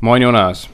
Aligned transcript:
Moin 0.00 0.22
Jonas. 0.22 0.68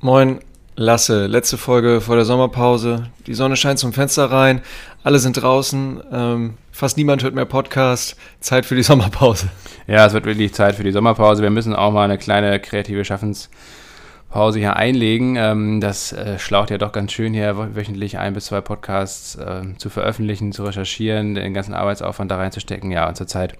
Moin 0.00 0.38
Lasse. 0.76 1.26
Letzte 1.26 1.58
Folge 1.58 2.00
vor 2.00 2.14
der 2.14 2.24
Sommerpause. 2.24 3.10
Die 3.26 3.34
Sonne 3.34 3.56
scheint 3.56 3.80
zum 3.80 3.92
Fenster 3.92 4.30
rein. 4.30 4.60
Alle 5.02 5.18
sind 5.18 5.42
draußen. 5.42 6.00
Ähm, 6.12 6.54
fast 6.70 6.96
niemand 6.96 7.24
hört 7.24 7.34
mehr 7.34 7.44
Podcast. 7.44 8.16
Zeit 8.38 8.64
für 8.64 8.76
die 8.76 8.82
Sommerpause. 8.84 9.48
Ja, 9.88 10.06
es 10.06 10.12
wird 10.12 10.26
wirklich 10.26 10.54
Zeit 10.54 10.76
für 10.76 10.84
die 10.84 10.92
Sommerpause. 10.92 11.42
Wir 11.42 11.50
müssen 11.50 11.74
auch 11.74 11.90
mal 11.90 12.04
eine 12.04 12.18
kleine 12.18 12.60
kreative 12.60 13.04
Schaffenspause 13.04 14.60
hier 14.60 14.76
einlegen. 14.76 15.34
Ähm, 15.34 15.80
das 15.80 16.12
äh, 16.12 16.38
schlaucht 16.38 16.70
ja 16.70 16.78
doch 16.78 16.92
ganz 16.92 17.10
schön 17.10 17.34
hier, 17.34 17.74
wöchentlich 17.74 18.18
ein 18.18 18.32
bis 18.32 18.44
zwei 18.44 18.60
Podcasts 18.60 19.34
äh, 19.34 19.76
zu 19.76 19.90
veröffentlichen, 19.90 20.52
zu 20.52 20.62
recherchieren, 20.62 21.34
den 21.34 21.52
ganzen 21.52 21.74
Arbeitsaufwand 21.74 22.30
da 22.30 22.36
reinzustecken. 22.36 22.92
Ja, 22.92 23.08
und 23.08 23.16
zurzeit 23.16 23.54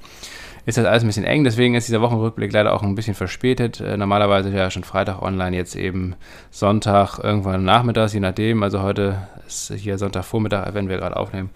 ist 0.67 0.77
das 0.77 0.85
alles 0.85 1.05
ein 1.05 1.07
bisschen 1.07 1.25
eng. 1.25 1.45
Deswegen 1.45 1.75
ist 1.75 1.87
dieser 1.89 2.03
Wochenrückblick 2.03 2.53
leider 2.53 2.75
auch 2.75 2.83
ein 2.83 2.97
bisschen 2.97 3.15
verspätet. 3.15 3.81
Äh, 3.81 3.97
normalerweise 3.97 4.51
ja 4.51 4.71
schon 4.71 4.85
Freitag 4.85 5.23
online, 5.23 5.57
jetzt 5.57 5.77
eben 5.77 6.17
Sonntag 6.51 7.19
irgendwann 7.21 7.65
nachmittags, 7.65 8.13
je 8.13 8.21
nachdem. 8.21 8.63
Also 8.63 8.83
heute 8.83 9.17
ist 9.47 9.73
hier 9.73 9.97
Sonntagvormittag, 9.97 10.75
wenn 10.75 10.89
wir 10.89 10.99
gerade 10.99 11.17
aufnehmen. 11.17 11.51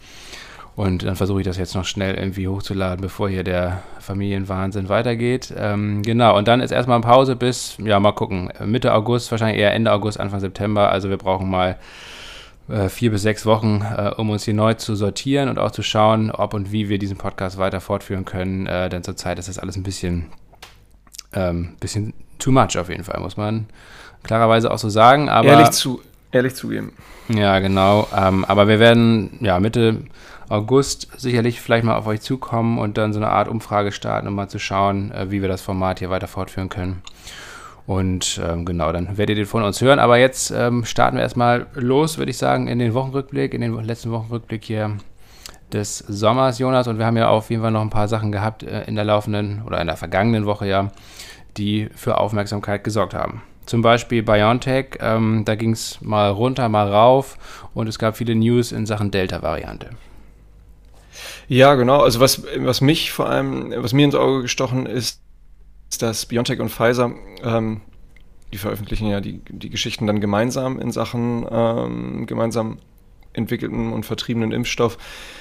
Und 0.76 1.02
dann 1.04 1.16
versuche 1.16 1.40
ich 1.40 1.44
das 1.44 1.58
jetzt 1.58 1.74
noch 1.74 1.84
schnell 1.84 2.14
irgendwie 2.14 2.46
hochzuladen, 2.46 3.02
bevor 3.02 3.28
hier 3.28 3.42
der 3.42 3.82
Familienwahnsinn 3.98 4.88
weitergeht. 4.88 5.52
Ähm, 5.58 6.02
genau, 6.02 6.38
und 6.38 6.46
dann 6.46 6.60
ist 6.60 6.70
erstmal 6.70 7.00
Pause 7.00 7.34
bis, 7.34 7.76
ja, 7.78 7.98
mal 7.98 8.12
gucken, 8.12 8.50
Mitte 8.64 8.94
August, 8.94 9.30
wahrscheinlich 9.32 9.60
eher 9.60 9.74
Ende 9.74 9.92
August, 9.92 10.20
Anfang 10.20 10.40
September. 10.40 10.90
Also 10.90 11.10
wir 11.10 11.18
brauchen 11.18 11.50
mal 11.50 11.76
äh, 12.70 12.88
vier 12.88 13.10
bis 13.10 13.22
sechs 13.22 13.46
Wochen, 13.46 13.82
äh, 13.82 14.10
um 14.16 14.30
uns 14.30 14.44
hier 14.44 14.54
neu 14.54 14.74
zu 14.74 14.94
sortieren 14.94 15.48
und 15.48 15.58
auch 15.58 15.70
zu 15.70 15.82
schauen, 15.82 16.30
ob 16.30 16.54
und 16.54 16.72
wie 16.72 16.88
wir 16.88 16.98
diesen 16.98 17.16
Podcast 17.16 17.58
weiter 17.58 17.80
fortführen 17.80 18.24
können. 18.24 18.66
Äh, 18.66 18.88
denn 18.88 19.02
zurzeit 19.02 19.38
ist 19.38 19.48
das 19.48 19.58
alles 19.58 19.76
ein 19.76 19.82
bisschen, 19.82 20.26
ähm, 21.32 21.74
bisschen 21.80 22.14
too 22.38 22.52
much 22.52 22.78
auf 22.78 22.88
jeden 22.88 23.04
Fall, 23.04 23.20
muss 23.20 23.36
man 23.36 23.66
klarerweise 24.22 24.70
auch 24.70 24.78
so 24.78 24.88
sagen. 24.88 25.28
Aber, 25.28 25.48
ehrlich, 25.48 25.70
zu, 25.70 26.00
ehrlich 26.32 26.54
zugeben. 26.54 26.92
Ja, 27.28 27.58
genau. 27.58 28.08
Ähm, 28.16 28.44
aber 28.44 28.68
wir 28.68 28.78
werden 28.78 29.38
ja 29.40 29.60
Mitte 29.60 29.98
August 30.48 31.08
sicherlich 31.16 31.60
vielleicht 31.60 31.84
mal 31.84 31.96
auf 31.96 32.06
euch 32.06 32.20
zukommen 32.20 32.78
und 32.78 32.98
dann 32.98 33.12
so 33.12 33.20
eine 33.20 33.30
Art 33.30 33.48
Umfrage 33.48 33.92
starten, 33.92 34.26
um 34.26 34.34
mal 34.34 34.48
zu 34.48 34.58
schauen, 34.58 35.12
äh, 35.12 35.30
wie 35.30 35.42
wir 35.42 35.48
das 35.48 35.62
Format 35.62 36.00
hier 36.00 36.10
weiter 36.10 36.28
fortführen 36.28 36.68
können. 36.68 37.02
Und 37.90 38.40
ähm, 38.46 38.64
genau, 38.64 38.92
dann 38.92 39.18
werdet 39.18 39.30
ihr 39.30 39.42
den 39.42 39.46
von 39.48 39.64
uns 39.64 39.80
hören. 39.80 39.98
Aber 39.98 40.16
jetzt 40.16 40.52
ähm, 40.52 40.84
starten 40.84 41.16
wir 41.16 41.22
erstmal 41.22 41.66
los, 41.74 42.18
würde 42.18 42.30
ich 42.30 42.38
sagen, 42.38 42.68
in 42.68 42.78
den 42.78 42.94
Wochenrückblick, 42.94 43.52
in 43.52 43.62
den 43.62 43.74
letzten 43.82 44.12
Wochenrückblick 44.12 44.64
hier 44.64 44.98
des 45.72 45.98
Sommers, 45.98 46.60
Jonas. 46.60 46.86
Und 46.86 46.98
wir 46.98 47.06
haben 47.06 47.16
ja 47.16 47.30
auf 47.30 47.50
jeden 47.50 47.62
Fall 47.62 47.72
noch 47.72 47.80
ein 47.80 47.90
paar 47.90 48.06
Sachen 48.06 48.30
gehabt 48.30 48.62
äh, 48.62 48.84
in 48.84 48.94
der 48.94 49.04
laufenden 49.04 49.62
oder 49.66 49.80
in 49.80 49.88
der 49.88 49.96
vergangenen 49.96 50.46
Woche 50.46 50.68
ja, 50.68 50.92
die 51.56 51.88
für 51.96 52.18
Aufmerksamkeit 52.18 52.84
gesorgt 52.84 53.12
haben. 53.12 53.42
Zum 53.66 53.82
Beispiel 53.82 54.22
BioNTech, 54.22 54.98
ähm, 55.00 55.42
da 55.44 55.56
ging 55.56 55.72
es 55.72 56.00
mal 56.00 56.30
runter, 56.30 56.68
mal 56.68 56.88
rauf 56.88 57.38
und 57.74 57.88
es 57.88 57.98
gab 57.98 58.16
viele 58.16 58.36
News 58.36 58.70
in 58.70 58.86
Sachen 58.86 59.10
Delta-Variante. 59.10 59.90
Ja, 61.48 61.74
genau. 61.74 62.02
Also 62.02 62.20
was, 62.20 62.44
was 62.56 62.82
mich 62.82 63.10
vor 63.10 63.28
allem, 63.28 63.74
was 63.78 63.92
mir 63.92 64.04
ins 64.04 64.14
Auge 64.14 64.42
gestochen 64.42 64.86
ist, 64.86 65.20
dass 65.98 66.26
BioNTech 66.26 66.60
und 66.60 66.70
Pfizer, 66.70 67.12
ähm, 67.42 67.80
die 68.52 68.58
veröffentlichen 68.58 69.08
ja 69.08 69.20
die, 69.20 69.40
die 69.48 69.70
Geschichten 69.70 70.06
dann 70.06 70.20
gemeinsam 70.20 70.80
in 70.80 70.90
Sachen 70.90 71.46
ähm, 71.50 72.26
gemeinsam 72.26 72.78
entwickelten 73.32 73.92
und 73.92 74.04
vertriebenen 74.04 74.52
Impfstoff, 74.52 74.98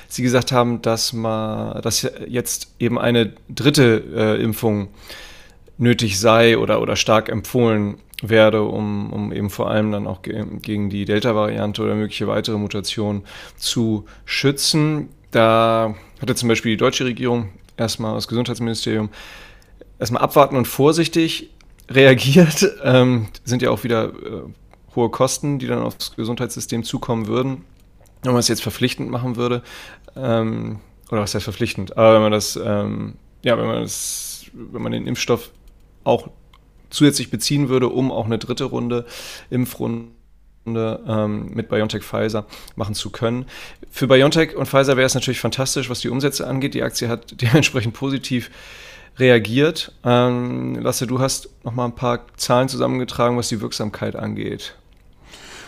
sie 0.08 0.22
gesagt 0.22 0.52
haben, 0.52 0.81
dass, 0.81 1.14
man, 1.14 1.81
dass 1.81 2.09
jetzt 2.28 2.75
eben 2.80 3.00
eine 3.00 3.33
dritte 3.50 4.03
äh, 4.16 4.44
Impfung 4.44 4.89
nötig 5.78 6.19
sei 6.19 6.58
oder, 6.58 6.81
oder 6.81 6.95
stark 6.95 7.30
empfohlen 7.30 7.97
werde, 8.22 8.63
um, 8.63 9.13
um 9.13 9.31
eben 9.31 9.50
vor 9.50 9.72
allem 9.72 9.91
dann 9.91 10.08
auch 10.08 10.22
ge 10.22 10.45
gegen 10.61 10.89
die 10.89 11.06
Delta-Variante 11.06 11.81
oder 11.81 11.95
mögliche 11.95 12.28
weitere 12.28 12.58
Mutationen 12.58 13.23
zu 13.56 14.06
schützen. 14.25 15.09
Da 15.31 15.95
hatte 16.22 16.35
zum 16.35 16.50
Beispiel 16.50 16.74
die 16.74 16.78
deutsche 16.78 17.06
Regierung 17.06 17.50
erstmal 17.78 18.16
das 18.16 18.28
Gesundheitsministerium 18.28 19.09
erstmal 20.00 20.22
abwarten 20.22 20.56
und 20.56 20.68
vorsichtig 20.68 21.50
reagiert. 21.90 22.66
Ähm, 22.84 23.28
sind 23.44 23.62
ja 23.62 23.72
auch 23.72 23.84
wieder 23.84 24.06
äh, 24.06 24.42
hohe 24.96 25.10
Kosten, 25.10 25.60
die 25.60 25.68
dann 25.68 25.80
aufs 25.80 26.16
Gesundheitssystem 26.16 26.84
zukommen 26.84 27.28
würden. 27.28 27.66
Wenn 28.24 28.32
man 28.32 28.40
es 28.40 28.48
jetzt 28.48 28.64
verpflichtend 28.64 29.12
machen 29.12 29.36
würde, 29.36 29.62
ähm, 30.16 30.80
oder 31.12 31.22
was 31.22 31.36
heißt 31.36 31.44
verpflichtend, 31.44 31.98
aber 31.98 32.16
wenn 32.16 32.22
man 32.22 32.32
das, 32.32 32.56
ähm, 32.56 33.16
ja, 33.44 33.58
wenn 33.58 33.68
man 33.68 33.82
das, 33.82 34.46
wenn 34.54 34.82
man 34.82 34.92
den 34.92 35.08
Impfstoff 35.08 35.52
auch 36.04 36.30
zusätzlich 36.90 37.30
beziehen 37.30 37.70
würde, 37.70 37.90
um 37.90 38.12
auch 38.12 38.26
eine 38.26 38.38
dritte 38.38 38.66
Runde 38.66 39.06
Impfrunde 39.50 40.10
ähm, 40.66 41.52
mit 41.54 41.70
BioNTech 41.70 42.04
Pfizer 42.04 42.46
machen 42.76 42.96
zu 42.96 43.10
können. 43.10 43.46
Für 43.92 44.08
BioNTech 44.08 44.56
und 44.56 44.68
Pfizer 44.68 44.98
wäre 44.98 45.06
es 45.06 45.16
natürlich 45.16 45.40
fantastisch, 45.40 45.90
was 45.90 46.00
die 46.02 46.10
Umsätze 46.10 46.48
angeht. 46.48 46.74
Die 46.74 46.84
Aktie 46.84 47.08
hat 47.08 47.42
dementsprechend 47.42 47.94
positiv 47.94 48.50
reagiert. 49.19 49.91
Ähm, 50.03 50.80
Lasse, 50.81 51.07
du 51.07 51.19
hast 51.19 51.50
noch 51.63 51.74
mal 51.74 51.85
ein 51.85 51.96
paar 51.96 52.22
Zahlen 52.38 52.69
zusammengetragen, 52.69 53.38
was 53.38 53.50
die 53.50 53.62
Wirksamkeit 53.62 54.16
angeht. 54.16 54.75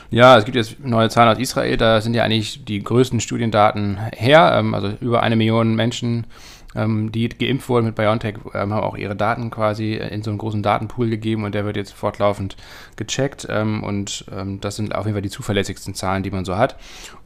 Ja, 0.09 0.37
es 0.37 0.43
gibt 0.43 0.57
jetzt 0.57 0.83
neue 0.83 1.09
Zahlen 1.09 1.29
aus 1.29 1.39
Israel, 1.39 1.77
da 1.77 2.01
sind 2.01 2.13
ja 2.13 2.23
eigentlich 2.23 2.65
die 2.65 2.83
größten 2.83 3.21
Studiendaten 3.21 3.97
her. 4.13 4.53
Ähm, 4.57 4.73
also 4.73 4.93
über 4.99 5.23
eine 5.23 5.35
Million 5.35 5.75
Menschen 5.75 6.27
ähm, 6.75 7.11
die 7.11 7.29
geimpft 7.29 7.69
wurden 7.69 7.85
mit 7.85 7.95
BioNTech, 7.95 8.35
ähm, 8.53 8.73
haben 8.73 8.83
auch 8.83 8.97
ihre 8.97 9.15
Daten 9.15 9.49
quasi 9.49 9.93
in 9.93 10.23
so 10.23 10.31
einen 10.31 10.37
großen 10.37 10.63
Datenpool 10.63 11.09
gegeben 11.09 11.43
und 11.43 11.53
der 11.53 11.65
wird 11.65 11.75
jetzt 11.75 11.93
fortlaufend 11.93 12.55
gecheckt. 12.95 13.47
Ähm, 13.49 13.83
und 13.83 14.25
ähm, 14.35 14.59
das 14.61 14.77
sind 14.77 14.95
auf 14.95 15.05
jeden 15.05 15.15
Fall 15.15 15.21
die 15.21 15.29
zuverlässigsten 15.29 15.93
Zahlen, 15.93 16.23
die 16.23 16.31
man 16.31 16.45
so 16.45 16.57
hat. 16.57 16.77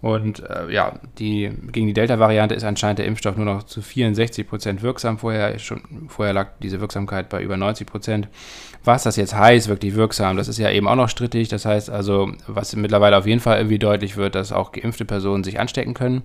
Und 0.02 0.42
äh, 0.50 0.72
ja, 0.72 0.94
die, 1.18 1.52
gegen 1.72 1.88
die 1.88 1.94
Delta-Variante 1.94 2.56
ist 2.56 2.64
anscheinend 2.64 3.00
der 3.00 3.06
Impfstoff 3.06 3.38
nur 3.38 3.46
noch 3.46 3.64
zu 3.64 3.82
64 3.82 4.48
Prozent 4.48 4.82
wirksam. 4.82 5.18
Vorher, 5.18 5.58
schon, 5.60 6.10
vorher 6.10 6.34
lag 6.34 6.50
diese 6.62 6.80
Wirksamkeit 6.80 7.30
bei 7.30 7.42
über 7.42 7.58
90 7.58 7.88
Prozent. 7.88 8.28
Was 8.84 9.02
das 9.02 9.16
jetzt 9.16 9.36
heißt, 9.36 9.68
wirklich 9.68 9.96
wirksam, 9.96 10.38
das 10.38 10.48
ist 10.48 10.60
ja 10.60 10.70
eben 10.70 10.88
auch 10.88 10.96
noch 10.96 11.10
strittig. 11.10 11.48
Das 11.50 11.66
heißt 11.66 11.90
also, 11.90 12.32
was 12.46 12.76
mittlerweile 12.76 13.18
auf 13.18 13.26
jeden 13.26 13.42
Fall 13.42 13.58
irgendwie 13.58 13.80
deutlich 13.80 14.16
wird, 14.16 14.36
dass 14.36 14.52
auch 14.52 14.72
geimpfte 14.72 15.06
Personen 15.06 15.44
sich 15.44 15.60
anstecken 15.60 15.96
können. 15.96 16.22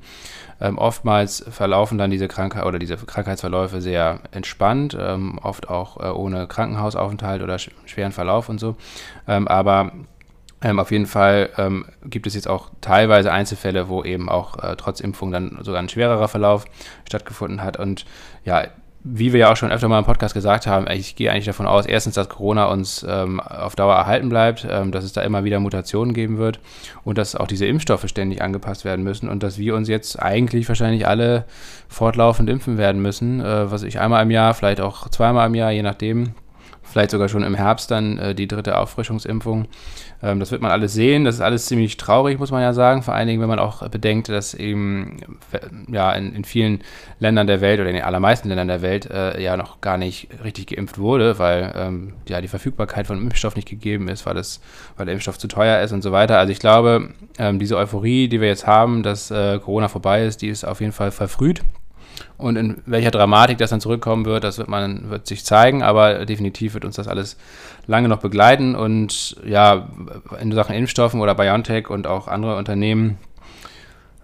Ähm, 0.61 0.77
oftmals 0.77 1.43
verlaufen 1.49 1.97
dann 1.97 2.11
diese 2.11 2.29
Krankheit 2.29 2.67
oder 2.67 2.79
diese 2.79 2.99
Krankheitsverläufe 3.11 3.81
sehr 3.81 4.21
entspannt, 4.31 4.97
ähm, 4.99 5.39
oft 5.43 5.69
auch 5.69 5.99
äh, 5.99 6.11
ohne 6.11 6.47
Krankenhausaufenthalt 6.47 7.43
oder 7.43 7.59
sch 7.59 7.71
schweren 7.85 8.13
Verlauf 8.13 8.49
und 8.49 8.59
so. 8.59 8.77
Ähm, 9.27 9.49
aber 9.49 9.93
ähm, 10.63 10.79
auf 10.79 10.91
jeden 10.91 11.07
Fall 11.07 11.51
ähm, 11.57 11.87
gibt 12.05 12.27
es 12.27 12.35
jetzt 12.35 12.49
auch 12.49 12.71
teilweise 12.81 13.33
Einzelfälle, 13.33 13.89
wo 13.89 14.05
eben 14.05 14.29
auch 14.29 14.63
äh, 14.63 14.77
trotz 14.77 15.01
Impfung 15.01 15.31
dann 15.31 15.59
sogar 15.63 15.81
ein 15.81 15.89
schwererer 15.89 16.29
Verlauf 16.29 16.67
stattgefunden 17.07 17.63
hat. 17.63 17.79
Und 17.79 18.05
ja, 18.45 18.67
wie 19.03 19.33
wir 19.33 19.41
ja 19.41 19.53
auch 19.53 19.57
schon 19.57 19.73
öfter 19.73 19.89
mal 19.89 19.99
im 19.99 20.05
Podcast 20.05 20.35
gesagt 20.35 20.67
haben, 20.67 20.87
ich 20.91 21.17
gehe 21.17 21.31
eigentlich 21.31 21.47
davon 21.47 21.67
aus, 21.67 21.87
erstens, 21.87 22.17
dass 22.17 22.29
Corona 22.29 22.67
uns 22.67 23.05
ähm, 23.09 23.41
auf 23.41 23.75
Dauer 23.75 23.95
erhalten 23.95 24.29
bleibt, 24.29 24.67
ähm, 24.69 24.93
dass 24.93 25.05
es 25.05 25.13
da 25.13 25.23
immer 25.23 25.43
wieder 25.43 25.59
Mutationen 25.59 26.13
geben 26.13 26.37
wird 26.37 26.61
und 27.03 27.17
dass 27.17 27.35
auch 27.35 27.47
diese 27.47 27.67
Impfstoffe 27.67 28.07
ständig 28.09 28.43
angepasst 28.43 28.85
werden 28.85 29.03
müssen 29.03 29.29
und 29.29 29.43
dass 29.43 29.57
wir 29.57 29.75
uns 29.75 29.89
jetzt 29.89 30.21
eigentlich 30.21 30.69
wahrscheinlich 30.69 31.07
alle 31.07 31.47
fortlaufend 31.89 32.51
impfen 32.51 32.77
werden 32.77 33.01
müssen, 33.01 33.41
äh, 33.41 33.71
was 33.71 33.85
ich 33.85 33.99
einmal 34.01 34.23
im 34.23 34.31
Jahr, 34.31 34.53
vielleicht 34.53 34.83
auch 34.83 35.09
zweimal 35.09 35.47
im 35.47 35.55
Jahr, 35.55 35.71
je 35.71 35.83
nachdem, 35.83 36.35
vielleicht 36.91 37.11
sogar 37.11 37.29
schon 37.29 37.43
im 37.43 37.55
Herbst 37.55 37.91
dann 37.91 38.19
äh, 38.19 38.35
die 38.35 38.49
dritte 38.49 38.77
Auffrischungsimpfung. 38.79 39.67
Ähm, 40.23 40.41
das 40.41 40.51
wird 40.51 40.63
man 40.63 40.71
alles 40.71 40.93
sehen. 40.93 41.25
Das 41.25 41.37
ist 41.37 41.41
alles 41.41 41.67
ziemlich 41.67 41.97
traurig, 41.97 42.39
muss 42.39 42.51
man 42.51 42.63
ja 42.63 42.73
sagen. 42.73 43.03
Vor 43.03 43.15
allen 43.15 43.29
Dingen, 43.29 43.41
wenn 43.41 43.49
man 43.49 43.59
auch 43.59 43.87
bedenkt, 43.89 44.29
dass 44.29 44.55
eben 44.55 45.19
ja, 45.91 46.13
in, 46.13 46.35
in 46.35 46.45
vielen 46.45 46.81
Ländern 47.19 47.47
der 47.47 47.61
Welt 47.61 47.81
oder 47.81 47.89
in 47.89 47.97
den 47.97 48.05
allermeisten 48.05 48.49
Ländern 48.49 48.69
der 48.69 48.83
Welt 48.83 49.11
äh, 49.11 49.41
ja 49.43 49.57
noch 49.57 49.81
gar 49.81 49.97
nicht 49.97 50.29
richtig 50.45 50.69
geimpft 50.69 50.99
wurde, 50.99 51.39
weil 51.39 51.73
ähm, 51.77 52.13
ja 52.29 52.41
die 52.41 52.49
Verfügbarkeit 52.49 53.07
von 53.07 53.19
Impfstoff 53.19 53.57
nicht 53.57 53.69
gegeben 53.69 54.09
ist, 54.09 54.27
weil, 54.27 54.37
es, 54.37 54.61
weil 54.97 55.07
der 55.07 55.15
Impfstoff 55.15 55.39
zu 55.39 55.49
teuer 55.49 55.81
ist 55.81 55.93
und 55.93 56.03
so 56.03 56.13
weiter. 56.13 56.39
Also 56.39 56.53
ich 56.53 56.59
glaube, 56.59 57.11
ähm, 57.39 57.59
diese 57.59 57.77
Euphorie, 57.77 58.29
die 58.29 58.41
wir 58.41 58.49
jetzt 58.49 58.67
haben, 58.67 59.03
dass 59.03 59.31
äh, 59.31 59.59
Corona 59.59 59.89
vorbei 59.89 60.25
ist, 60.25 60.43
die 60.43 60.49
ist 60.49 60.65
auf 60.65 60.81
jeden 60.81 60.93
Fall 60.93 61.11
verfrüht. 61.11 61.63
Und 62.41 62.57
in 62.57 62.83
welcher 62.87 63.11
Dramatik 63.11 63.59
das 63.59 63.71
dann 63.71 63.81
zurückkommen 63.81 64.25
wird, 64.25 64.45
das 64.45 64.59
wird 64.59 64.69
man 64.69 65.11
wird 65.11 65.27
sich 65.27 65.45
zeigen, 65.45 65.83
aber 65.83 66.25
definitiv 66.25 66.75
wird 66.75 66.85
uns 66.85 66.97
das 66.97 67.09
alles 67.09 67.37
lange 67.87 68.09
noch 68.09 68.19
begleiten. 68.19 68.75
Und 68.75 69.37
ja, 69.45 69.89
in 70.41 70.53
Sachen 70.53 70.75
Impfstoffen 70.75 71.21
oder 71.21 71.35
BioNTech 71.35 71.91
und 71.91 72.07
auch 72.07 72.29
andere 72.29 72.57
Unternehmen 72.57 73.19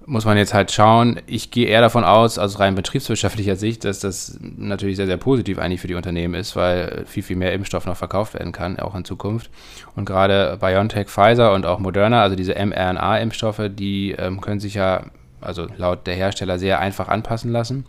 muss 0.07 0.25
man 0.25 0.37
jetzt 0.37 0.55
halt 0.55 0.71
schauen. 0.71 1.21
Ich 1.27 1.51
gehe 1.51 1.67
eher 1.67 1.81
davon 1.81 2.05
aus, 2.05 2.39
aus 2.39 2.61
rein 2.61 2.77
betriebswirtschaftlicher 2.77 3.57
Sicht, 3.57 3.85
dass 3.85 3.99
das 3.99 4.39
natürlich 4.41 4.97
sehr, 4.97 5.07
sehr 5.07 5.17
positiv 5.17 5.59
eigentlich 5.59 5.81
für 5.81 5.89
die 5.89 5.95
Unternehmen 5.95 6.35
ist, 6.35 6.55
weil 6.55 7.05
viel, 7.07 7.25
viel 7.25 7.37
mehr 7.37 7.53
Impfstoff 7.53 7.87
noch 7.87 7.97
verkauft 7.97 8.35
werden 8.35 8.53
kann, 8.53 8.79
auch 8.79 8.95
in 8.95 9.05
Zukunft. 9.05 9.51
Und 9.97 10.05
gerade 10.05 10.59
BioNTech, 10.61 11.09
Pfizer 11.09 11.53
und 11.53 11.67
auch 11.67 11.81
Moderna, 11.81 12.23
also 12.23 12.37
diese 12.37 12.55
mRNA-Impfstoffe, 12.55 13.63
die 13.71 14.13
ähm, 14.13 14.41
können 14.41 14.61
sich 14.61 14.75
ja 14.75 15.03
also 15.47 15.67
laut 15.77 16.07
der 16.07 16.15
Hersteller 16.15 16.59
sehr 16.59 16.81
einfach 16.81 17.09
anpassen 17.09 17.53
lassen. 17.53 17.87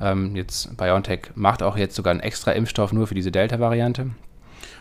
Ähm, 0.00 0.36
jetzt 0.36 0.76
BioNTech 0.76 1.30
macht 1.34 1.62
auch 1.62 1.76
jetzt 1.76 1.96
sogar 1.96 2.10
einen 2.12 2.20
extra 2.20 2.52
Impfstoff 2.52 2.92
nur 2.92 3.06
für 3.06 3.14
diese 3.14 3.32
Delta-Variante. 3.32 4.10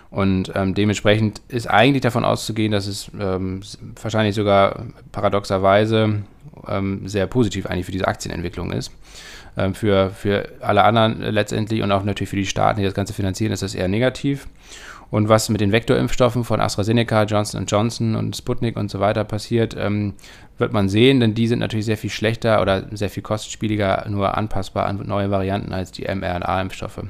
Und 0.09 0.51
ähm, 0.55 0.73
dementsprechend 0.73 1.41
ist 1.49 1.67
eigentlich 1.67 2.01
davon 2.01 2.23
auszugehen, 2.23 2.71
dass 2.71 2.87
es 2.87 3.11
ähm, 3.19 3.61
wahrscheinlich 4.01 4.35
sogar 4.35 4.85
paradoxerweise 5.11 6.23
ähm, 6.67 7.07
sehr 7.07 7.27
positiv 7.27 7.65
eigentlich 7.65 7.85
für 7.85 7.91
diese 7.91 8.07
Aktienentwicklung 8.07 8.71
ist. 8.71 8.91
Ähm, 9.57 9.73
für, 9.73 10.11
für 10.11 10.49
alle 10.61 10.83
anderen 10.83 11.19
letztendlich 11.21 11.81
und 11.81 11.91
auch 11.91 12.03
natürlich 12.03 12.29
für 12.29 12.35
die 12.37 12.45
Staaten, 12.45 12.79
die 12.79 12.85
das 12.85 12.93
Ganze 12.93 13.13
finanzieren, 13.13 13.51
ist 13.51 13.63
das 13.63 13.75
eher 13.75 13.87
negativ. 13.87 14.47
Und 15.09 15.29
was 15.29 15.49
mit 15.49 15.61
den 15.61 15.71
Vektorimpfstoffen 15.71 16.43
von 16.43 16.59
AstraZeneca, 16.59 17.23
Johnson 17.23 17.65
Johnson 17.65 18.15
und 18.15 18.35
Sputnik 18.35 18.75
und 18.75 18.91
so 18.91 18.99
weiter 18.99 19.23
passiert, 19.23 19.75
ähm, 19.77 20.15
wird 20.57 20.73
man 20.73 20.89
sehen, 20.89 21.19
denn 21.19 21.33
die 21.33 21.47
sind 21.47 21.59
natürlich 21.59 21.85
sehr 21.85 21.97
viel 21.97 22.09
schlechter 22.09 22.61
oder 22.61 22.87
sehr 22.91 23.09
viel 23.09 23.23
kostspieliger, 23.23 24.05
nur 24.09 24.37
anpassbar 24.37 24.85
an 24.85 25.01
neue 25.05 25.31
Varianten 25.31 25.71
als 25.71 25.91
die 25.91 26.03
mRNA-Impfstoffe. 26.03 27.03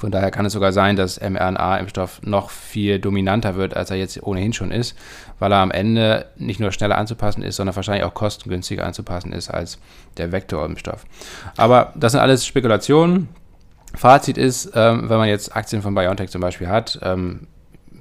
Von 0.00 0.10
daher 0.10 0.30
kann 0.30 0.46
es 0.46 0.54
sogar 0.54 0.72
sein, 0.72 0.96
dass 0.96 1.20
mRNA-Impfstoff 1.20 2.22
noch 2.22 2.48
viel 2.48 2.98
dominanter 2.98 3.56
wird, 3.56 3.76
als 3.76 3.90
er 3.90 3.98
jetzt 3.98 4.22
ohnehin 4.22 4.54
schon 4.54 4.70
ist, 4.70 4.96
weil 5.38 5.52
er 5.52 5.58
am 5.58 5.70
Ende 5.70 6.24
nicht 6.36 6.58
nur 6.58 6.72
schneller 6.72 6.96
anzupassen 6.96 7.42
ist, 7.42 7.56
sondern 7.56 7.76
wahrscheinlich 7.76 8.04
auch 8.04 8.14
kostengünstiger 8.14 8.86
anzupassen 8.86 9.34
ist 9.34 9.50
als 9.50 9.78
der 10.16 10.32
Vektorimpfstoff. 10.32 11.04
Aber 11.58 11.92
das 11.96 12.12
sind 12.12 12.22
alles 12.22 12.46
Spekulationen. 12.46 13.28
Fazit 13.94 14.38
ist, 14.38 14.72
ähm, 14.74 15.08
wenn 15.08 15.18
man 15.18 15.28
jetzt 15.28 15.54
Aktien 15.54 15.82
von 15.82 15.94
BioNTech 15.94 16.30
zum 16.30 16.40
Beispiel 16.40 16.68
hat, 16.68 16.98
ähm, 17.02 17.48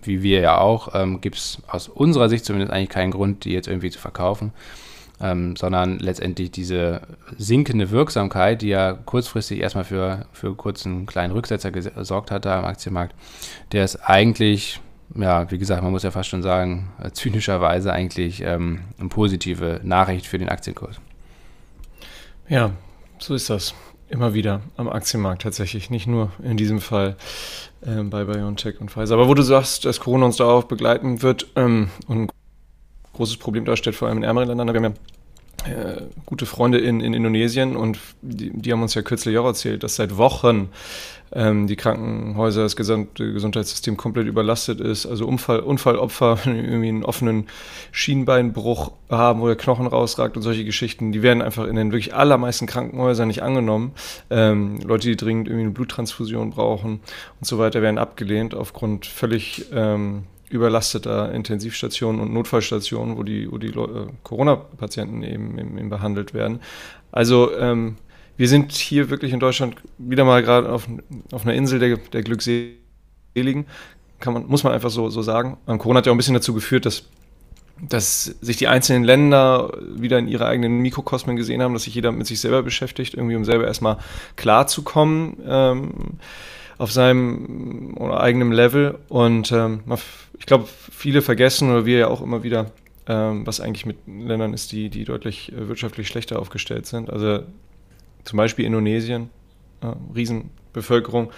wie 0.02 0.24
wir 0.24 0.40
ja 0.40 0.58
auch, 0.58 0.94
ähm, 0.94 1.20
gibt 1.22 1.38
es 1.38 1.62
aus 1.68 1.88
unserer 1.88 2.30
Sicht 2.30 2.46
zumindest 2.46 2.72
eigentlich 2.72 2.90
keinen 2.90 3.12
Grund, 3.12 3.46
die 3.46 3.52
jetzt 3.52 3.68
irgendwie 3.68 3.90
zu 3.90 4.00
verkaufen 4.00 4.54
ähm, 5.22 5.56
sondern 5.56 6.00
letztendlich 6.00 6.52
diese 6.52 7.02
sinkende 7.38 7.92
Wirksamkeit, 7.92 8.62
die 8.62 8.70
ja 8.70 8.94
kurzfristig 8.94 9.60
erstmal 9.60 9.84
für, 9.84 10.26
für 10.32 10.56
kurzen 10.56 11.06
kleinen 11.06 11.34
Rücksetzer 11.34 11.72
gesorgt 11.72 12.32
hat 12.32 12.46
da 12.46 12.60
am 12.60 12.66
Aktienmarkt, 12.66 13.16
der 13.72 13.84
ist 13.84 13.98
eigentlich, 13.98 14.80
ja, 15.16 15.50
wie 15.52 15.58
gesagt, 15.58 15.84
man 15.84 15.92
muss 15.92 16.04
ja 16.04 16.12
fast 16.12 16.30
schon 16.30 16.42
sagen, 16.42 16.92
äh, 17.04 17.12
zynischerweise 17.12 17.92
eigentlich 17.92 18.42
ähm, 18.42 18.82
eine 18.98 19.10
positive 19.10 19.82
Nachricht 19.84 20.26
für 20.26 20.38
den 20.38 20.50
Aktienkurs. 20.50 21.02
Ja, 22.48 22.72
so 23.20 23.36
ist 23.36 23.50
das. 23.50 23.74
Immer 24.10 24.34
wieder 24.34 24.62
am 24.76 24.90
Aktienmarkt 24.90 25.44
tatsächlich, 25.44 25.92
nicht 25.92 26.08
nur 26.08 26.32
in 26.42 26.58
diesem 26.58 26.82
Fall 26.82 27.16
äh, 27.82 28.02
bei 28.04 28.26
BioNTech 28.26 28.82
und 28.82 28.90
Pfizer. 28.90 29.14
Aber 29.14 29.28
wo 29.28 29.36
du 29.36 29.44
sagst, 29.44 29.86
dass 29.86 30.00
Corona 30.00 30.26
uns 30.26 30.38
darauf 30.38 30.68
begleiten 30.68 31.22
wird 31.22 31.48
ähm, 31.56 31.92
und 32.08 32.32
großes 33.14 33.38
Problem 33.38 33.66
darstellt, 33.66 33.96
vor 33.96 34.08
allem 34.08 34.18
in 34.18 34.24
ärmeren 34.24 34.48
Ländern. 34.48 34.68
Wir 34.68 34.76
haben 34.76 34.94
ja 34.94 35.00
äh, 35.66 36.04
gute 36.26 36.46
Freunde 36.46 36.78
in, 36.78 37.02
in 37.02 37.14
Indonesien 37.14 37.76
und 37.76 38.00
die, 38.22 38.52
die, 38.54 38.72
haben 38.72 38.82
uns 38.82 38.94
ja 38.94 39.02
kürzlich 39.02 39.38
auch 39.38 39.46
erzählt, 39.46 39.84
dass 39.84 39.96
seit 39.96 40.18
Wochen 40.18 40.70
ähm, 41.32 41.68
die 41.68 41.76
Krankenhäuser, 41.76 42.64
das 42.64 42.76
gesamte 42.76 43.34
Gesundheitssystem 43.34 43.98
komplett 43.98 44.28
überlastet 44.28 44.80
ist. 44.80 45.06
Also 45.06 45.28
Unfall, 45.28 45.60
Unfallopfer, 45.60 46.40
irgendwie 46.46 46.90
einen 46.90 47.04
offenen 47.04 47.48
Schienbeinbruch 47.92 48.94
haben, 49.10 49.42
wo 49.42 49.48
der 49.48 49.56
Knochen 49.56 49.88
rausragt 49.88 50.38
und 50.38 50.44
solche 50.44 50.66
Geschichten, 50.66 51.12
die 51.12 51.22
werden 51.22 51.42
einfach 51.42 51.68
in 51.68 51.76
den 51.76 51.92
wirklich 51.92 52.16
allermeisten 52.16 52.66
Krankenhäusern 52.66 53.28
nicht 53.28 53.44
angenommen. 53.44 53.92
Ähm, 54.30 54.80
Leute, 54.84 55.08
die 55.08 55.18
dringend 55.18 55.48
irgendwie 55.48 55.66
eine 55.66 55.74
Bluttransfusion 55.74 56.52
brauchen 56.52 57.02
und 57.40 57.46
so 57.46 57.58
weiter, 57.58 57.82
werden 57.82 57.98
abgelehnt 57.98 58.56
aufgrund 58.56 59.06
völlig 59.06 59.66
ähm, 59.74 60.24
überlasteter 60.50 61.32
Intensivstationen 61.32 62.22
und 62.22 62.34
Notfallstationen, 62.34 63.18
wo 63.18 63.24
die, 63.24 63.52
wo 63.52 63.58
die 63.58 63.68
äh, 63.68 64.08
Corona-Patienten 64.24 65.24
eben, 65.24 65.58
eben, 65.58 65.90
behandelt 65.90 66.34
werden. 66.34 66.60
Also 67.12 67.56
ähm, 67.58 67.98
wir 68.38 68.48
sind 68.48 68.72
hier 68.72 69.10
wirklich 69.10 69.34
in 69.34 69.40
Deutschland 69.40 69.76
wieder 69.98 70.26
mal 70.26 70.42
gerade 70.42 70.72
auf, 70.72 70.88
auf 71.32 71.46
einer 71.46 71.54
Insel 71.54 71.80
der, 71.80 71.98
der 71.98 72.24
Glückseligen, 72.24 73.66
kann 74.20 74.34
man, 74.34 74.48
muss 74.48 74.64
man 74.64 74.74
einfach 74.74 74.90
so, 74.90 75.10
so 75.10 75.22
sagen. 75.22 75.58
Ähm, 75.68 75.78
Corona 75.78 76.00
hat 76.00 76.06
ja 76.06 76.12
auch 76.12 76.16
ein 76.16 76.18
bisschen 76.18 76.34
dazu 76.34 76.54
geführt, 76.54 76.86
dass 76.86 77.04
dass 77.82 78.26
sich 78.26 78.58
die 78.58 78.68
einzelnen 78.68 79.04
Länder 79.04 79.72
wieder 79.96 80.20
in 80.20 80.28
ihre 80.28 80.46
eigenen 80.46 80.80
Mikrokosmen 80.80 81.36
gesehen 81.36 81.62
haben, 81.62 81.74
dass 81.74 81.84
sich 81.84 81.96
jeder 81.96 82.12
mit 82.12 82.28
sich 82.28 82.42
selber 82.42 82.64
beschäftigt, 82.64 83.14
irgendwie 83.14 83.36
um 83.36 83.46
selber 83.46 83.66
erstmal 83.66 83.98
klarzukommen. 84.36 85.38
Ähm, 85.48 85.92
auf 86.80 86.92
seinem 86.92 87.96
oder 87.98 88.22
eigenem 88.22 88.52
Level. 88.52 88.98
Und 89.10 89.52
ähm, 89.52 89.84
ich 90.40 90.48
glaube, 90.48 90.66
viele 90.68 91.22
vergessen 91.22 91.70
oder 91.70 91.86
wir 91.86 92.00
ja 92.00 92.08
auch 92.08 92.22
immer 92.22 92.42
wieder, 92.42 92.72
ähm, 93.06 93.46
was 93.46 93.60
eigentlich 93.60 93.86
mit 93.86 93.98
Ländern 94.08 94.54
ist, 94.54 94.72
die, 94.72 94.90
die 94.90 95.04
deutlich 95.04 95.52
äh, 95.52 95.68
wirtschaftlich 95.68 96.08
schlechter 96.08 96.40
aufgestellt 96.40 96.88
sind. 96.88 97.12
Also 97.12 97.44
zum 98.24 98.38
Beispiel 98.38 98.66
Indonesien, 98.66 99.30
äh, 99.82 99.88
Riesenbevölkerung, 100.16 101.32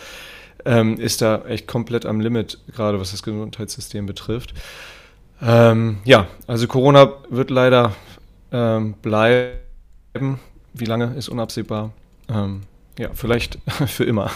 ähm, 0.64 1.00
ist 1.00 1.24
da 1.24 1.44
echt 1.46 1.68
komplett 1.68 2.06
am 2.06 2.22
Limit, 2.22 2.60
gerade 2.74 3.00
was 3.00 3.12
das 3.12 3.24
Gesundheitssystem 3.24 4.06
betrifft. 4.06 4.54
Ähm, 5.42 5.98
ja, 6.06 6.28
also 6.46 6.68
Corona 6.68 7.14
wird 7.30 7.50
leider 7.50 7.96
ähm, 8.52 8.94
bleiben. 9.02 10.40
Wie 10.74 10.86
lange 10.86 11.16
ist 11.16 11.30
unabsehbar. 11.30 11.94
Ähm, 12.30 12.62
ja, 13.02 13.10
vielleicht 13.14 13.58
für 13.88 14.04
immer, 14.04 14.30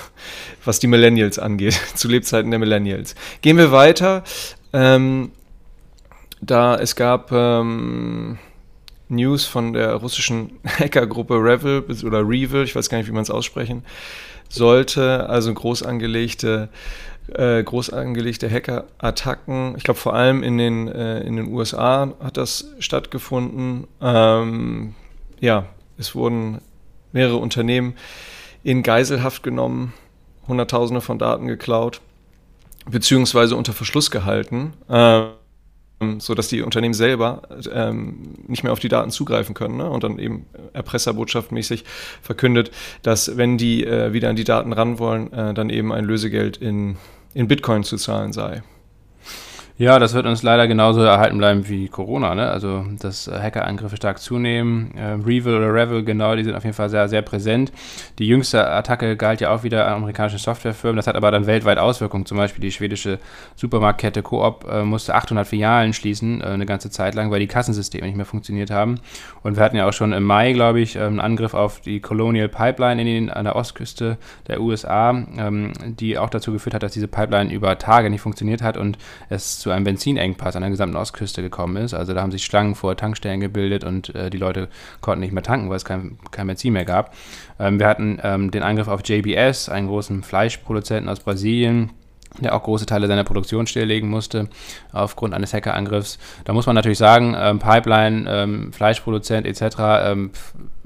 was 0.63 0.79
die 0.79 0.87
Millennials 0.87 1.37
angeht, 1.37 1.79
zu 1.95 2.07
Lebzeiten 2.07 2.49
der 2.49 2.59
Millennials. 2.59 3.13
Gehen 3.41 3.57
wir 3.57 3.71
weiter. 3.71 4.23
Ähm, 4.73 5.31
da 6.41 6.75
es 6.75 6.95
gab 6.95 7.31
ähm, 7.31 8.39
News 9.07 9.45
von 9.45 9.73
der 9.73 9.93
russischen 9.93 10.59
Hackergruppe 10.65 11.35
Revil 11.35 11.83
oder 12.03 12.27
Revil, 12.27 12.63
ich 12.63 12.75
weiß 12.75 12.89
gar 12.89 12.97
nicht, 12.97 13.07
wie 13.07 13.13
man 13.13 13.21
es 13.21 13.29
aussprechen 13.29 13.85
sollte, 14.49 15.29
also 15.29 15.53
groß 15.53 15.83
angelegte 15.83 16.69
äh, 17.33 17.63
groß 17.63 17.89
angelegte 17.89 18.47
Hackerattacken. 18.47 19.75
Ich 19.77 19.83
glaube, 19.83 19.99
vor 19.99 20.13
allem 20.13 20.43
in 20.43 20.59
den, 20.59 20.87
äh, 20.87 21.21
in 21.21 21.37
den 21.37 21.47
USA 21.47 22.13
hat 22.23 22.37
das 22.37 22.71
stattgefunden. 22.77 23.87
Ähm, 23.99 24.93
ja, 25.39 25.65
es 25.97 26.13
wurden 26.13 26.61
mehrere 27.13 27.37
Unternehmen 27.37 27.95
in 28.65 28.81
Geiselhaft 28.81 29.43
genommen, 29.43 29.93
Hunderttausende 30.47 30.99
von 30.99 31.19
Daten 31.19 31.45
geklaut, 31.45 32.01
beziehungsweise 32.89 33.55
unter 33.55 33.73
Verschluss 33.73 34.09
gehalten, 34.09 34.73
ähm, 34.89 35.29
sodass 36.17 36.47
die 36.47 36.63
Unternehmen 36.63 36.95
selber 36.95 37.43
ähm, 37.71 38.33
nicht 38.47 38.63
mehr 38.63 38.73
auf 38.73 38.79
die 38.79 38.89
Daten 38.89 39.11
zugreifen 39.11 39.53
können 39.53 39.77
ne? 39.77 39.87
und 39.87 40.03
dann 40.03 40.17
eben 40.17 40.47
erpresserbotschaftmäßig 40.73 41.85
verkündet, 42.23 42.71
dass 43.03 43.37
wenn 43.37 43.59
die 43.59 43.85
äh, 43.85 44.13
wieder 44.13 44.29
an 44.29 44.35
die 44.35 44.43
Daten 44.43 44.73
ran 44.73 44.97
wollen, 44.97 45.31
äh, 45.31 45.53
dann 45.53 45.69
eben 45.69 45.93
ein 45.93 46.03
Lösegeld 46.03 46.57
in, 46.57 46.97
in 47.35 47.47
Bitcoin 47.47 47.83
zu 47.83 47.97
zahlen 47.97 48.33
sei. 48.33 48.63
Ja, 49.77 49.99
das 49.99 50.13
wird 50.13 50.25
uns 50.25 50.41
leider 50.41 50.69
genauso 50.69 51.01
erhalten 51.01 51.37
bleiben 51.37 51.67
wie 51.67 51.89
Corona. 51.89 52.33
Ne? 52.33 52.49
Also, 52.49 52.85
dass 52.97 53.27
Hackerangriffe 53.27 53.97
stark 53.97 54.19
zunehmen. 54.19 54.95
Äh, 54.95 55.17
Revil 55.25 55.53
oder 55.53 55.73
Revil, 55.73 56.05
genau, 56.05 56.33
die 56.33 56.45
sind 56.45 56.55
auf 56.55 56.63
jeden 56.63 56.73
Fall 56.73 56.87
sehr, 56.87 57.09
sehr 57.09 57.21
präsent. 57.21 57.73
Die 58.17 58.25
jüngste 58.25 58.69
Attacke 58.69 59.17
galt 59.17 59.41
ja 59.41 59.53
auch 59.53 59.63
wieder 59.63 59.85
an 59.87 59.95
amerikanischen 59.95 60.39
Softwarefirmen. 60.39 60.95
Das 60.95 61.07
hat 61.07 61.17
aber 61.17 61.29
dann 61.29 61.45
weltweit 61.45 61.77
Auswirkungen. 61.77 62.25
Zum 62.25 62.37
Beispiel 62.37 62.61
die 62.61 62.71
schwedische 62.71 63.19
Supermarktkette 63.57 64.23
Coop 64.23 64.65
äh, 64.71 64.83
musste 64.83 65.13
800 65.13 65.45
Filialen 65.45 65.91
schließen, 65.91 66.39
äh, 66.39 66.45
eine 66.45 66.65
ganze 66.65 66.89
Zeit 66.89 67.13
lang, 67.13 67.29
weil 67.29 67.41
die 67.41 67.47
Kassensysteme 67.47 68.07
nicht 68.07 68.15
mehr 68.15 68.25
funktioniert 68.25 68.71
haben. 68.71 69.01
Und 69.43 69.57
wir 69.57 69.63
hatten 69.63 69.75
ja 69.75 69.89
auch 69.89 69.93
schon 69.93 70.13
im 70.13 70.23
Mai, 70.23 70.53
glaube 70.53 70.79
ich, 70.79 70.97
einen 70.97 71.19
Angriff 71.19 71.53
auf 71.53 71.81
die 71.81 71.99
Colonial 71.99 72.47
Pipeline 72.47 73.01
in 73.01 73.07
den, 73.07 73.29
an 73.29 73.43
der 73.43 73.57
Ostküste 73.57 74.17
der 74.47 74.61
USA, 74.61 75.09
ähm, 75.37 75.73
die 75.85 76.17
auch 76.17 76.29
dazu 76.29 76.53
geführt 76.53 76.75
hat, 76.75 76.83
dass 76.83 76.93
diese 76.93 77.09
Pipeline 77.09 77.51
über 77.51 77.77
Tage 77.77 78.09
nicht 78.09 78.21
funktioniert 78.21 78.61
hat 78.61 78.77
und 78.77 78.97
es 79.27 79.64
zu 79.65 79.71
einem 79.71 79.83
Benzinengpass 79.83 80.55
an 80.55 80.61
der 80.61 80.69
gesamten 80.69 80.95
Ostküste 80.95 81.41
gekommen 81.41 81.77
ist. 81.77 81.95
Also 81.95 82.13
da 82.13 82.21
haben 82.21 82.31
sich 82.31 82.45
Schlangen 82.45 82.75
vor 82.75 82.95
Tankstellen 82.95 83.39
gebildet 83.39 83.83
und 83.83 84.13
äh, 84.13 84.29
die 84.29 84.37
Leute 84.37 84.69
konnten 85.01 85.21
nicht 85.21 85.33
mehr 85.33 85.41
tanken, 85.41 85.71
weil 85.71 85.77
es 85.77 85.85
kein, 85.85 86.19
kein 86.29 86.45
Benzin 86.45 86.73
mehr 86.73 86.85
gab. 86.85 87.15
Ähm, 87.57 87.79
wir 87.79 87.87
hatten 87.87 88.19
ähm, 88.21 88.51
den 88.51 88.61
Angriff 88.61 88.87
auf 88.87 89.01
JBS, 89.03 89.69
einen 89.69 89.87
großen 89.87 90.21
Fleischproduzenten 90.21 91.09
aus 91.09 91.19
Brasilien 91.19 91.89
der 92.41 92.53
auch 92.53 92.63
große 92.63 92.85
Teile 92.85 93.07
seiner 93.07 93.23
Produktion 93.23 93.65
stilllegen 93.65 94.09
musste 94.09 94.49
aufgrund 94.91 95.33
eines 95.33 95.53
Hackerangriffs. 95.53 96.19
Da 96.43 96.51
muss 96.51 96.65
man 96.65 96.75
natürlich 96.75 96.97
sagen, 96.97 97.33
ähm, 97.37 97.59
Pipeline, 97.59 98.25
ähm, 98.29 98.73
Fleischproduzent 98.73 99.47
etc. 99.47 99.77
Ähm, 99.79 100.31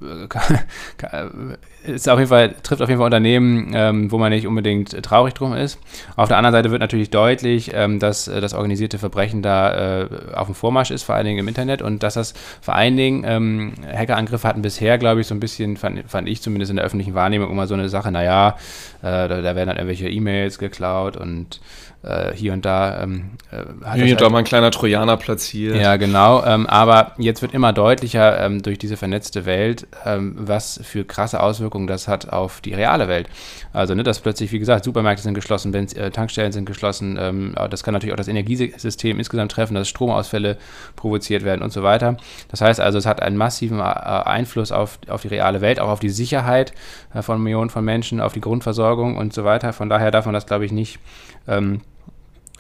ist 1.84 2.10
auf 2.10 2.20
jeden 2.20 2.29
Fall, 2.29 2.56
trifft 2.62 2.82
auf 2.82 2.89
jeden 2.89 3.00
Fall 3.00 3.06
Unternehmen, 3.06 3.72
ähm, 3.74 4.12
wo 4.12 4.18
man 4.18 4.32
nicht 4.32 4.48
unbedingt 4.48 5.01
traurig 5.03 5.34
drum 5.34 5.53
ist. 5.53 5.79
Auf 6.15 6.27
der 6.27 6.38
anderen 6.38 6.53
Seite 6.53 6.72
wird 6.72 6.82
natürlich 6.82 7.10
deutlich, 7.10 7.72
ähm, 7.74 8.00
dass 8.00 8.27
äh, 8.27 8.41
das 8.41 8.53
organisierte 8.53 9.00
Verbrechen 9.00 9.41
da 9.41 10.01
äh, 10.01 10.08
auf 10.34 10.48
dem 10.48 10.56
Vormarsch 10.56 10.91
ist, 10.91 11.03
vor 11.03 11.15
allen 11.15 11.25
Dingen 11.25 11.39
im 11.39 11.48
Internet 11.48 11.82
und 11.82 12.03
dass 12.03 12.15
das 12.15 12.34
vor 12.62 12.75
allen 12.75 12.98
Dingen 12.98 13.24
ähm, 13.25 13.74
Hackerangriffe 13.91 14.48
hatten 14.48 14.62
bisher, 14.62 14.98
glaube 14.98 15.22
ich, 15.22 15.27
so 15.27 15.36
ein 15.36 15.39
bisschen, 15.39 15.77
fand, 15.77 16.10
fand, 16.10 16.27
ich 16.27 16.41
zumindest 16.41 16.70
in 16.70 16.75
der 16.75 16.86
öffentlichen 16.86 17.13
Wahrnehmung 17.13 17.50
immer 17.50 17.68
so 17.68 17.74
eine 17.74 17.89
Sache, 17.89 18.12
naja, 18.12 18.58
äh, 19.01 19.01
da, 19.01 19.27
da 19.27 19.56
werden 19.56 19.68
dann 19.68 19.77
irgendwelche 19.77 20.10
E-Mails 20.10 20.60
geklaut 20.60 21.18
und 21.18 21.29
und 21.29 21.60
äh, 22.03 22.34
hier 22.34 22.53
und 22.53 22.65
da 22.65 23.03
ähm, 23.03 23.32
äh, 23.51 23.58
hat 23.86 23.96
hier 23.96 24.06
und 24.06 24.22
da 24.22 24.25
halt, 24.25 24.32
mal 24.32 24.38
ein 24.39 24.46
kleiner 24.46 24.72
Trojaner 24.72 25.18
platziert. 25.18 25.75
Ja, 25.75 25.98
genau. 25.98 26.44
Ähm, 26.46 26.65
aber 26.68 27.13
jetzt 27.18 27.41
wird 27.41 27.53
immer 27.53 27.74
deutlicher 27.74 28.39
ähm, 28.44 28.62
durch 28.62 28.77
diese 28.77 28.98
vernetzte 28.98 29.46
Welt, 29.46 29.88
ähm, 30.05 30.36
was 30.38 30.79
für 30.84 31.03
krasse 31.03 31.41
Auswirkungen 31.41 31.88
das 31.88 32.08
hat 32.08 32.29
auf 32.29 32.62
die 32.62 32.74
reale 32.74 33.08
Welt. 33.08 33.29
Also, 33.74 33.96
ne, 33.96 34.03
dass 34.03 34.19
plötzlich, 34.19 34.51
wie 34.51 34.60
gesagt, 34.60 34.86
Supermärkte 34.86 35.24
sind 35.24 35.34
geschlossen, 35.34 35.72
Benz 35.72 35.93
äh, 35.93 36.12
Tankstellen 36.12 36.51
sind 36.51 36.65
geschlossen. 36.65 37.17
Ähm, 37.19 37.55
das 37.69 37.84
kann 37.84 37.93
natürlich 37.93 38.13
auch 38.13 38.17
das 38.17 38.27
Energiesystem 38.27 39.17
insgesamt 39.17 39.51
treffen, 39.51 39.75
dass 39.75 39.89
Stromausfälle 39.89 40.58
provoziert 40.96 41.43
werden 41.43 41.62
und 41.62 41.72
so 41.72 41.84
weiter. 41.84 42.17
Das 42.50 42.62
heißt 42.62 42.79
also, 42.79 42.98
es 42.98 43.05
hat 43.05 43.22
einen 43.22 43.38
massiven 43.38 43.79
äh, 43.79 43.84
Einfluss 43.84 44.72
auf, 44.72 45.00
auf 45.08 45.22
die 45.22 45.29
reale 45.29 45.62
Welt, 45.62 45.79
auch 45.79 45.89
auf 45.89 46.00
die 46.00 46.10
Sicherheit 46.10 46.74
äh, 47.13 47.22
von 47.22 47.41
Millionen 47.41 47.69
von 47.69 47.84
Menschen, 47.84 48.22
auf 48.22 48.34
die 48.34 48.41
Grundversorgung 48.41 49.17
und 49.17 49.34
so 49.34 49.43
weiter. 49.43 49.74
Von 49.74 49.89
daher 49.89 50.12
darf 50.12 50.25
man 50.25 50.34
das, 50.34 50.46
glaube 50.46 50.65
ich, 50.65 50.72
nicht 50.72 51.00
ähm, 51.48 51.81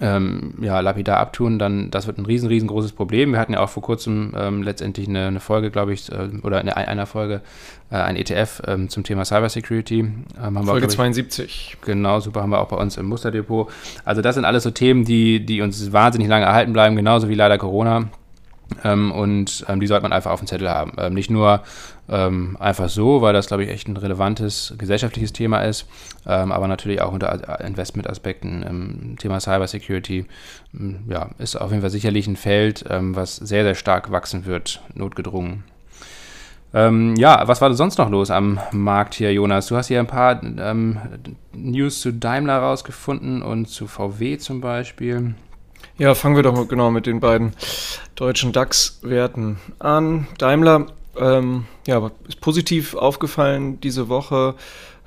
ähm, 0.01 0.53
ja, 0.61 0.79
lapidar 0.79 1.17
abtun, 1.17 1.59
dann 1.59 1.91
das 1.91 2.07
wird 2.07 2.17
ein 2.17 2.25
riesen, 2.25 2.47
riesengroßes 2.47 2.93
Problem. 2.93 3.31
Wir 3.33 3.39
hatten 3.39 3.53
ja 3.53 3.59
auch 3.59 3.69
vor 3.69 3.83
kurzem 3.83 4.33
ähm, 4.37 4.63
letztendlich 4.63 5.07
eine, 5.07 5.27
eine 5.27 5.39
Folge, 5.39 5.71
glaube 5.71 5.93
ich, 5.93 6.11
äh, 6.11 6.29
oder 6.41 6.61
in 6.61 6.69
einer 6.69 7.05
Folge 7.05 7.41
äh, 7.91 7.95
ein 7.95 8.15
ETF 8.15 8.61
ähm, 8.67 8.89
zum 8.89 9.03
Thema 9.03 9.25
Cybersecurity. 9.25 9.99
Ähm, 9.99 10.63
Folge 10.63 10.87
auch, 10.87 10.91
72. 10.91 11.45
Ich, 11.45 11.77
genau, 11.81 12.19
super, 12.19 12.41
haben 12.41 12.51
wir 12.51 12.59
auch 12.59 12.69
bei 12.69 12.77
uns 12.77 12.97
im 12.97 13.07
Musterdepot. 13.07 13.69
Also 14.05 14.21
das 14.21 14.35
sind 14.35 14.45
alles 14.45 14.63
so 14.63 14.71
Themen, 14.71 15.03
die, 15.03 15.45
die 15.45 15.61
uns 15.61 15.91
wahnsinnig 15.91 16.29
lange 16.29 16.45
erhalten 16.45 16.73
bleiben, 16.73 16.95
genauso 16.95 17.27
wie 17.27 17.35
leider 17.35 17.57
Corona. 17.57 18.09
Ähm, 18.83 19.11
und 19.11 19.65
ähm, 19.67 19.79
die 19.79 19.87
sollte 19.87 20.03
man 20.03 20.13
einfach 20.13 20.31
auf 20.31 20.39
dem 20.39 20.47
Zettel 20.47 20.69
haben. 20.69 20.93
Ähm, 20.97 21.13
nicht 21.13 21.29
nur 21.29 21.61
ähm, 22.09 22.57
einfach 22.59 22.89
so, 22.89 23.21
weil 23.21 23.33
das, 23.33 23.47
glaube 23.47 23.63
ich, 23.63 23.69
echt 23.69 23.87
ein 23.87 23.97
relevantes 23.97 24.73
gesellschaftliches 24.77 25.33
Thema 25.33 25.59
ist, 25.61 25.87
ähm, 26.25 26.51
aber 26.51 26.67
natürlich 26.67 27.01
auch 27.01 27.11
unter 27.11 27.59
Investmentaspekten. 27.61 28.65
Ähm, 28.67 29.15
Thema 29.19 29.39
Cybersecurity 29.39 30.25
ja, 31.07 31.29
ist 31.37 31.55
auf 31.55 31.71
jeden 31.71 31.81
Fall 31.81 31.89
sicherlich 31.89 32.27
ein 32.27 32.35
Feld, 32.35 32.85
was 32.87 33.35
sehr, 33.35 33.63
sehr 33.63 33.75
stark 33.75 34.11
wachsen 34.11 34.45
wird, 34.45 34.81
notgedrungen. 34.93 35.63
ja, 36.73 37.47
was 37.47 37.61
war 37.61 37.73
sonst 37.73 37.97
noch 37.97 38.09
los 38.09 38.29
am 38.29 38.59
Markt 38.71 39.15
hier, 39.15 39.33
Jonas? 39.33 39.67
Du 39.67 39.75
hast 39.75 39.87
hier 39.87 39.99
ein 39.99 40.07
paar 40.07 40.39
News 41.53 42.01
zu 42.01 42.13
Daimler 42.13 42.59
rausgefunden 42.59 43.41
und 43.41 43.67
zu 43.67 43.87
VW 43.87 44.37
zum 44.37 44.61
Beispiel. 44.61 45.33
Ja, 45.97 46.15
fangen 46.15 46.35
wir 46.35 46.43
doch 46.43 46.67
genau 46.67 46.91
mit 46.91 47.07
den 47.07 47.19
beiden 47.19 47.53
deutschen 48.15 48.53
DAX-Werten 48.53 49.57
an. 49.79 50.27
Daimler 50.37 50.85
ähm, 51.19 51.65
ja, 51.87 52.11
ist 52.27 52.41
positiv 52.41 52.95
aufgefallen 52.95 53.79
diese 53.81 54.09
Woche. 54.09 54.55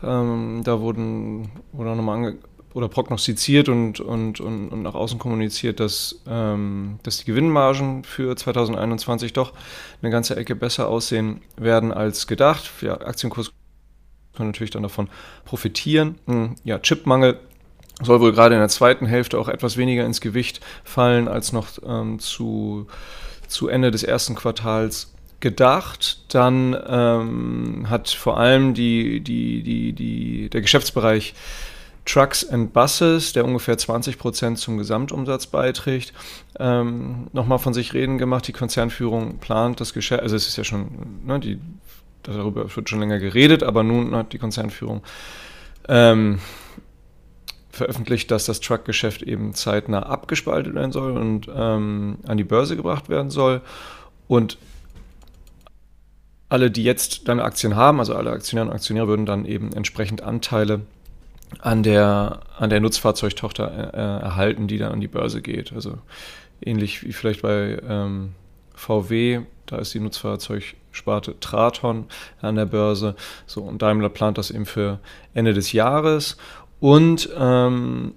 Ähm, 0.02 0.62
da 0.64 0.80
wurden 0.80 1.50
wurde 1.72 1.94
nochmal 1.94 2.16
ange 2.16 2.38
oder 2.74 2.88
prognostiziert 2.88 3.68
und, 3.68 4.00
und, 4.00 4.40
und, 4.40 4.70
und, 4.70 4.82
nach 4.82 4.94
außen 4.94 5.18
kommuniziert, 5.18 5.78
dass, 5.78 6.22
ähm, 6.26 6.98
dass 7.02 7.18
die 7.18 7.26
Gewinnmargen 7.26 8.04
für 8.04 8.34
2021 8.34 9.32
doch 9.34 9.52
eine 10.00 10.10
ganze 10.10 10.36
Ecke 10.36 10.56
besser 10.56 10.88
aussehen 10.88 11.42
werden 11.56 11.92
als 11.92 12.26
gedacht. 12.26 12.70
Ja, 12.80 12.94
Aktienkurs 13.00 13.52
kann 14.34 14.46
natürlich 14.46 14.70
dann 14.70 14.82
davon 14.82 15.08
profitieren. 15.44 16.18
Hm, 16.26 16.54
ja, 16.64 16.78
Chipmangel 16.78 17.38
soll 18.00 18.20
wohl 18.20 18.32
gerade 18.32 18.54
in 18.54 18.60
der 18.60 18.70
zweiten 18.70 19.06
Hälfte 19.06 19.38
auch 19.38 19.48
etwas 19.48 19.76
weniger 19.76 20.06
ins 20.06 20.20
Gewicht 20.20 20.60
fallen 20.82 21.28
als 21.28 21.52
noch 21.52 21.68
ähm, 21.86 22.18
zu, 22.18 22.86
zu 23.48 23.68
Ende 23.68 23.90
des 23.90 24.02
ersten 24.02 24.34
Quartals 24.34 25.12
gedacht. 25.42 26.24
Dann 26.34 26.74
ähm, 26.86 27.86
hat 27.90 28.08
vor 28.08 28.38
allem 28.38 28.72
die, 28.72 29.20
die, 29.20 29.62
die, 29.62 29.92
die, 29.92 30.48
der 30.48 30.62
Geschäftsbereich 30.62 31.34
Trucks 32.06 32.48
and 32.48 32.72
Buses, 32.72 33.32
der 33.32 33.44
ungefähr 33.44 33.76
20 33.76 34.18
Prozent 34.18 34.58
zum 34.58 34.78
Gesamtumsatz 34.78 35.46
beiträgt, 35.46 36.14
ähm, 36.58 37.28
nochmal 37.32 37.58
von 37.58 37.74
sich 37.74 37.92
reden 37.92 38.18
gemacht. 38.18 38.48
Die 38.48 38.52
Konzernführung 38.52 39.38
plant 39.38 39.80
das 39.80 39.92
Geschäft, 39.92 40.22
also 40.22 40.34
es 40.34 40.48
ist 40.48 40.56
ja 40.56 40.64
schon, 40.64 40.88
ne, 41.24 41.38
die, 41.38 41.60
darüber 42.22 42.74
wird 42.74 42.88
schon 42.88 43.00
länger 43.00 43.18
geredet, 43.18 43.62
aber 43.62 43.82
nun 43.82 44.16
hat 44.16 44.32
die 44.32 44.38
Konzernführung 44.38 45.02
ähm, 45.88 46.40
veröffentlicht, 47.70 48.30
dass 48.30 48.46
das 48.46 48.60
Truckgeschäft 48.60 49.22
eben 49.22 49.54
zeitnah 49.54 50.02
abgespaltet 50.02 50.74
werden 50.74 50.92
soll 50.92 51.16
und 51.16 51.48
ähm, 51.54 52.18
an 52.26 52.36
die 52.36 52.44
Börse 52.44 52.76
gebracht 52.76 53.08
werden 53.08 53.30
soll. 53.30 53.60
Und 54.26 54.58
alle, 56.52 56.70
die 56.70 56.84
jetzt 56.84 57.28
dann 57.28 57.40
Aktien 57.40 57.76
haben, 57.76 57.98
also 57.98 58.14
alle 58.14 58.30
Aktionäre 58.30 58.68
und 58.68 58.74
Aktionäre, 58.74 59.08
würden 59.08 59.24
dann 59.24 59.46
eben 59.46 59.72
entsprechend 59.72 60.22
Anteile 60.22 60.82
an 61.60 61.82
der, 61.82 62.40
an 62.58 62.68
der 62.68 62.80
Nutzfahrzeugtochter 62.80 63.94
äh, 63.94 64.22
erhalten, 64.22 64.68
die 64.68 64.76
dann 64.76 64.92
an 64.92 65.00
die 65.00 65.08
Börse 65.08 65.40
geht. 65.40 65.72
Also 65.72 65.96
ähnlich 66.60 67.04
wie 67.04 67.14
vielleicht 67.14 67.40
bei 67.40 67.80
ähm, 67.88 68.34
VW, 68.74 69.40
da 69.64 69.78
ist 69.78 69.94
die 69.94 70.00
Nutzfahrzeugsparte 70.00 71.40
Traton 71.40 72.04
an 72.42 72.56
der 72.56 72.66
Börse. 72.66 73.16
So, 73.46 73.62
und 73.62 73.80
Daimler 73.80 74.10
plant 74.10 74.36
das 74.36 74.50
eben 74.50 74.66
für 74.66 74.98
Ende 75.32 75.54
des 75.54 75.72
Jahres. 75.72 76.36
Und 76.80 77.30
ähm, 77.34 78.12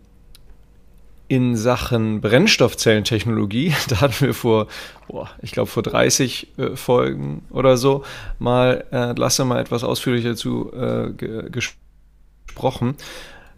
in 1.27 1.55
Sachen 1.55 2.21
Brennstoffzellentechnologie, 2.21 3.73
da 3.89 4.01
hatten 4.01 4.25
wir 4.25 4.33
vor, 4.33 4.67
boah, 5.07 5.29
ich 5.41 5.51
glaube 5.51 5.69
vor 5.69 5.83
30 5.83 6.57
äh, 6.57 6.75
Folgen 6.75 7.43
oder 7.49 7.77
so 7.77 8.03
mal, 8.39 8.85
äh, 8.91 9.13
Lasse 9.13 9.45
mal 9.45 9.59
etwas 9.59 9.83
ausführlicher 9.83 10.29
dazu 10.29 10.71
äh, 10.73 11.11
ge 11.11 11.49
gesprochen. 11.49 12.95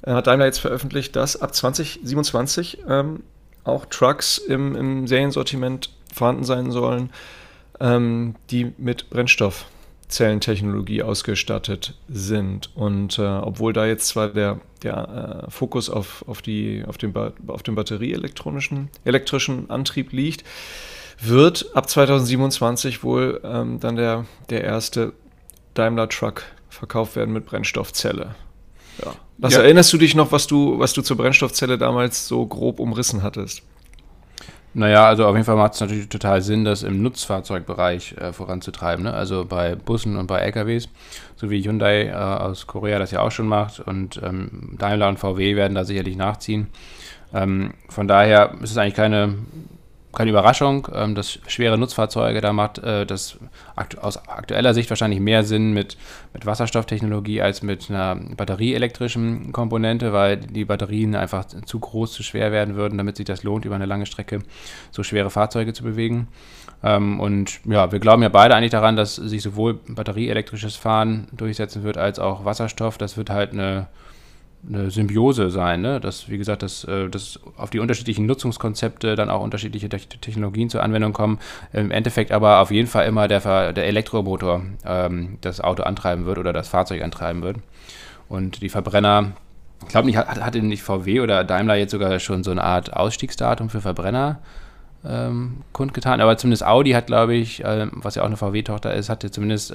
Äh, 0.02 0.12
hat 0.12 0.28
Daimler 0.28 0.46
jetzt 0.46 0.60
veröffentlicht, 0.60 1.16
dass 1.16 1.42
ab 1.42 1.54
2027 1.54 2.80
ähm, 2.88 3.24
auch 3.64 3.86
Trucks 3.86 4.38
im, 4.38 4.76
im 4.76 5.08
Seriensortiment 5.08 5.90
vorhanden 6.14 6.46
sein 6.46 6.72
sollen, 6.72 7.10
ähm, 7.80 8.36
die 8.50 8.74
mit 8.78 9.10
Brennstoff 9.10 9.66
Zellentechnologie 10.08 11.04
ausgestattet 11.04 11.96
sind. 12.08 12.76
Und 12.76 13.20
äh, 13.20 13.24
obwohl 13.24 13.74
da 13.74 13.86
jetzt 13.86 14.08
zwar 14.08 14.30
der, 14.30 14.60
der 14.84 15.44
äh, 15.48 15.52
Fokus 15.52 15.90
auf, 15.90 16.24
auf, 16.28 16.42
die, 16.42 16.84
auf, 16.88 16.98
den 16.98 17.14
auf 17.48 17.64
den 17.64 17.76
batterieelektronischen 17.76 18.90
elektrischen 19.04 19.70
Antrieb 19.70 20.14
liegt, 20.14 20.44
wird 21.20 21.76
ab 21.76 21.90
2027 21.90 23.04
wohl 23.04 23.42
ähm, 23.44 23.80
dann 23.80 23.96
der, 23.96 24.26
der 24.50 24.64
erste 24.64 25.14
Daimler 25.74 26.10
Truck 26.10 26.44
verkauft 26.70 27.16
werden 27.16 27.34
mit 27.34 27.46
Brennstoffzelle. 27.46 28.36
Ja. 29.04 29.14
Was 29.38 29.54
ja. 29.54 29.62
erinnerst 29.62 29.94
du 29.94 29.98
dich 29.98 30.16
noch, 30.16 30.32
was 30.32 30.48
du, 30.48 30.80
was 30.80 30.94
du 30.94 31.02
zur 31.02 31.18
Brennstoffzelle 31.18 31.78
damals 31.78 32.28
so 32.28 32.46
grob 32.46 32.80
umrissen 32.80 33.24
hattest? 33.24 33.62
Naja, 34.78 35.08
also 35.08 35.26
auf 35.26 35.34
jeden 35.34 35.44
Fall 35.44 35.56
macht 35.56 35.74
es 35.74 35.82
natürlich 35.82 36.08
total 36.08 36.44
Sinn, 36.44 36.64
das 36.64 36.84
im 36.84 37.02
Nutzfahrzeugbereich 37.02 38.14
äh, 38.20 38.32
voranzutreiben. 38.32 39.06
Ne? 39.06 39.12
Also 39.12 39.44
bei 39.44 39.74
Bussen 39.74 40.18
und 40.18 40.28
bei 40.28 40.38
LKWs, 40.38 40.88
so 41.36 41.50
wie 41.50 41.64
Hyundai 41.64 42.10
äh, 42.10 42.14
aus 42.14 42.68
Korea 42.68 43.00
das 43.00 43.10
ja 43.10 43.22
auch 43.22 43.32
schon 43.32 43.48
macht 43.48 43.80
und 43.80 44.22
ähm, 44.24 44.76
Daimler 44.78 45.08
und 45.08 45.18
VW 45.18 45.56
werden 45.56 45.74
da 45.74 45.84
sicherlich 45.84 46.16
nachziehen. 46.16 46.68
Ähm, 47.34 47.74
von 47.90 48.08
daher 48.08 48.54
ist 48.62 48.70
es 48.70 48.78
eigentlich 48.78 48.94
keine 48.94 49.34
keine 50.18 50.32
Überraschung, 50.32 50.88
ähm, 50.96 51.14
dass 51.14 51.38
schwere 51.48 51.78
Nutzfahrzeuge, 51.78 52.42
da 52.42 52.52
macht 52.52 52.80
äh, 52.80 53.06
das 53.06 53.38
aktu 53.76 54.00
aus 54.00 54.18
aktueller 54.28 54.74
Sicht 54.74 54.90
wahrscheinlich 54.90 55.20
mehr 55.20 55.44
Sinn 55.44 55.74
mit, 55.74 55.96
mit 56.34 56.48
Wasserstofftechnologie 56.48 57.40
als 57.44 57.62
mit 57.62 57.92
einer 57.92 58.16
batterieelektrischen 58.16 59.52
Komponente, 59.52 60.14
weil 60.14 60.38
die 60.38 60.66
Batterien 60.66 61.16
einfach 61.16 61.46
zu 61.46 61.80
groß, 61.80 62.14
zu 62.14 62.24
schwer 62.24 62.52
werden 62.52 62.76
würden, 62.76 62.98
damit 62.98 63.18
sich 63.18 63.28
das 63.28 63.44
lohnt, 63.44 63.66
über 63.66 63.76
eine 63.76 63.86
lange 63.86 64.08
Strecke 64.08 64.40
so 64.90 65.04
schwere 65.04 65.30
Fahrzeuge 65.30 65.74
zu 65.74 65.84
bewegen. 65.84 66.30
Ähm, 66.82 67.20
und 67.20 67.60
ja, 67.66 67.92
wir 67.92 68.00
glauben 68.00 68.24
ja 68.24 68.30
beide 68.30 68.56
eigentlich 68.56 68.72
daran, 68.72 68.96
dass 68.96 69.18
sich 69.18 69.44
sowohl 69.44 69.76
batterieelektrisches 69.88 70.76
Fahren 70.76 71.28
durchsetzen 71.32 71.84
wird, 71.84 72.00
als 72.00 72.18
auch 72.18 72.44
Wasserstoff. 72.44 72.98
Das 72.98 73.18
wird 73.18 73.30
halt 73.30 73.52
eine 73.52 73.86
eine 74.68 74.92
Symbiose 74.92 75.50
sein, 75.50 75.82
ne? 75.82 76.00
dass, 76.00 76.30
wie 76.30 76.38
gesagt, 76.38 76.62
dass, 76.62 76.84
äh, 76.84 77.10
dass 77.10 77.40
auf 77.58 77.70
die 77.70 77.80
unterschiedlichen 77.80 78.26
Nutzungskonzepte 78.26 79.16
dann 79.16 79.30
auch 79.30 79.42
unterschiedliche 79.42 79.88
Technologien 79.90 80.70
zur 80.70 80.84
Anwendung 80.84 81.14
kommen. 81.14 81.40
Im 81.74 81.92
Endeffekt 81.92 82.32
aber 82.32 82.60
auf 82.60 82.72
jeden 82.72 82.88
Fall 82.88 83.08
immer 83.08 83.28
der, 83.28 83.74
der 83.74 83.86
Elektromotor 83.86 84.64
ähm, 84.86 85.38
das 85.42 85.62
Auto 85.62 85.84
antreiben 85.84 86.26
wird 86.26 86.38
oder 86.38 86.54
das 86.54 86.68
Fahrzeug 86.68 87.02
antreiben 87.02 87.44
wird. 87.44 87.58
Und 88.30 88.62
die 88.62 88.70
Verbrenner, 88.70 89.34
ich 89.84 89.90
glaube 89.90 90.08
nicht, 90.08 90.18
hat, 90.18 90.42
hatte 90.42 90.62
nicht 90.62 90.84
VW 90.84 91.22
oder 91.22 91.44
Daimler 91.44 91.76
jetzt 91.76 91.92
sogar 91.92 92.20
schon 92.20 92.44
so 92.44 92.52
eine 92.52 92.64
Art 92.64 92.94
Ausstiegsdatum 92.94 93.70
für 93.70 93.82
Verbrenner 93.82 94.40
ähm, 95.06 95.58
kundgetan, 95.72 96.22
aber 96.22 96.38
zumindest 96.38 96.66
Audi 96.66 96.92
hat, 96.92 97.08
glaube 97.08 97.36
ich, 97.36 97.64
ähm, 97.64 97.92
was 97.94 98.16
ja 98.16 98.24
auch 98.24 98.28
eine 98.28 98.38
VW-Tochter 98.38 98.94
ist, 98.94 99.10
hatte 99.10 99.32
zumindest 99.32 99.74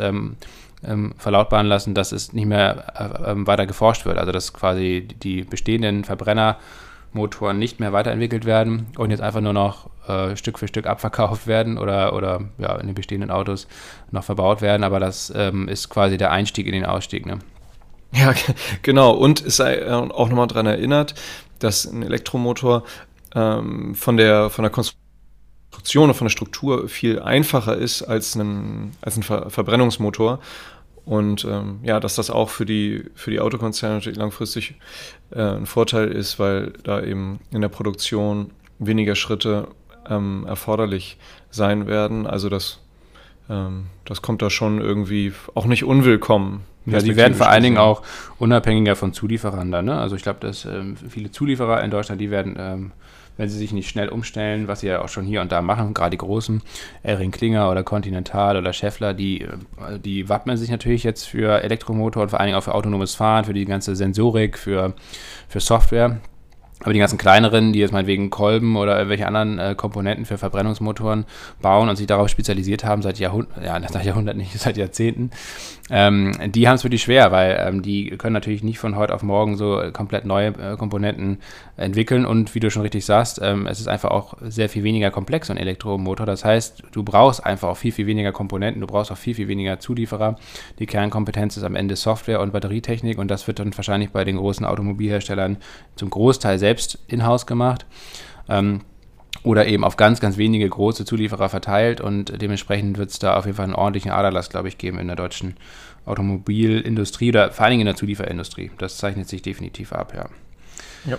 ähm, 0.84 1.14
verlautbaren 1.16 1.66
lassen, 1.66 1.94
dass 1.94 2.12
es 2.12 2.32
nicht 2.32 2.46
mehr 2.46 2.84
äh, 3.24 3.30
ähm, 3.30 3.46
weiter 3.46 3.66
geforscht 3.66 4.04
wird. 4.04 4.18
Also 4.18 4.32
dass 4.32 4.52
quasi 4.52 5.06
die 5.22 5.44
bestehenden 5.44 6.04
Verbrennermotoren 6.04 7.58
nicht 7.58 7.80
mehr 7.80 7.92
weiterentwickelt 7.92 8.44
werden 8.44 8.86
und 8.96 9.10
jetzt 9.10 9.20
einfach 9.20 9.40
nur 9.40 9.52
noch 9.52 9.90
äh, 10.08 10.36
Stück 10.36 10.58
für 10.58 10.68
Stück 10.68 10.86
abverkauft 10.86 11.46
werden 11.46 11.78
oder, 11.78 12.14
oder 12.14 12.42
ja, 12.58 12.76
in 12.76 12.86
den 12.86 12.94
bestehenden 12.94 13.30
Autos 13.30 13.66
noch 14.10 14.24
verbaut 14.24 14.60
werden. 14.62 14.84
Aber 14.84 15.00
das 15.00 15.32
ähm, 15.34 15.68
ist 15.68 15.88
quasi 15.88 16.16
der 16.16 16.32
Einstieg 16.32 16.66
in 16.66 16.72
den 16.72 16.86
Ausstieg. 16.86 17.26
Ne? 17.26 17.38
Ja, 18.12 18.34
genau. 18.82 19.12
Und 19.12 19.44
es 19.44 19.56
sei 19.56 19.90
auch 19.90 20.28
nochmal 20.28 20.46
daran 20.46 20.66
erinnert, 20.66 21.14
dass 21.58 21.84
ein 21.84 22.02
Elektromotor 22.02 22.82
ähm, 23.34 23.94
von, 23.94 24.16
der, 24.16 24.50
von 24.50 24.62
der 24.62 24.70
Konstruktion 24.70 25.01
und 25.72 26.14
von 26.14 26.26
der 26.26 26.30
Struktur 26.30 26.88
viel 26.88 27.20
einfacher 27.20 27.76
ist 27.76 28.02
als 28.02 28.34
ein, 28.34 28.92
als 29.00 29.16
ein 29.16 29.22
Ver 29.22 29.50
Verbrennungsmotor. 29.50 30.38
Und 31.04 31.44
ähm, 31.44 31.80
ja, 31.82 31.98
dass 31.98 32.14
das 32.14 32.30
auch 32.30 32.48
für 32.48 32.64
die, 32.64 33.04
für 33.14 33.30
die 33.30 33.40
Autokonzerne 33.40 33.96
natürlich 33.96 34.18
langfristig 34.18 34.74
äh, 35.30 35.42
ein 35.42 35.66
Vorteil 35.66 36.08
ist, 36.08 36.38
weil 36.38 36.74
da 36.84 37.02
eben 37.02 37.40
in 37.50 37.60
der 37.60 37.68
Produktion 37.68 38.52
weniger 38.78 39.16
Schritte 39.16 39.68
ähm, 40.08 40.44
erforderlich 40.46 41.18
sein 41.50 41.86
werden. 41.88 42.26
Also 42.26 42.48
das, 42.48 42.78
ähm, 43.50 43.86
das 44.04 44.22
kommt 44.22 44.42
da 44.42 44.50
schon 44.50 44.80
irgendwie 44.80 45.32
auch 45.54 45.66
nicht 45.66 45.84
unwillkommen. 45.84 46.62
Ja, 46.86 46.98
die 46.98 47.16
werden 47.16 47.34
vor 47.34 47.48
allen 47.48 47.62
Dingen 47.62 47.78
auch 47.78 48.02
unabhängiger 48.38 48.96
von 48.96 49.12
Zulieferern 49.12 49.70
dann. 49.70 49.84
Ne? 49.84 49.96
Also 49.96 50.16
ich 50.16 50.22
glaube, 50.22 50.40
dass 50.40 50.64
ähm, 50.64 50.96
viele 50.96 51.30
Zulieferer 51.30 51.82
in 51.82 51.92
Deutschland, 51.92 52.20
die 52.20 52.30
werden 52.30 52.56
ähm, 52.58 52.92
wenn 53.36 53.48
sie 53.48 53.58
sich 53.58 53.72
nicht 53.72 53.88
schnell 53.88 54.08
umstellen, 54.08 54.68
was 54.68 54.80
sie 54.80 54.88
ja 54.88 55.02
auch 55.02 55.08
schon 55.08 55.24
hier 55.24 55.40
und 55.40 55.52
da 55.52 55.62
machen, 55.62 55.94
gerade 55.94 56.10
die 56.10 56.18
großen, 56.18 56.62
Elring 57.02 57.30
Klinger 57.30 57.70
oder 57.70 57.82
Continental 57.82 58.56
oder 58.56 58.72
Scheffler, 58.72 59.14
die, 59.14 59.42
äh, 59.42 59.98
die 60.04 60.28
wappnen 60.28 60.56
sich 60.56 60.70
natürlich 60.70 61.04
jetzt 61.04 61.24
für 61.24 61.62
Elektromotor 61.62 62.22
und 62.22 62.28
vor 62.30 62.40
allen 62.40 62.48
Dingen 62.48 62.58
auch 62.58 62.64
für 62.64 62.74
autonomes 62.74 63.14
Fahren, 63.14 63.44
für 63.44 63.54
die 63.54 63.64
ganze 63.64 63.96
Sensorik, 63.96 64.58
für, 64.58 64.94
für 65.48 65.60
Software. 65.60 66.20
Aber 66.82 66.92
die 66.92 66.98
ganzen 66.98 67.18
kleineren, 67.18 67.72
die 67.72 67.78
jetzt 67.78 67.92
meinetwegen 67.92 68.30
Kolben 68.30 68.76
oder 68.76 68.96
irgendwelche 68.96 69.26
anderen 69.26 69.58
äh, 69.58 69.74
Komponenten 69.76 70.24
für 70.24 70.36
Verbrennungsmotoren 70.36 71.26
bauen 71.60 71.88
und 71.88 71.96
sich 71.96 72.06
darauf 72.06 72.28
spezialisiert 72.28 72.84
haben 72.84 73.02
seit 73.02 73.18
Jahrhunderten, 73.18 73.64
ja, 73.64 73.80
seit 73.88 74.04
Jahrhunderten 74.04 74.40
nicht, 74.40 74.58
seit 74.58 74.76
Jahrzehnten, 74.76 75.30
ähm, 75.90 76.32
die 76.46 76.68
haben 76.68 76.76
es 76.76 76.84
wirklich 76.84 77.02
schwer, 77.02 77.30
weil 77.30 77.62
ähm, 77.64 77.82
die 77.82 78.10
können 78.10 78.32
natürlich 78.32 78.62
nicht 78.64 78.78
von 78.78 78.96
heute 78.96 79.14
auf 79.14 79.22
morgen 79.22 79.56
so 79.56 79.80
komplett 79.92 80.24
neue 80.24 80.48
äh, 80.48 80.76
Komponenten 80.76 81.38
entwickeln 81.76 82.26
und 82.26 82.54
wie 82.54 82.60
du 82.60 82.70
schon 82.70 82.82
richtig 82.82 83.04
sagst, 83.04 83.40
ähm, 83.42 83.66
es 83.66 83.78
ist 83.78 83.88
einfach 83.88 84.10
auch 84.10 84.34
sehr 84.40 84.68
viel 84.68 84.82
weniger 84.82 85.10
komplex, 85.10 85.48
so 85.48 85.52
ein 85.52 85.58
Elektromotor. 85.58 86.26
Das 86.26 86.44
heißt, 86.44 86.82
du 86.92 87.02
brauchst 87.02 87.44
einfach 87.44 87.68
auch 87.68 87.76
viel, 87.76 87.92
viel 87.92 88.06
weniger 88.06 88.32
Komponenten, 88.32 88.80
du 88.80 88.86
brauchst 88.86 89.12
auch 89.12 89.16
viel, 89.16 89.34
viel 89.34 89.48
weniger 89.48 89.78
Zulieferer. 89.78 90.36
Die 90.78 90.86
Kernkompetenz 90.86 91.56
ist 91.56 91.62
am 91.62 91.76
Ende 91.76 91.94
Software 91.94 92.40
und 92.40 92.52
Batterietechnik 92.52 93.18
und 93.18 93.30
das 93.30 93.46
wird 93.46 93.58
dann 93.58 93.76
wahrscheinlich 93.76 94.10
bei 94.10 94.24
den 94.24 94.36
großen 94.36 94.66
Automobilherstellern 94.66 95.58
zum 95.94 96.10
Großteil 96.10 96.58
selbst 96.58 96.71
selbst 96.72 96.98
in-house 97.08 97.46
gemacht. 97.46 97.86
Ähm, 98.48 98.80
oder 99.44 99.66
eben 99.66 99.82
auf 99.82 99.96
ganz, 99.96 100.20
ganz 100.20 100.36
wenige 100.36 100.68
große 100.68 101.04
Zulieferer 101.04 101.48
verteilt 101.48 102.00
und 102.00 102.40
dementsprechend 102.40 102.96
wird 102.96 103.10
es 103.10 103.18
da 103.18 103.36
auf 103.36 103.44
jeden 103.44 103.56
Fall 103.56 103.64
einen 103.64 103.74
ordentlichen 103.74 104.12
Aderlass, 104.12 104.50
glaube 104.50 104.68
ich, 104.68 104.78
geben 104.78 104.98
in 104.98 105.08
der 105.08 105.16
deutschen 105.16 105.56
Automobilindustrie 106.04 107.30
oder 107.30 107.50
vor 107.50 107.64
allen 107.64 107.72
Dingen 107.72 107.80
in 107.82 107.86
der 107.86 107.96
Zulieferindustrie. 107.96 108.70
Das 108.78 108.98
zeichnet 108.98 109.28
sich 109.28 109.42
definitiv 109.42 109.92
ab, 109.92 110.12
ja. 110.14 110.26
Ja. 111.10 111.18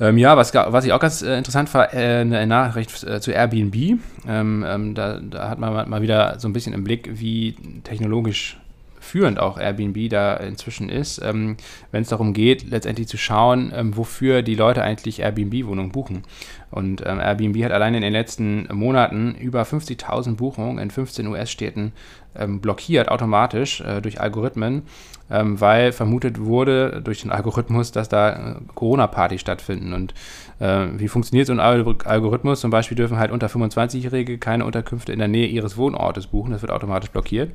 Ähm, 0.00 0.16
ja, 0.16 0.36
was, 0.36 0.54
was 0.54 0.84
ich 0.84 0.92
auch 0.92 1.00
ganz 1.00 1.22
äh, 1.22 1.36
interessant 1.36 1.72
war, 1.74 1.92
äh, 1.92 2.20
eine 2.20 2.46
Nachricht 2.46 3.04
äh, 3.04 3.20
zu 3.20 3.30
Airbnb. 3.30 4.00
Ähm, 4.26 4.64
ähm, 4.66 4.94
da, 4.94 5.20
da, 5.20 5.50
hat 5.50 5.58
man 5.58 5.88
mal 5.88 6.02
wieder 6.02 6.38
so 6.40 6.48
ein 6.48 6.52
bisschen 6.52 6.72
im 6.72 6.82
Blick, 6.82 7.10
wie 7.12 7.56
technologisch 7.84 8.58
führend 9.04 9.38
auch 9.38 9.58
Airbnb 9.58 10.08
da 10.10 10.34
inzwischen 10.34 10.88
ist, 10.88 11.20
ähm, 11.22 11.56
wenn 11.92 12.02
es 12.02 12.08
darum 12.08 12.32
geht, 12.32 12.68
letztendlich 12.68 13.08
zu 13.08 13.16
schauen, 13.16 13.72
ähm, 13.74 13.96
wofür 13.96 14.42
die 14.42 14.54
Leute 14.54 14.82
eigentlich 14.82 15.20
Airbnb-Wohnungen 15.20 15.92
buchen. 15.92 16.22
Und 16.70 17.02
ähm, 17.06 17.20
Airbnb 17.20 17.62
hat 17.64 17.72
allein 17.72 17.94
in 17.94 18.02
den 18.02 18.12
letzten 18.12 18.66
Monaten 18.72 19.36
über 19.36 19.62
50.000 19.62 20.34
Buchungen 20.34 20.78
in 20.78 20.90
15 20.90 21.26
US-Städten 21.28 21.92
ähm, 22.36 22.60
blockiert, 22.60 23.08
automatisch 23.08 23.80
äh, 23.80 24.00
durch 24.00 24.20
Algorithmen, 24.20 24.82
ähm, 25.30 25.60
weil 25.60 25.92
vermutet 25.92 26.40
wurde 26.40 27.00
durch 27.02 27.22
den 27.22 27.30
Algorithmus, 27.30 27.92
dass 27.92 28.08
da 28.08 28.30
äh, 28.30 28.54
Corona-Partys 28.74 29.40
stattfinden. 29.40 29.92
Und 29.92 30.14
äh, 30.58 30.86
wie 30.96 31.08
funktioniert 31.08 31.46
so 31.46 31.52
ein 31.52 31.60
Algorithmus? 31.60 32.60
Zum 32.60 32.70
Beispiel 32.70 32.96
dürfen 32.96 33.18
halt 33.18 33.30
unter 33.30 33.46
25-Jährige 33.46 34.38
keine 34.38 34.64
Unterkünfte 34.64 35.12
in 35.12 35.18
der 35.18 35.28
Nähe 35.28 35.46
ihres 35.46 35.76
Wohnortes 35.76 36.26
buchen, 36.26 36.52
das 36.52 36.62
wird 36.62 36.72
automatisch 36.72 37.10
blockiert. 37.10 37.52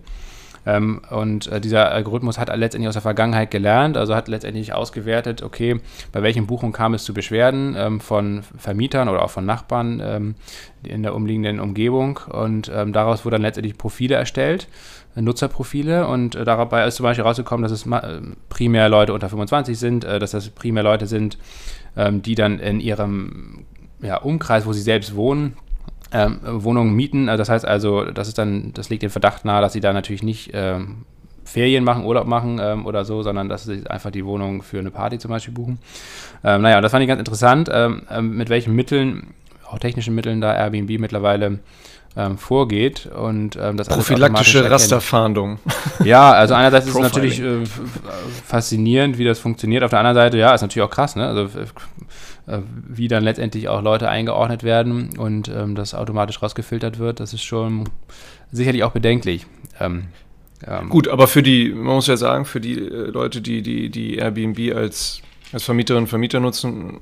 Ähm, 0.66 1.02
und 1.10 1.48
äh, 1.48 1.62
dieser 1.62 1.92
Algorithmus 1.92 2.38
hat 2.38 2.56
letztendlich 2.56 2.88
aus 2.88 2.96
der 2.96 3.02
Vergangenheit 3.02 3.52
gelernt, 3.52 3.98
also 3.98 4.16
hat 4.16 4.28
letztendlich 4.28 4.74
ausgewertet, 4.74 5.42
okay, 5.44 5.80
bei 6.12 6.24
welchen 6.24 6.48
Buchungen 6.48 6.74
kam 6.74 6.94
es 6.94 7.04
zu 7.04 7.14
Beschwerden 7.14 7.76
ähm, 7.78 8.00
von 8.00 8.44
Vermietern 8.58 9.10
oder 9.10 9.24
auch 9.24 9.30
von 9.30 9.46
Nachbarn 9.46 10.02
ähm, 10.04 10.36
in 10.84 11.04
der 11.04 11.16
umliegenden 11.16 11.60
Umgebung. 11.60 12.20
Und 12.30 12.72
ähm, 12.74 12.94
daraus 12.94 13.26
wurden 13.26 13.36
dann 13.36 13.42
letztendlich 13.44 13.78
Profile 13.78 14.16
erstellt, 14.16 14.68
äh, 15.16 15.22
Nutzerprofile. 15.22 16.08
Und 16.08 16.36
äh, 16.36 16.44
dabei 16.44 16.88
ist 16.88 16.96
zum 16.96 17.04
Beispiel 17.04 17.26
rausgekommen, 17.26 17.64
dass 17.64 17.72
es 17.72 17.86
äh, 17.86 18.22
primär 18.50 18.90
Leute 18.90 19.14
unter 19.14 19.30
25 19.30 19.78
sind, 19.78 20.04
äh, 20.04 20.20
dass 20.20 20.32
das 20.32 20.50
primär 20.50 20.84
Leute 20.84 21.08
sind, 21.08 21.38
ähm, 21.96 22.22
die 22.22 22.36
dann 22.36 22.60
in 22.60 22.80
ihrem 22.80 23.66
ja, 24.02 24.18
Umkreis, 24.18 24.66
wo 24.66 24.74
sie 24.74 24.82
selbst 24.82 25.16
wohnen, 25.16 25.58
ähm, 26.12 26.40
Wohnungen 26.44 26.94
mieten. 26.96 27.30
Also 27.30 27.42
das 27.42 27.50
heißt 27.50 27.66
also, 27.66 28.06
das 28.06 28.28
ist 28.28 28.38
dann, 28.38 28.74
das 28.74 28.90
legt 28.90 29.04
den 29.04 29.10
Verdacht 29.10 29.46
nahe, 29.46 29.62
dass 29.62 29.74
sie 29.74 29.80
da 29.80 29.94
natürlich 29.94 30.24
nicht 30.24 30.52
ähm, 30.54 31.06
Ferien 31.44 31.84
machen, 31.84 32.06
Urlaub 32.06 32.28
machen 32.28 32.60
ähm, 32.62 32.86
oder 32.86 33.06
so, 33.06 33.24
sondern 33.24 33.50
dass 33.50 33.64
sie 33.64 33.88
einfach 33.90 34.12
die 34.12 34.26
Wohnung 34.26 34.62
für 34.62 34.80
eine 34.80 34.92
Party 34.92 35.18
zum 35.18 35.30
Beispiel 35.30 35.54
buchen. 35.54 35.80
Ähm, 36.44 36.62
naja, 36.62 36.82
das 36.82 36.92
fand 36.92 37.04
ich 37.04 37.08
ganz 37.08 37.20
interessant, 37.20 37.70
ähm, 37.72 38.04
ähm, 38.12 38.38
mit 38.38 38.50
welchen 38.50 38.76
Mitteln, 38.76 39.34
auch 39.70 39.80
technischen 39.80 40.16
Mitteln 40.16 40.42
da 40.42 40.54
Airbnb 40.54 41.00
mittlerweile 41.00 41.60
vorgeht 42.38 43.06
und 43.06 43.56
ähm, 43.62 43.78
das 43.78 43.88
Prophylaktische 43.88 44.70
Rasterfahndung. 44.70 45.60
Ja, 46.04 46.32
also 46.32 46.56
einerseits 46.56 46.88
ist 46.88 46.96
es 46.96 47.00
natürlich 47.00 47.40
äh, 47.40 47.64
faszinierend, 48.46 49.20
wie 49.20 49.24
das 49.24 49.40
funktioniert. 49.40 49.84
Auf 49.84 49.92
der 49.92 50.00
anderen 50.00 50.16
Seite, 50.16 50.38
ja, 50.38 50.54
ist 50.54 50.62
natürlich 50.62 50.86
auch 50.86 50.92
krass, 50.92 51.16
ne? 51.16 51.28
Also 51.28 51.48
wie 52.88 53.08
dann 53.08 53.24
letztendlich 53.24 53.68
auch 53.70 53.82
Leute 53.82 54.10
eingeordnet 54.10 54.64
werden 54.64 55.18
und 55.18 55.50
ähm, 55.50 55.76
das 55.76 55.94
automatisch 55.94 56.42
rausgefiltert 56.42 57.00
wird, 57.00 57.20
das 57.20 57.34
ist 57.34 57.44
schon 57.44 57.90
sicherlich 58.52 58.84
auch 58.84 58.92
bedenklich. 58.92 59.46
Ähm, 59.80 60.08
ähm, 60.66 60.90
Gut, 60.90 61.08
aber 61.08 61.28
für 61.28 61.44
die, 61.44 61.70
man 61.70 61.96
muss 61.96 62.08
ja 62.08 62.18
sagen, 62.18 62.46
für 62.46 62.60
die 62.60 62.78
äh, 62.78 63.10
Leute, 63.12 63.42
die, 63.42 63.62
die, 63.62 63.90
die 63.90 64.18
Airbnb 64.18 64.76
als, 64.76 65.22
als 65.54 65.64
Vermieterinnen 65.64 66.04
und 66.04 66.10
Vermieter 66.10 66.40
nutzen, 66.40 67.00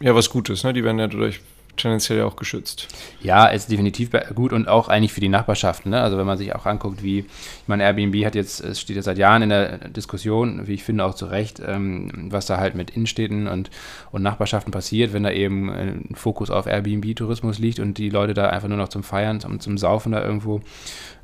ja, 0.00 0.14
was 0.14 0.28
Gutes, 0.28 0.62
ne? 0.62 0.72
Die 0.74 0.84
werden 0.84 0.98
ja 0.98 1.06
dadurch 1.06 1.40
tendenziell 1.76 2.22
auch 2.22 2.36
geschützt. 2.36 2.88
Ja, 3.20 3.46
ist 3.46 3.70
definitiv 3.70 4.10
gut 4.34 4.52
und 4.52 4.68
auch 4.68 4.88
eigentlich 4.88 5.12
für 5.12 5.20
die 5.20 5.28
Nachbarschaften. 5.28 5.90
Ne? 5.90 6.00
Also 6.00 6.18
wenn 6.18 6.26
man 6.26 6.38
sich 6.38 6.54
auch 6.54 6.66
anguckt, 6.66 7.02
wie, 7.02 7.20
ich 7.20 7.68
meine, 7.68 7.84
Airbnb 7.84 8.24
hat 8.24 8.34
jetzt, 8.34 8.60
es 8.60 8.80
steht 8.80 8.96
ja 8.96 9.02
seit 9.02 9.18
Jahren 9.18 9.42
in 9.42 9.48
der 9.48 9.88
Diskussion, 9.88 10.66
wie 10.66 10.74
ich 10.74 10.84
finde 10.84 11.04
auch 11.04 11.14
zu 11.14 11.26
Recht, 11.26 11.60
ähm, 11.64 12.28
was 12.30 12.46
da 12.46 12.58
halt 12.58 12.74
mit 12.74 12.90
Innenstädten 12.90 13.46
und, 13.46 13.70
und 14.12 14.22
Nachbarschaften 14.22 14.72
passiert, 14.72 15.12
wenn 15.12 15.22
da 15.22 15.30
eben 15.30 15.70
ein 15.70 16.08
Fokus 16.14 16.50
auf 16.50 16.66
Airbnb-Tourismus 16.66 17.58
liegt 17.58 17.80
und 17.80 17.98
die 17.98 18.10
Leute 18.10 18.34
da 18.34 18.48
einfach 18.48 18.68
nur 18.68 18.78
noch 18.78 18.88
zum 18.88 19.02
Feiern, 19.02 19.40
zum, 19.40 19.60
zum 19.60 19.78
Saufen 19.78 20.12
da 20.12 20.24
irgendwo 20.24 20.62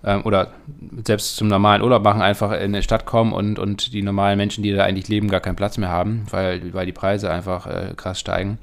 ähm, 0.05 0.23
oder 0.25 0.53
selbst 1.05 1.37
zum 1.37 1.49
normalen 1.49 1.83
Urlaub 1.83 2.03
machen, 2.03 2.23
einfach 2.23 2.53
in 2.53 2.59
eine 2.59 2.83
Stadt 2.83 3.07
kommen 3.07 3.33
und, 3.33 3.59
und 3.59 3.93
die 3.93 4.03
normalen 4.03 4.37
Menschen, 4.37 4.62
die 4.62 4.73
da 4.73 4.85
eigentlich 4.85 5.09
leben, 5.09 5.29
gar 5.29 5.41
keinen 5.41 5.57
Platz 5.57 5.79
mehr 5.79 5.91
haben, 5.91 6.27
weil, 6.31 6.73
weil 6.75 6.87
die 6.87 6.93
Preise 6.93 7.31
einfach 7.31 7.67
äh, 7.67 7.95
krass 7.97 8.19
steigen. 8.19 8.59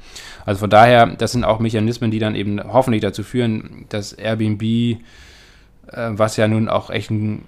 Also 0.45 0.59
von 0.59 0.69
daher, 0.69 1.07
das 1.07 1.31
sind 1.31 1.43
auch 1.43 1.59
Mechanismen, 1.85 2.11
die 2.11 2.19
dann 2.19 2.35
eben 2.35 2.61
hoffentlich 2.63 3.01
dazu 3.01 3.23
führen, 3.23 3.85
dass 3.89 4.13
Airbnb, 4.13 4.61
äh, 4.61 4.97
was 5.91 6.37
ja 6.37 6.47
nun 6.47 6.69
auch 6.69 6.89
echt 6.89 7.11
ein 7.11 7.43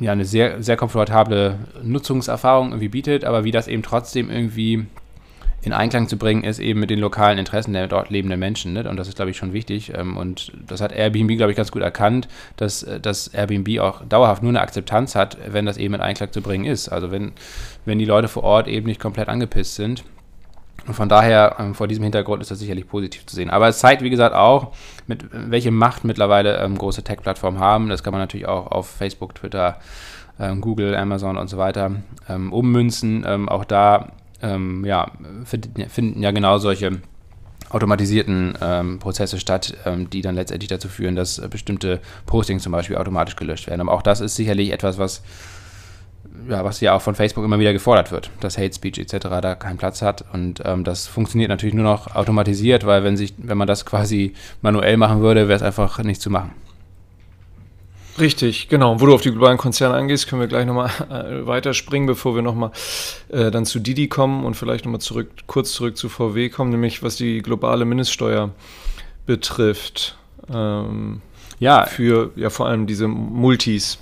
ja, 0.00 0.12
eine 0.12 0.24
sehr, 0.24 0.62
sehr 0.62 0.76
komfortable 0.76 1.58
Nutzungserfahrung 1.82 2.68
irgendwie 2.68 2.88
bietet, 2.88 3.24
aber 3.24 3.42
wie 3.42 3.50
das 3.50 3.66
eben 3.66 3.82
trotzdem 3.82 4.30
irgendwie 4.30 4.86
in 5.62 5.72
Einklang 5.72 6.06
zu 6.06 6.16
bringen 6.16 6.44
ist, 6.44 6.60
eben 6.60 6.78
mit 6.78 6.88
den 6.88 7.00
lokalen 7.00 7.36
Interessen 7.36 7.72
der 7.72 7.88
dort 7.88 8.10
lebenden 8.10 8.38
Menschen. 8.38 8.74
Ne? 8.74 8.88
Und 8.88 8.96
das 8.96 9.08
ist, 9.08 9.16
glaube 9.16 9.32
ich, 9.32 9.36
schon 9.36 9.52
wichtig. 9.52 9.92
Ähm, 9.94 10.16
und 10.16 10.52
das 10.68 10.80
hat 10.80 10.92
Airbnb, 10.92 11.36
glaube 11.36 11.50
ich, 11.50 11.56
ganz 11.56 11.72
gut 11.72 11.82
erkannt, 11.82 12.28
dass, 12.56 12.84
äh, 12.84 13.00
dass 13.00 13.28
Airbnb 13.28 13.80
auch 13.80 14.04
dauerhaft 14.08 14.42
nur 14.42 14.50
eine 14.50 14.60
Akzeptanz 14.60 15.16
hat, 15.16 15.36
wenn 15.48 15.66
das 15.66 15.76
eben 15.76 15.94
in 15.94 16.00
Einklang 16.00 16.30
zu 16.30 16.42
bringen 16.42 16.64
ist. 16.64 16.88
Also 16.88 17.10
wenn, 17.10 17.32
wenn 17.84 17.98
die 17.98 18.04
Leute 18.04 18.28
vor 18.28 18.44
Ort 18.44 18.68
eben 18.68 18.86
nicht 18.86 19.00
komplett 19.00 19.28
angepisst 19.28 19.74
sind. 19.74 20.04
Und 20.88 20.94
von 20.94 21.08
daher, 21.08 21.56
ähm, 21.58 21.74
vor 21.74 21.86
diesem 21.86 22.02
Hintergrund 22.02 22.40
ist 22.40 22.50
das 22.50 22.58
sicherlich 22.58 22.88
positiv 22.88 23.26
zu 23.26 23.36
sehen. 23.36 23.50
Aber 23.50 23.68
es 23.68 23.78
zeigt, 23.78 24.02
wie 24.02 24.10
gesagt, 24.10 24.34
auch, 24.34 24.72
mit 25.06 25.26
welche 25.30 25.70
Macht 25.70 26.04
mittlerweile 26.04 26.56
ähm, 26.56 26.78
große 26.78 27.04
Tech-Plattformen 27.04 27.60
haben. 27.60 27.90
Das 27.90 28.02
kann 28.02 28.12
man 28.12 28.22
natürlich 28.22 28.48
auch 28.48 28.68
auf 28.68 28.88
Facebook, 28.88 29.34
Twitter, 29.34 29.78
ähm, 30.40 30.62
Google, 30.62 30.96
Amazon 30.96 31.36
und 31.36 31.48
so 31.48 31.58
weiter 31.58 31.92
ähm, 32.26 32.54
ummünzen. 32.54 33.22
Ähm, 33.28 33.50
auch 33.50 33.66
da 33.66 34.12
ähm, 34.40 34.82
ja, 34.86 35.12
finden, 35.44 35.90
finden, 35.90 36.22
ja 36.22 36.30
genau 36.30 36.56
solche 36.56 37.02
automatisierten 37.70 38.54
Prozesse 38.98 39.38
statt, 39.38 39.76
die 40.10 40.22
dann 40.22 40.36
letztendlich 40.36 40.70
dazu 40.70 40.88
führen, 40.88 41.16
dass 41.16 41.38
äh, 41.38 41.48
bestimmte 41.48 42.00
Postings 42.24 42.62
zum 42.62 42.72
Beispiel 42.72 42.96
automatisch 42.96 43.36
gelöscht 43.36 43.66
werden. 43.66 43.82
Aber 43.82 43.92
auch 43.92 44.00
das 44.00 44.22
ist 44.22 44.36
sicherlich 44.36 44.72
etwas, 44.72 44.96
was 44.96 45.22
ja, 46.48 46.64
was 46.64 46.80
ja 46.80 46.94
auch 46.94 47.02
von 47.02 47.14
Facebook 47.14 47.44
immer 47.44 47.58
wieder 47.58 47.72
gefordert 47.72 48.12
wird, 48.12 48.30
dass 48.40 48.58
Hate 48.58 48.74
Speech 48.74 48.98
etc. 48.98 49.28
da 49.42 49.54
keinen 49.54 49.78
Platz 49.78 50.02
hat. 50.02 50.24
Und 50.32 50.62
ähm, 50.64 50.84
das 50.84 51.06
funktioniert 51.06 51.48
natürlich 51.50 51.74
nur 51.74 51.84
noch 51.84 52.14
automatisiert, 52.14 52.86
weil 52.86 53.04
wenn 53.04 53.16
sich, 53.16 53.34
wenn 53.38 53.58
man 53.58 53.66
das 53.66 53.86
quasi 53.86 54.34
manuell 54.62 54.96
machen 54.96 55.20
würde, 55.20 55.48
wäre 55.48 55.56
es 55.56 55.62
einfach 55.62 55.98
nicht 56.02 56.20
zu 56.20 56.30
machen. 56.30 56.52
Richtig, 58.18 58.68
genau. 58.68 59.00
Wo 59.00 59.06
du 59.06 59.14
auf 59.14 59.22
die 59.22 59.30
globalen 59.30 59.58
Konzerne 59.58 59.94
angehst, 59.94 60.28
können 60.28 60.40
wir 60.40 60.48
gleich 60.48 60.66
nochmal 60.66 60.90
äh, 61.10 61.46
weiterspringen, 61.46 62.06
bevor 62.06 62.34
wir 62.34 62.42
nochmal 62.42 62.72
äh, 63.28 63.50
dann 63.50 63.64
zu 63.64 63.78
Didi 63.78 64.08
kommen 64.08 64.44
und 64.44 64.54
vielleicht 64.54 64.84
nochmal 64.84 65.00
zurück, 65.00 65.30
kurz 65.46 65.72
zurück 65.72 65.96
zu 65.96 66.08
VW 66.08 66.48
kommen, 66.48 66.70
nämlich 66.70 67.02
was 67.02 67.16
die 67.16 67.42
globale 67.42 67.84
Mindeststeuer 67.84 68.50
betrifft. 69.26 70.16
Ähm, 70.52 71.20
ja. 71.60 71.86
Für 71.86 72.30
ja 72.36 72.50
vor 72.50 72.66
allem 72.66 72.86
diese 72.86 73.08
Multis. 73.08 73.98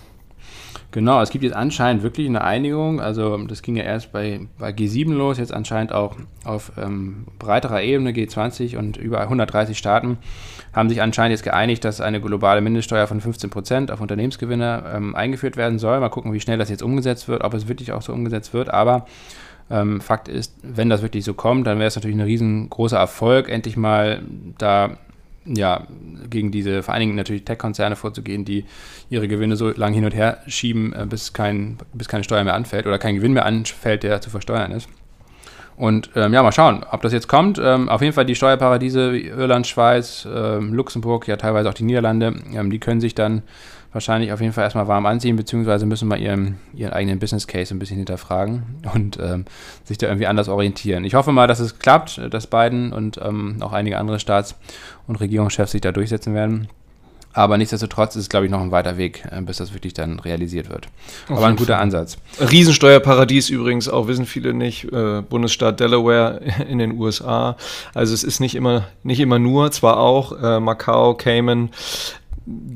Genau, 0.97 1.21
es 1.21 1.29
gibt 1.29 1.45
jetzt 1.45 1.55
anscheinend 1.55 2.03
wirklich 2.03 2.27
eine 2.27 2.43
Einigung. 2.43 3.03
Also 3.03 3.37
das 3.37 3.61
ging 3.61 3.77
ja 3.77 3.85
erst 3.85 4.13
bei, 4.13 4.41
bei 4.59 4.71
G7 4.71 5.13
los, 5.13 5.37
jetzt 5.37 5.53
anscheinend 5.53 5.93
auch 5.93 6.17
auf 6.43 6.73
ähm, 6.79 7.27
breiterer 7.39 7.83
Ebene, 7.83 8.13
G20 8.13 8.79
und 8.79 8.97
über 8.97 9.21
130 9.21 9.77
Staaten 9.77 10.17
haben 10.73 10.89
sich 10.89 11.03
anscheinend 11.03 11.33
jetzt 11.33 11.43
geeinigt, 11.43 11.85
dass 11.85 12.01
eine 12.01 12.19
globale 12.19 12.63
Mindeststeuer 12.63 13.07
von 13.07 13.21
15 13.21 13.51
Prozent 13.51 13.91
auf 13.91 14.01
Unternehmensgewinne 14.01 14.85
ähm, 14.91 15.15
eingeführt 15.15 15.59
werden 15.59 15.79
soll. 15.79 16.01
Mal 16.01 16.09
gucken, 16.09 16.33
wie 16.33 16.41
schnell 16.41 16.57
das 16.57 16.71
jetzt 16.71 16.83
umgesetzt 16.83 17.29
wird, 17.29 17.45
ob 17.45 17.53
es 17.53 17.69
wirklich 17.69 17.93
auch 17.93 18.01
so 18.01 18.15
umgesetzt 18.15 18.55
wird. 18.55 18.71
Aber 18.71 19.05
ähm, 19.69 20.01
Fakt 20.01 20.29
ist, 20.29 20.55
wenn 20.63 20.89
das 20.89 21.03
wirklich 21.03 21.27
so 21.27 21.35
kommt, 21.35 21.67
dann 21.67 21.77
wäre 21.79 21.89
es 21.89 21.97
natürlich 21.97 22.17
ein 22.17 22.23
riesengroßer 22.23 22.97
Erfolg, 22.97 23.51
endlich 23.51 23.77
mal 23.77 24.23
da 24.57 24.97
ja, 25.47 25.87
gegen 26.29 26.51
diese 26.51 26.83
Dingen 26.83 27.15
natürlich 27.15 27.45
Tech-Konzerne 27.45 27.97
vorzugehen, 27.97 28.45
die 28.45 28.65
ihre 29.11 29.29
Gewinne 29.29 29.57
so 29.57 29.71
lange 29.71 29.95
hin 29.95 30.05
und 30.05 30.15
her 30.15 30.43
schieben, 30.47 30.93
äh, 30.93 31.07
bis, 31.09 31.33
kein, 31.33 31.79
bis 31.93 32.09
keine 32.09 32.25
Steuer 32.25 32.45
mehr 32.45 32.55
anfällt 32.55 32.87
oder 32.87 32.99
kein 32.99 33.17
Gewinn 33.17 33.33
mehr 33.33 33.47
anfällt, 33.47 34.03
der 34.03 34.21
zu 34.21 34.31
versteuern 34.31 34.73
ist. 34.73 34.89
Und 35.77 36.11
ähm, 36.17 36.33
ja, 36.33 36.43
mal 36.43 36.53
schauen, 36.53 36.85
ob 36.91 37.03
das 37.03 37.13
jetzt 37.13 37.29
kommt. 37.29 37.61
Ähm, 37.63 37.89
auf 37.89 38.01
jeden 38.01 38.15
Fall 38.15 38.25
die 38.25 38.35
Steuerparadiese 38.35 39.13
wie 39.13 39.27
Irland, 39.27 39.67
Schweiz, 39.67 40.27
ähm, 40.33 40.73
Luxemburg, 40.73 41.29
ja 41.29 41.37
teilweise 41.37 41.69
auch 41.69 41.75
die 41.75 41.85
Niederlande, 41.85 42.35
ähm, 42.55 42.71
die 42.71 42.79
können 42.79 43.01
sich 43.01 43.15
dann 43.15 43.43
wahrscheinlich 43.93 44.33
auf 44.33 44.41
jeden 44.41 44.53
Fall 44.53 44.65
erstmal 44.65 44.89
warm 44.89 45.07
anziehen, 45.07 45.37
beziehungsweise 45.37 45.87
müssen 45.87 46.09
mal 46.09 46.21
ihren, 46.21 46.59
ihren 46.75 46.93
eigenen 46.93 47.19
Business 47.19 47.47
Case 47.47 47.75
ein 47.75 47.79
bisschen 47.79 47.97
hinterfragen 47.97 48.63
und 48.95 49.19
ähm, 49.21 49.45
sich 49.85 49.99
da 49.99 50.07
irgendwie 50.07 50.27
anders 50.27 50.49
orientieren. 50.49 51.05
Ich 51.05 51.15
hoffe 51.15 51.33
mal, 51.33 51.47
dass 51.47 51.61
es 51.61 51.79
klappt, 51.79 52.21
dass 52.31 52.47
Biden 52.47 52.93
und 52.93 53.19
ähm, 53.23 53.57
auch 53.61 53.73
einige 53.73 53.99
andere 53.99 54.19
Staats- 54.19 54.55
und 55.07 55.17
Regierungschefs 55.17 55.73
sich 55.73 55.81
da 55.81 55.93
durchsetzen 55.93 56.35
werden. 56.35 56.69
Aber 57.37 57.59
nichtsdestotrotz 57.59 58.17
ist 58.17 58.23
es, 58.23 58.29
glaube 58.31 58.47
ich, 58.47 58.51
noch 58.51 58.63
ein 58.63 58.71
weiter 58.71 58.97
Weg, 58.97 59.23
äh, 59.31 59.43
bis 59.43 59.59
das 59.59 59.75
wirklich 59.75 59.93
dann 59.93 60.19
realisiert 60.19 60.71
wird. 60.71 60.87
Auf 61.29 61.37
Aber 61.37 61.47
ein 61.49 61.57
guter. 61.57 61.79
Ansatz. 61.79 62.17
Riesensteuerparadies 62.41 63.51
übrigens, 63.51 63.91
auch 63.91 64.09
wissen 64.09 64.25
viele 64.25 64.55
nicht, 64.55 64.91
äh, 64.91 65.21
Bundesstaat 65.21 65.79
Delaware 65.79 66.41
in 66.69 66.79
den 66.79 66.99
USA. 66.99 67.59
Also 67.93 68.15
es 68.15 68.25
ist 68.25 68.41
nicht 68.41 68.55
immer, 68.55 68.89
nicht 69.03 69.21
immer 69.21 69.39
nur, 69.39 69.71
zwar 69.71 69.99
auch 69.99 70.33
äh, 70.43 70.61
Macau, 70.61 71.13
Cayman, 71.13 71.73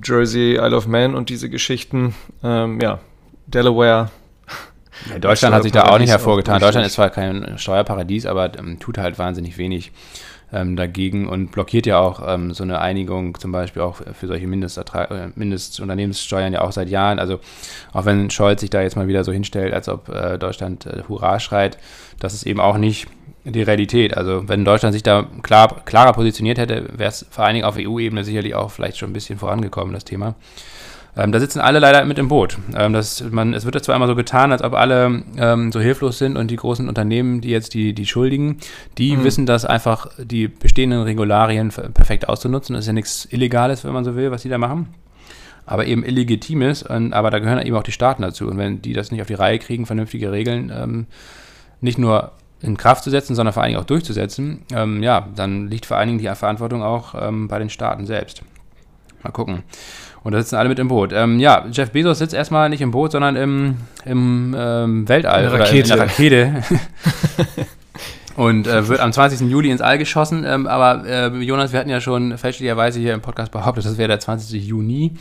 Jersey, 0.04 0.56
Isle 0.56 0.76
of 0.76 0.86
Man 0.86 1.14
und 1.14 1.30
diese 1.30 1.48
Geschichten. 1.48 2.14
Ähm, 2.44 2.80
ja, 2.82 2.98
Delaware. 3.46 4.10
Ja, 5.08 5.18
Deutschland 5.18 5.54
hat 5.54 5.62
sich 5.62 5.72
da 5.72 5.84
auch 5.84 5.98
nicht 5.98 6.10
hervorgetan. 6.10 6.60
Deutschland 6.60 6.86
ist 6.86 6.92
zwar 6.92 7.08
kein 7.08 7.56
Steuerparadies, 7.56 8.26
aber 8.26 8.58
ähm, 8.58 8.78
tut 8.78 8.98
halt 8.98 9.18
wahnsinnig 9.18 9.56
wenig 9.56 9.90
ähm, 10.52 10.76
dagegen 10.76 11.28
und 11.28 11.52
blockiert 11.52 11.86
ja 11.86 11.98
auch 11.98 12.22
ähm, 12.26 12.52
so 12.52 12.62
eine 12.62 12.80
Einigung 12.80 13.38
zum 13.38 13.52
Beispiel 13.52 13.82
auch 13.82 13.96
für 14.12 14.26
solche 14.26 14.46
Mindesterstra 14.46 15.04
äh, 15.04 15.28
Mindstunternehmenssteuern 15.34 16.52
ja 16.52 16.62
auch 16.62 16.72
seit 16.72 16.88
Jahren. 16.88 17.18
Also 17.18 17.40
auch 17.92 18.04
wenn 18.04 18.30
Scholz 18.30 18.60
sich 18.60 18.70
da 18.70 18.82
jetzt 18.82 18.96
mal 18.96 19.08
wieder 19.08 19.24
so 19.24 19.32
hinstellt, 19.32 19.72
als 19.72 19.88
ob 19.88 20.08
äh, 20.08 20.38
Deutschland 20.38 20.86
äh, 20.86 21.02
Hurra 21.08 21.40
schreit, 21.40 21.78
das 22.18 22.34
ist 22.34 22.46
eben 22.46 22.60
auch 22.60 22.78
nicht 22.78 23.06
die 23.44 23.62
Realität. 23.62 24.16
Also 24.16 24.48
wenn 24.48 24.64
Deutschland 24.64 24.92
sich 24.92 25.02
da 25.02 25.26
klar, 25.42 25.82
klarer 25.84 26.12
positioniert 26.12 26.58
hätte, 26.58 26.88
wäre 26.96 27.08
es 27.08 27.26
vor 27.30 27.44
allen 27.44 27.54
Dingen 27.54 27.66
auf 27.66 27.76
EU-Ebene 27.78 28.24
sicherlich 28.24 28.54
auch 28.54 28.70
vielleicht 28.70 28.98
schon 28.98 29.10
ein 29.10 29.14
bisschen 29.14 29.38
vorangekommen, 29.38 29.94
das 29.94 30.04
Thema. 30.04 30.34
Ähm, 31.16 31.32
da 31.32 31.40
sitzen 31.40 31.60
alle 31.60 31.80
leider 31.80 32.04
mit 32.04 32.18
im 32.18 32.28
Boot. 32.28 32.58
Ähm, 32.74 32.92
das, 32.92 33.22
man, 33.30 33.52
es 33.52 33.64
wird 33.64 33.74
ja 33.74 33.82
zwar 33.82 33.96
immer 33.96 34.06
so 34.06 34.14
getan, 34.14 34.52
als 34.52 34.62
ob 34.62 34.74
alle 34.74 35.22
ähm, 35.36 35.72
so 35.72 35.80
hilflos 35.80 36.18
sind 36.18 36.36
und 36.36 36.50
die 36.50 36.56
großen 36.56 36.88
Unternehmen, 36.88 37.40
die 37.40 37.50
jetzt 37.50 37.74
die, 37.74 37.92
die 37.94 38.06
Schuldigen, 38.06 38.58
die 38.96 39.16
mhm. 39.16 39.24
wissen 39.24 39.46
das 39.46 39.64
einfach, 39.64 40.08
die 40.18 40.48
bestehenden 40.48 41.02
Regularien 41.02 41.70
perfekt 41.70 42.28
auszunutzen. 42.28 42.74
Das 42.74 42.84
ist 42.84 42.86
ja 42.86 42.92
nichts 42.92 43.26
Illegales, 43.30 43.84
wenn 43.84 43.92
man 43.92 44.04
so 44.04 44.14
will, 44.14 44.30
was 44.30 44.42
die 44.42 44.48
da 44.48 44.58
machen. 44.58 44.94
Aber 45.66 45.86
eben 45.86 46.04
Illegitimes, 46.04 46.82
und, 46.82 47.12
aber 47.12 47.30
da 47.30 47.38
gehören 47.38 47.64
eben 47.64 47.76
auch 47.76 47.82
die 47.82 47.92
Staaten 47.92 48.22
dazu. 48.22 48.46
Und 48.46 48.58
wenn 48.58 48.82
die 48.82 48.92
das 48.92 49.10
nicht 49.10 49.20
auf 49.20 49.28
die 49.28 49.34
Reihe 49.34 49.58
kriegen, 49.58 49.86
vernünftige 49.86 50.32
Regeln, 50.32 50.72
ähm, 50.74 51.06
nicht 51.80 51.98
nur 51.98 52.32
in 52.62 52.76
Kraft 52.76 53.04
zu 53.04 53.10
setzen, 53.10 53.34
sondern 53.34 53.52
vor 53.52 53.62
allen 53.62 53.70
Dingen 53.70 53.80
auch 53.80 53.86
durchzusetzen, 53.86 54.62
ähm, 54.72 55.02
ja, 55.02 55.28
dann 55.34 55.68
liegt 55.68 55.86
vor 55.86 55.96
allen 55.96 56.08
Dingen 56.08 56.18
die 56.18 56.28
Verantwortung 56.34 56.82
auch 56.82 57.14
ähm, 57.14 57.48
bei 57.48 57.58
den 57.58 57.70
Staaten 57.70 58.06
selbst. 58.06 58.42
Mal 59.22 59.30
gucken. 59.30 59.62
Und 60.22 60.32
da 60.32 60.38
sitzen 60.38 60.56
alle 60.56 60.68
mit 60.68 60.78
im 60.78 60.88
Boot. 60.88 61.12
Ähm, 61.12 61.40
ja, 61.40 61.66
Jeff 61.72 61.90
Bezos 61.92 62.18
sitzt 62.18 62.34
erstmal 62.34 62.68
nicht 62.68 62.82
im 62.82 62.90
Boot, 62.90 63.12
sondern 63.12 63.36
im, 63.36 63.76
im 64.04 64.54
ähm, 64.58 65.08
Weltall. 65.08 65.44
In 65.44 65.50
der 65.50 65.60
Rakete. 65.60 65.78
in 65.78 65.88
der 65.88 65.98
Rakete. 65.98 66.62
und 68.36 68.66
äh, 68.66 68.86
wird 68.88 69.00
am 69.00 69.12
20. 69.12 69.50
Juli 69.50 69.70
ins 69.70 69.80
All 69.80 69.98
geschossen. 69.98 70.44
Ähm, 70.46 70.66
aber 70.66 71.06
äh, 71.06 71.28
Jonas, 71.38 71.72
wir 71.72 71.80
hatten 71.80 71.88
ja 71.88 72.00
schon 72.00 72.36
fälschlicherweise 72.36 73.00
hier 73.00 73.14
im 73.14 73.22
Podcast 73.22 73.50
behauptet, 73.50 73.84
das 73.86 73.96
wäre 73.96 74.08
der 74.08 74.20
20. 74.20 74.62
Juni. 74.62 75.12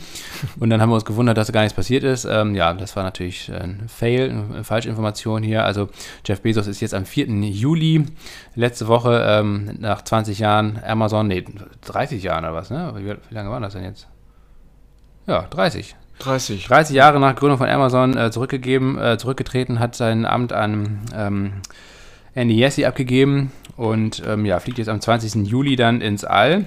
Und 0.58 0.70
dann 0.70 0.82
haben 0.82 0.90
wir 0.90 0.94
uns 0.94 1.06
gewundert, 1.06 1.38
dass 1.38 1.50
gar 1.50 1.62
nichts 1.62 1.74
passiert 1.74 2.04
ist. 2.04 2.26
Ähm, 2.26 2.54
ja, 2.54 2.74
das 2.74 2.94
war 2.94 3.02
natürlich 3.02 3.50
ein 3.52 3.84
Fail, 3.88 4.30
eine 4.30 4.64
Falschinformation 4.64 5.42
hier. 5.42 5.64
Also 5.64 5.88
Jeff 6.26 6.42
Bezos 6.42 6.66
ist 6.66 6.80
jetzt 6.80 6.94
am 6.94 7.06
4. 7.06 7.26
Juli, 7.26 8.04
letzte 8.54 8.86
Woche, 8.86 9.24
ähm, 9.26 9.76
nach 9.78 10.02
20 10.02 10.38
Jahren 10.38 10.78
Amazon, 10.86 11.26
nee, 11.26 11.44
30 11.86 12.22
Jahren 12.22 12.44
oder 12.44 12.54
was, 12.54 12.70
ne? 12.70 12.92
Wie, 12.96 13.04
wie 13.04 13.34
lange 13.34 13.50
war 13.50 13.60
das 13.60 13.72
denn 13.72 13.84
jetzt? 13.84 14.06
Ja, 15.30 15.42
30. 15.42 15.94
30. 16.18 16.66
30 16.66 16.96
Jahre 16.96 17.20
nach 17.20 17.36
Gründung 17.36 17.56
von 17.56 17.68
Amazon 17.68 18.16
äh, 18.16 18.32
zurückgegeben, 18.32 18.98
äh, 18.98 19.16
zurückgetreten, 19.16 19.78
hat 19.78 19.94
sein 19.94 20.26
Amt 20.26 20.52
an 20.52 21.02
ähm, 21.14 21.52
Andy 22.34 22.60
Yessi 22.60 22.84
abgegeben 22.84 23.52
und 23.76 24.24
ähm, 24.26 24.44
ja, 24.44 24.58
fliegt 24.58 24.78
jetzt 24.78 24.88
am 24.88 25.00
20. 25.00 25.46
Juli 25.46 25.76
dann 25.76 26.00
ins 26.00 26.24
All. 26.24 26.64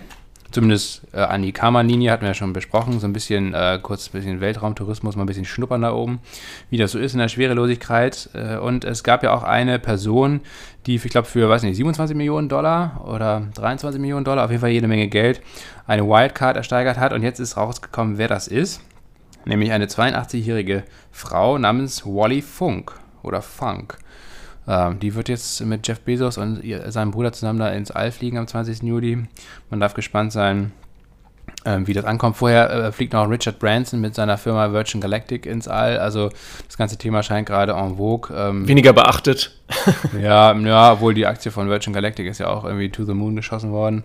Zumindest 0.53 1.01
äh, 1.13 1.17
an 1.17 1.41
die 1.41 1.51
Karman-Linie 1.51 2.11
hatten 2.11 2.21
wir 2.21 2.27
ja 2.27 2.33
schon 2.35 2.53
besprochen. 2.53 2.99
So 2.99 3.07
ein 3.07 3.13
bisschen, 3.13 3.55
äh, 3.55 3.79
kurz 3.81 4.09
ein 4.09 4.11
bisschen 4.11 4.39
Weltraumtourismus, 4.39 5.15
mal 5.15 5.23
ein 5.23 5.25
bisschen 5.25 5.45
schnuppern 5.45 5.81
da 5.81 5.93
oben, 5.93 6.19
wie 6.69 6.77
das 6.77 6.91
so 6.91 6.99
ist 6.99 7.13
in 7.13 7.19
der 7.19 7.27
Schwerelosigkeit. 7.27 8.29
Äh, 8.35 8.57
und 8.57 8.85
es 8.85 9.03
gab 9.03 9.23
ja 9.23 9.33
auch 9.33 9.41
eine 9.41 9.79
Person, 9.79 10.41
die, 10.85 10.95
ich 10.95 11.03
glaube, 11.09 11.27
für, 11.27 11.49
weiß 11.49 11.63
nicht, 11.63 11.75
27 11.75 12.15
Millionen 12.15 12.49
Dollar 12.49 13.03
oder 13.07 13.47
23 13.55 13.99
Millionen 13.99 14.25
Dollar, 14.25 14.45
auf 14.45 14.51
jeden 14.51 14.61
Fall 14.61 14.69
jede 14.69 14.87
Menge 14.87 15.07
Geld, 15.07 15.41
eine 15.87 16.05
Wildcard 16.07 16.55
ersteigert 16.55 16.99
hat. 16.99 17.13
Und 17.13 17.23
jetzt 17.23 17.39
ist 17.39 17.57
rausgekommen, 17.57 18.19
wer 18.19 18.27
das 18.27 18.47
ist. 18.47 18.79
Nämlich 19.45 19.71
eine 19.71 19.87
82-jährige 19.87 20.83
Frau 21.11 21.57
namens 21.57 22.05
Wally 22.05 22.43
Funk 22.43 22.93
oder 23.23 23.41
Funk. 23.41 23.97
Ähm, 24.67 24.99
die 24.99 25.15
wird 25.15 25.29
jetzt 25.29 25.63
mit 25.65 25.87
Jeff 25.87 25.99
Bezos 26.01 26.37
und 26.37 26.61
seinem 26.87 27.11
Bruder 27.11 27.33
zusammen 27.33 27.59
da 27.59 27.69
ins 27.69 27.91
All 27.91 28.11
fliegen 28.11 28.37
am 28.37 28.47
20. 28.47 28.83
Juli. 28.83 29.25
Man 29.69 29.79
darf 29.79 29.93
gespannt 29.93 30.31
sein, 30.31 30.71
ähm, 31.65 31.87
wie 31.87 31.93
das 31.93 32.05
ankommt. 32.05 32.37
Vorher 32.37 32.69
äh, 32.69 32.91
fliegt 32.91 33.13
noch 33.13 33.29
Richard 33.29 33.59
Branson 33.59 34.01
mit 34.01 34.15
seiner 34.15 34.37
Firma 34.37 34.71
Virgin 34.71 35.01
Galactic 35.01 35.45
ins 35.45 35.67
All. 35.67 35.97
Also 35.97 36.29
das 36.67 36.77
ganze 36.77 36.97
Thema 36.97 37.23
scheint 37.23 37.47
gerade 37.47 37.73
en 37.73 37.97
vogue. 37.97 38.35
Ähm, 38.35 38.67
Weniger 38.67 38.93
beachtet. 38.93 39.57
ja, 40.21 40.53
ja, 40.53 40.93
obwohl 40.93 41.13
die 41.13 41.25
Aktie 41.25 41.51
von 41.51 41.69
Virgin 41.69 41.93
Galactic 41.93 42.27
ist 42.27 42.39
ja 42.39 42.47
auch 42.47 42.63
irgendwie 42.63 42.89
to 42.89 43.05
the 43.05 43.13
moon 43.13 43.35
geschossen 43.35 43.71
worden. 43.71 44.03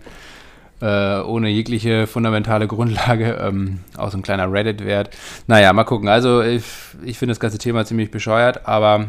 Äh, 0.80 1.20
ohne 1.22 1.48
jegliche 1.48 2.06
fundamentale 2.06 2.68
Grundlage, 2.68 3.36
ähm, 3.40 3.80
auch 3.96 4.12
so 4.12 4.18
ein 4.18 4.22
kleiner 4.22 4.52
Reddit-Wert. 4.52 5.10
Naja, 5.48 5.72
mal 5.72 5.82
gucken. 5.82 6.08
Also 6.08 6.40
ich, 6.40 6.62
ich 7.04 7.18
finde 7.18 7.32
das 7.32 7.40
ganze 7.40 7.58
Thema 7.58 7.84
ziemlich 7.84 8.12
bescheuert, 8.12 8.68
aber 8.68 9.06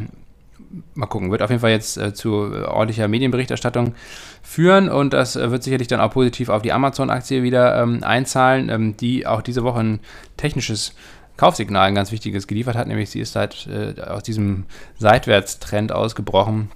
mal 0.93 1.07
gucken, 1.07 1.31
wird 1.31 1.41
auf 1.41 1.49
jeden 1.49 1.61
Fall 1.61 1.71
jetzt 1.71 1.97
äh, 1.97 2.13
zu 2.13 2.53
äh, 2.53 2.63
ordentlicher 2.63 3.07
Medienberichterstattung 3.07 3.95
führen 4.41 4.89
und 4.89 5.13
das 5.13 5.35
äh, 5.35 5.51
wird 5.51 5.63
sicherlich 5.63 5.87
dann 5.87 5.99
auch 5.99 6.11
positiv 6.11 6.49
auf 6.49 6.61
die 6.61 6.71
Amazon-Aktie 6.71 7.43
wieder 7.43 7.81
ähm, 7.81 8.03
einzahlen, 8.03 8.69
ähm, 8.69 8.97
die 8.97 9.25
auch 9.25 9.41
diese 9.41 9.63
Woche 9.63 9.79
ein 9.79 9.99
technisches 10.37 10.93
Kaufsignal, 11.37 11.87
ein 11.87 11.95
ganz 11.95 12.11
wichtiges 12.11 12.47
geliefert 12.47 12.75
hat, 12.75 12.87
nämlich 12.87 13.09
sie 13.09 13.21
ist 13.21 13.35
halt 13.35 13.67
äh, 13.67 13.99
aus 14.01 14.23
diesem 14.23 14.65
Seitwärtstrend 14.97 15.91
ausgebrochen, 15.91 16.69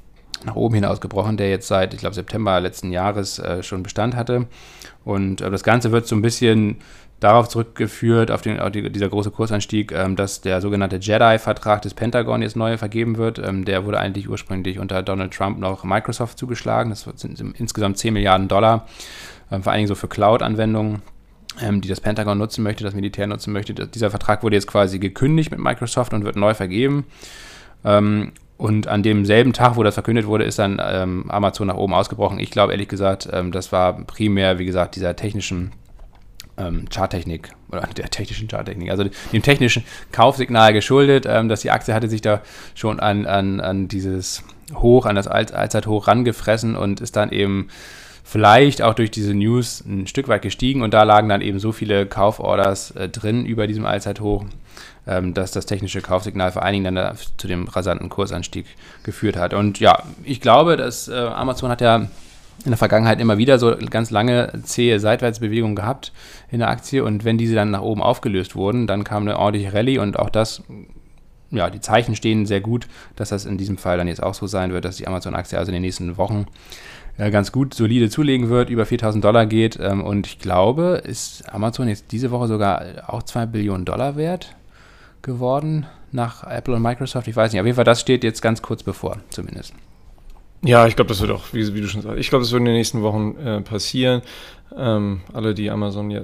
nach 0.46 0.56
oben 0.56 0.76
hin 0.76 0.86
ausgebrochen, 0.86 1.38
der 1.38 1.50
jetzt 1.50 1.68
seit, 1.68 1.94
ich 1.94 2.00
glaube, 2.00 2.16
September 2.16 2.60
letzten 2.60 2.92
Jahres 2.92 3.40
äh, 3.40 3.64
schon 3.64 3.84
Bestand 3.84 4.16
hatte. 4.16 4.48
Und 5.04 5.42
äh, 5.42 5.50
das 5.50 5.64
Ganze 5.64 5.92
wird 5.92 6.08
so 6.08 6.16
ein 6.16 6.22
bisschen 6.22 6.78
darauf 7.20 7.48
zurückgeführt, 7.48 8.32
auf, 8.32 8.42
den, 8.42 8.60
auf 8.60 8.72
die, 8.72 8.90
dieser 8.92 9.10
große 9.10 9.32
Kursanstieg, 9.32 9.92
ähm, 9.92 10.16
dass 10.16 10.42
der 10.42 10.62
sogenannte 10.62 10.98
Jedi-Vertrag 10.98 11.82
des 11.82 11.94
Pentagon 11.94 12.42
jetzt 12.42 12.56
neu 12.56 12.78
vergeben 12.78 13.18
wird. 13.18 13.40
Ähm, 13.40 13.66
der 13.66 13.86
wurde 13.86 14.00
eigentlich 14.00 14.30
ursprünglich 14.30 14.80
unter 14.80 15.02
Donald 15.04 15.34
Trump 15.34 15.60
noch 15.60 15.84
Microsoft 15.84 16.38
zugeschlagen. 16.38 16.90
Das 16.90 17.08
sind 17.16 17.40
insgesamt 17.58 17.98
10 17.98 18.14
Milliarden 18.14 18.48
Dollar, 18.48 18.88
ähm, 19.52 19.64
vor 19.64 19.72
allen 19.72 19.80
Dingen 19.80 19.88
so 19.88 19.96
für 19.96 20.08
Cloud-Anwendungen 20.08 21.02
ähm, 21.62 21.82
die 21.82 21.88
das 21.88 22.02
Pentagon 22.02 22.38
nutzen 22.38 22.64
möchte, 22.64 22.84
das 22.84 22.96
Militär 22.96 23.28
nutzen 23.28 23.54
möchte. 23.54 23.74
Dieser 23.74 24.10
Vertrag 24.10 24.42
wurde 24.44 24.56
jetzt 24.56 24.68
quasi 24.68 24.98
gekündigt 24.98 25.52
mit 25.52 25.60
Microsoft 25.60 26.14
und 26.14 26.26
wird 26.26 26.36
neu 26.36 26.56
vergeben. 26.56 27.06
Und 28.58 28.88
an 28.88 29.04
demselben 29.04 29.54
Tag, 29.54 29.76
wo 29.76 29.84
das 29.84 29.96
verkündet 29.96 30.28
wurde, 30.28 30.44
ist 30.46 30.60
dann 30.60 30.80
ähm, 30.84 31.30
Amazon 31.30 31.68
nach 31.68 31.76
oben 31.76 31.94
ausgebrochen. 31.94 32.40
Ich 32.40 32.52
glaube 32.52 32.72
ehrlich 32.72 32.88
gesagt, 32.88 33.28
ähm, 33.32 33.52
das 33.52 33.72
war 33.72 33.94
primär, 34.06 34.60
wie 34.60 34.66
gesagt, 34.66 34.96
dieser 34.96 35.16
technischen 35.16 35.72
ähm, 36.58 36.86
Charttechnik 36.94 37.52
oder 37.72 37.82
der 37.98 38.10
technischen 38.10 38.48
Charttechnik, 38.48 38.92
also 38.92 39.06
dem 39.32 39.42
technischen 39.42 39.84
Kaufsignal 40.12 40.74
geschuldet. 40.74 41.26
Ähm, 41.28 41.50
dass 41.50 41.62
die 41.62 41.72
Aktie 41.72 41.94
hatte 41.94 42.10
sich 42.10 42.22
da 42.22 42.42
schon 42.76 43.00
an, 43.00 43.26
an, 43.26 43.60
an 43.60 43.88
dieses 43.88 44.44
Hoch, 44.76 45.06
an 45.06 45.16
das 45.16 45.28
Allzeithoch 45.28 46.08
rangefressen 46.08 46.76
und 46.76 47.02
ist 47.02 47.16
dann 47.16 47.32
eben 47.32 47.68
vielleicht 48.24 48.82
auch 48.82 48.94
durch 48.94 49.12
diese 49.12 49.34
News 49.34 49.84
ein 49.86 50.08
Stück 50.08 50.28
weit 50.28 50.42
gestiegen 50.42 50.82
und 50.82 50.94
da 50.94 51.04
lagen 51.04 51.28
dann 51.28 51.42
eben 51.42 51.60
so 51.60 51.72
viele 51.72 52.06
Kauforders 52.06 52.92
äh, 52.92 53.10
drin 53.10 53.46
über 53.46 53.68
diesem 53.68 53.86
Allzeithoch, 53.86 54.46
dass 55.06 55.52
das 55.52 55.66
technische 55.66 56.02
Kaufsignal 56.02 56.52
vor 56.52 56.64
allen 56.64 56.74
Dingen 56.74 56.96
dann 56.96 57.18
zu 57.38 57.48
dem 57.48 57.68
rasanten 57.68 58.10
Kursanstieg 58.10 58.66
geführt 59.04 59.36
hat. 59.36 59.54
Und 59.54 59.80
ja, 59.80 60.04
ich 60.24 60.40
glaube, 60.40 60.78
dass 60.78 61.10
äh, 61.10 61.14
Amazon 61.14 61.70
hat 61.70 61.82
ja 61.82 62.08
in 62.64 62.72
der 62.72 62.78
Vergangenheit 62.78 63.20
immer 63.20 63.38
wieder 63.38 63.60
so 63.60 63.76
ganz 63.90 64.12
lange 64.12 64.62
zähe 64.64 65.00
Seitwärtsbewegungen 65.00 65.76
gehabt 65.76 66.14
in 66.52 66.60
der 66.60 66.70
Aktie 66.70 67.04
und 67.04 67.26
wenn 67.26 67.38
diese 67.38 67.56
dann 67.56 67.72
nach 67.72 67.82
oben 67.82 68.02
aufgelöst 68.02 68.56
wurden, 68.56 68.88
dann 68.88 69.04
kam 69.04 69.24
eine 69.24 69.38
ordentliche 69.38 69.74
Rallye 69.74 69.98
und 69.98 70.18
auch 70.18 70.30
das 70.30 70.64
ja, 71.52 71.70
die 71.70 71.82
Zeichen 71.82 72.16
stehen 72.16 72.46
sehr 72.46 72.62
gut, 72.62 72.88
dass 73.16 73.30
das 73.30 73.46
in 73.46 73.58
diesem 73.58 73.78
Fall 73.78 73.98
dann 73.98 74.08
jetzt 74.08 74.24
auch 74.24 74.34
so 74.34 74.48
sein 74.48 74.74
wird, 74.74 74.86
dass 74.86 74.98
die 74.98 75.08
Amazon-Aktie 75.08 75.58
also 75.58 75.70
in 75.70 75.74
den 75.74 75.84
nächsten 75.84 76.18
Wochen 76.18 76.48
äh, 77.18 77.30
ganz 77.30 77.52
gut 77.52 77.76
solide 77.76 78.10
zulegen 78.10 78.50
wird, 78.50 78.72
über 78.72 78.88
4000 78.88 79.24
Dollar 79.24 79.46
geht. 79.46 79.78
Ähm, 79.80 80.04
und 80.04 80.26
ich 80.26 80.40
glaube, 80.40 81.04
ist 81.06 81.44
Amazon 81.54 81.88
jetzt 81.88 82.12
diese 82.12 82.32
Woche 82.32 82.48
sogar 82.48 82.84
auch 83.08 83.22
2 83.22 83.46
Billionen 83.46 83.86
Dollar 83.86 84.16
wert 84.16 84.56
geworden 85.24 85.88
nach 86.12 86.44
Apple 86.44 86.76
und 86.76 86.82
Microsoft. 86.84 87.28
Ich 87.28 87.36
weiß 87.36 87.52
nicht. 87.52 87.60
Auf 87.60 87.66
jeden 87.66 87.76
Fall, 87.76 87.86
das 87.86 88.02
steht 88.02 88.24
jetzt 88.24 88.42
ganz 88.42 88.62
kurz 88.62 88.84
bevor, 88.84 89.18
zumindest. 89.30 89.74
Ja, 90.64 90.88
ich 90.88 90.96
glaube, 90.96 91.10
das 91.10 91.20
wird 91.20 91.32
auch, 91.32 91.44
wie, 91.52 91.74
wie, 91.74 91.82
du 91.82 91.88
schon 91.88 92.02
sagst, 92.02 92.18
ich 92.20 92.30
glaube, 92.30 92.44
das 92.44 92.52
wird 92.52 92.62
in 92.62 92.66
den 92.66 92.76
nächsten 92.76 93.02
Wochen 93.02 93.36
äh, 93.38 93.62
passieren. 93.62 94.22
Ähm, 94.78 95.22
alle, 95.34 95.54
die 95.54 95.70
Amazon 95.70 96.10
ja 96.10 96.22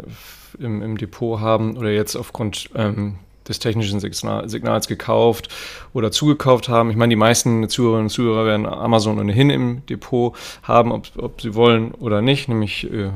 im, 0.59 0.81
im, 0.81 0.97
Depot 0.97 1.39
haben 1.39 1.75
oder 1.77 1.91
jetzt 1.91 2.15
aufgrund 2.15 2.69
ähm, 2.73 3.15
des 3.47 3.59
technischen 3.59 3.99
Signals 3.99 4.88
gekauft 4.88 5.49
oder 5.93 6.12
zugekauft 6.12 6.69
haben. 6.69 6.89
Ich 6.89 6.95
meine, 6.95 7.12
die 7.12 7.17
meisten 7.17 7.67
Zuhörerinnen 7.67 8.05
und 8.05 8.12
Zuhörer 8.12 8.45
werden 8.45 8.65
Amazon 8.65 9.19
ohnehin 9.19 9.49
im 9.49 9.85
Depot 9.88 10.35
haben, 10.63 10.91
ob, 10.91 11.07
ob 11.17 11.41
sie 11.41 11.55
wollen 11.55 11.91
oder 11.91 12.21
nicht, 12.21 12.47
nämlich 12.47 12.89
äh, 12.91 13.09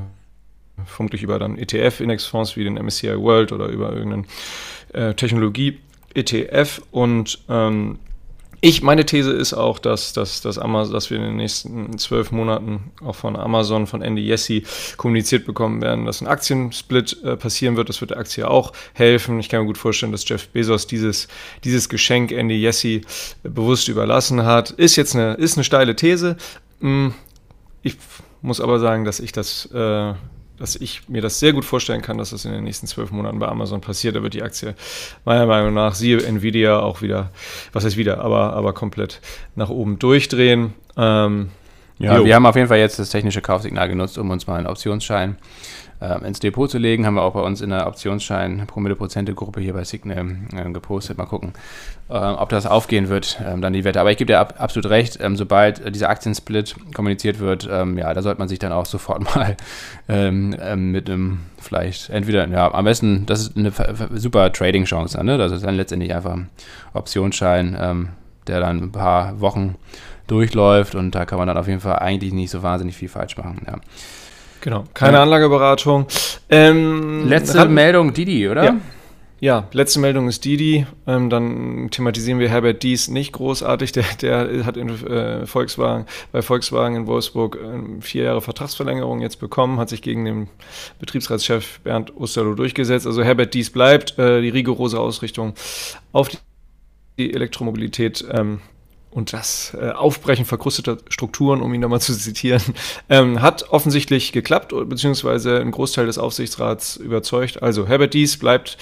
vermutlich 0.86 1.24
über 1.24 1.40
dann 1.40 1.58
ETF-Indexfonds 1.58 2.58
wie 2.58 2.64
den 2.64 2.76
MSCI 2.76 3.18
World 3.18 3.52
oder 3.52 3.68
über 3.68 3.94
irgendeinen 3.94 4.26
äh, 4.94 5.14
Technologie-ETF 5.14 6.82
und 6.92 7.40
ähm, 7.50 8.00
ich, 8.66 8.82
meine 8.82 9.06
These 9.06 9.34
ist 9.34 9.54
auch, 9.54 9.78
dass, 9.78 10.14
dass, 10.14 10.40
dass, 10.40 10.58
Amazon, 10.58 10.94
dass 10.94 11.10
wir 11.10 11.18
in 11.18 11.24
den 11.24 11.36
nächsten 11.36 11.98
zwölf 11.98 12.32
Monaten 12.32 12.94
auch 13.04 13.16
von 13.16 13.36
Amazon, 13.36 13.88
von 13.88 14.02
Andy 14.02 14.26
Yessi 14.26 14.64
kommuniziert 14.96 15.46
bekommen 15.46 15.82
werden, 15.82 16.06
dass 16.06 16.22
ein 16.22 16.28
Aktiensplit 16.28 17.22
äh, 17.26 17.36
passieren 17.36 17.76
wird. 17.76 17.90
Das 17.90 18.00
wird 18.00 18.12
der 18.12 18.20
Aktie 18.20 18.50
auch 18.50 18.72
helfen. 18.94 19.38
Ich 19.42 19.50
kann 19.50 19.60
mir 19.60 19.66
gut 19.66 19.78
vorstellen, 19.78 20.14
dass 20.14 20.26
Jeff 20.30 20.48
Bezos 20.48 20.88
dieses, 20.88 21.28
dieses 21.66 21.90
Geschenk 21.90 22.32
Andy 22.32 22.66
Yessi 22.66 23.02
äh, 23.44 23.50
bewusst 23.50 23.90
überlassen 23.90 24.46
hat. 24.46 24.72
Ist 24.72 24.96
jetzt 24.96 25.14
eine, 25.14 25.34
ist 25.34 25.58
eine 25.58 25.66
steile 25.66 25.98
These. 25.98 26.38
Hm, 26.80 27.14
ich 27.82 27.98
muss 28.42 28.62
aber 28.62 28.80
sagen, 28.80 29.04
dass 29.04 29.20
ich 29.20 29.34
das 29.34 29.66
äh, 29.74 30.14
dass 30.58 30.76
ich 30.76 31.10
mir 31.10 31.22
das 31.22 31.40
sehr 31.40 31.54
gut 31.54 31.66
vorstellen 31.66 32.02
kann, 32.02 32.18
dass 32.18 32.30
das 32.30 32.46
in 32.46 32.52
den 32.52 32.64
nächsten 32.64 32.88
zwölf 32.88 33.12
Monaten 33.12 33.40
bei 33.40 33.48
Amazon 33.48 33.82
passiert. 33.82 34.16
Da 34.16 34.24
wird 34.24 34.34
die 34.34 34.44
Aktie 34.44 34.76
meiner 35.26 35.46
Meinung 35.46 35.74
nach, 35.74 35.96
siehe 35.96 36.24
Nvidia, 36.24 36.80
auch 36.80 37.02
wieder, 37.02 37.32
was 37.72 37.86
heißt 37.86 37.98
wieder, 37.98 38.20
aber, 38.22 38.54
aber 38.54 38.74
komplett 38.74 39.20
nach 39.56 39.70
oben 39.70 40.00
durchdrehen. 40.00 40.74
Ähm, 40.96 41.50
ja, 42.04 42.18
jo. 42.18 42.26
wir 42.26 42.36
haben 42.36 42.46
auf 42.46 42.56
jeden 42.56 42.68
Fall 42.68 42.80
jetzt 42.80 43.00
das 43.00 43.10
technische 43.10 43.42
Kaufsignal 43.42 43.88
genutzt, 43.88 44.18
um 44.18 44.30
uns 44.30 44.48
mal 44.48 44.58
einen 44.58 44.68
Optionsschein 44.68 45.38
äh, 46.04 46.26
ins 46.26 46.40
Depot 46.40 46.70
zu 46.70 46.78
legen. 46.78 47.06
Haben 47.06 47.16
wir 47.16 47.22
auch 47.22 47.34
bei 47.34 47.40
uns 47.40 47.62
in 47.62 47.70
der 47.70 47.88
Optionsschein 47.88 48.68
Promille-Prozente-Gruppe 48.68 49.62
hier 49.62 49.74
bei 49.74 49.84
Signe 49.84 50.16
äh, 50.54 50.72
gepostet. 50.72 51.18
Mal 51.18 51.26
gucken, 51.26 51.54
äh, 52.10 52.14
ob 52.14 52.50
das 52.50 52.66
aufgehen 52.66 53.08
wird, 53.08 53.40
ähm, 53.46 53.62
dann 53.62 53.74
die 53.74 53.84
Wette. 53.84 54.02
Aber 54.02 54.12
ich 54.12 54.18
gebe 54.18 54.28
dir 54.28 54.40
ab, 54.40 54.56
absolut 54.58 54.90
recht, 54.90 55.20
ähm, 55.22 55.38
sobald 55.38 55.96
dieser 55.96 56.10
Aktiensplit 56.10 56.76
kommuniziert 56.94 57.40
wird, 57.40 57.68
ähm, 57.72 57.98
ja, 57.98 58.14
da 58.14 58.22
sollte 58.22 58.40
man 58.40 58.50
sich 58.50 58.60
dann 58.60 58.74
auch 58.74 58.86
sofort 58.86 59.24
mal 59.36 59.56
mit 60.76 61.10
einem 61.10 61.40
vielleicht 61.60 62.10
entweder, 62.10 62.48
ja, 62.48 62.74
am 62.74 62.86
besten, 62.86 63.26
das 63.26 63.42
ist 63.42 63.58
eine 63.58 63.72
super 64.14 64.52
Trading-Chance, 64.52 65.24
ne? 65.24 65.38
Das 65.38 65.52
ist 65.52 65.64
dann 65.64 65.76
letztendlich 65.76 66.14
einfach 66.14 66.34
ein 66.34 66.50
Optionsschein, 66.94 68.12
der 68.48 68.60
dann 68.60 68.84
ein 68.84 68.92
paar 68.92 69.40
Wochen 69.40 69.76
durchläuft 70.34 70.96
und 70.96 71.12
da 71.12 71.26
kann 71.26 71.38
man 71.38 71.48
dann 71.48 71.58
auf 71.58 71.68
jeden 71.68 71.80
Fall 71.80 72.00
eigentlich 72.00 72.34
nicht 72.34 72.52
so 72.52 72.64
wahnsinnig 72.64 72.98
viel 72.98 73.10
falsch 73.10 73.38
machen. 73.38 73.62
Ja. 73.66 73.78
Genau, 74.62 74.86
keine 74.94 75.18
ja. 75.18 75.24
Anlageberatung. 75.24 76.08
Ähm, 76.50 77.28
letzte 77.28 77.60
hat, 77.60 77.70
Meldung 77.70 78.14
Didi, 78.14 78.48
oder? 78.48 78.64
Ja. 78.64 78.76
ja. 79.42 79.68
letzte 79.74 80.00
Meldung 80.00 80.30
ist 80.30 80.46
Didi. 80.46 80.88
Ähm, 81.06 81.30
dann 81.30 81.90
thematisieren 81.92 82.40
wir 82.40 82.48
Herbert 82.48 82.82
Dies 82.82 83.10
nicht 83.10 83.34
großartig. 83.34 83.92
Der, 83.92 84.06
der 84.22 84.66
hat 84.66 84.78
in, 84.78 84.88
äh, 85.06 85.46
Volkswagen, 85.46 86.06
bei 86.32 86.42
Volkswagen 86.42 86.96
in 86.96 87.08
Wolfsburg 87.08 87.58
äh, 87.58 88.02
vier 88.02 88.24
Jahre 88.24 88.42
Vertragsverlängerung 88.42 89.20
jetzt 89.20 89.42
bekommen, 89.42 89.80
hat 89.80 89.90
sich 89.90 90.02
gegen 90.02 90.24
den 90.24 90.48
Betriebsratschef 90.98 91.82
Bernd 91.82 92.16
Osterloh 92.16 92.56
durchgesetzt. 92.56 93.06
Also 93.06 93.22
Herbert 93.22 93.54
Dies 93.54 93.70
bleibt. 93.70 94.18
Äh, 94.18 94.42
die 94.42 94.50
rigorose 94.50 94.98
Ausrichtung 94.98 95.56
auf 96.14 96.30
die, 96.30 97.34
Elektromobilität 97.34 98.26
ähm, 98.32 98.62
und 99.14 99.34
das 99.34 99.76
äh, 99.80 99.92
Aufbrechen 99.92 100.46
verkrusteter 100.46 100.98
Strukturen, 101.10 101.62
um 101.62 101.74
ihn 101.74 101.82
nochmal 101.82 102.02
zu 102.02 102.18
zitieren, 102.18 102.62
ähm, 103.10 103.42
hat 103.42 103.70
offensichtlich 103.70 104.32
geklappt, 104.32 104.74
beziehungsweise 104.90 105.60
ein 105.60 105.72
Großteil 105.72 106.08
des 106.08 106.18
Aufsichtsrats 106.18 106.98
überzeugt. 106.98 107.62
Also 107.62 107.88
Herbert 107.88 108.14
Dies 108.14 108.38
bleibt, 108.38 108.78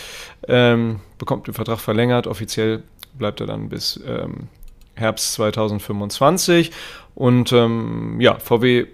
ähm, 0.48 1.00
bekommt 1.18 1.48
den 1.48 1.54
Vertrag 1.54 1.80
verlängert, 1.80 2.28
offiziell 2.28 2.84
bleibt 3.18 3.42
er 3.42 3.48
dann 3.48 3.70
bis 3.70 4.00
ähm, 4.08 4.48
Herbst 4.96 5.34
2025 5.34 6.72
und 7.16 7.52
ähm, 7.52 8.20
ja, 8.20 8.40
VW 8.40 8.88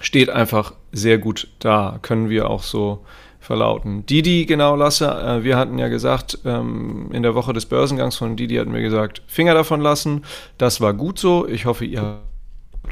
steht 0.00 0.30
einfach 0.30 0.74
sehr 0.92 1.18
gut 1.18 1.48
da, 1.58 1.98
können 2.02 2.28
wir 2.28 2.50
auch 2.50 2.62
so 2.62 3.04
verlauten. 3.46 4.04
Didi 4.06 4.44
genau 4.44 4.76
lasse, 4.76 5.08
äh, 5.08 5.44
wir 5.44 5.56
hatten 5.56 5.78
ja 5.78 5.88
gesagt, 5.88 6.40
ähm, 6.44 7.08
in 7.12 7.22
der 7.22 7.34
Woche 7.34 7.52
des 7.52 7.66
Börsengangs 7.66 8.16
von 8.16 8.36
Didi 8.36 8.56
hatten 8.56 8.74
wir 8.74 8.82
gesagt, 8.82 9.22
Finger 9.26 9.54
davon 9.54 9.80
lassen. 9.80 10.24
Das 10.58 10.80
war 10.80 10.92
gut 10.92 11.18
so. 11.18 11.46
Ich 11.46 11.64
hoffe, 11.64 11.84
ihr 11.84 12.02
habt 12.02 12.20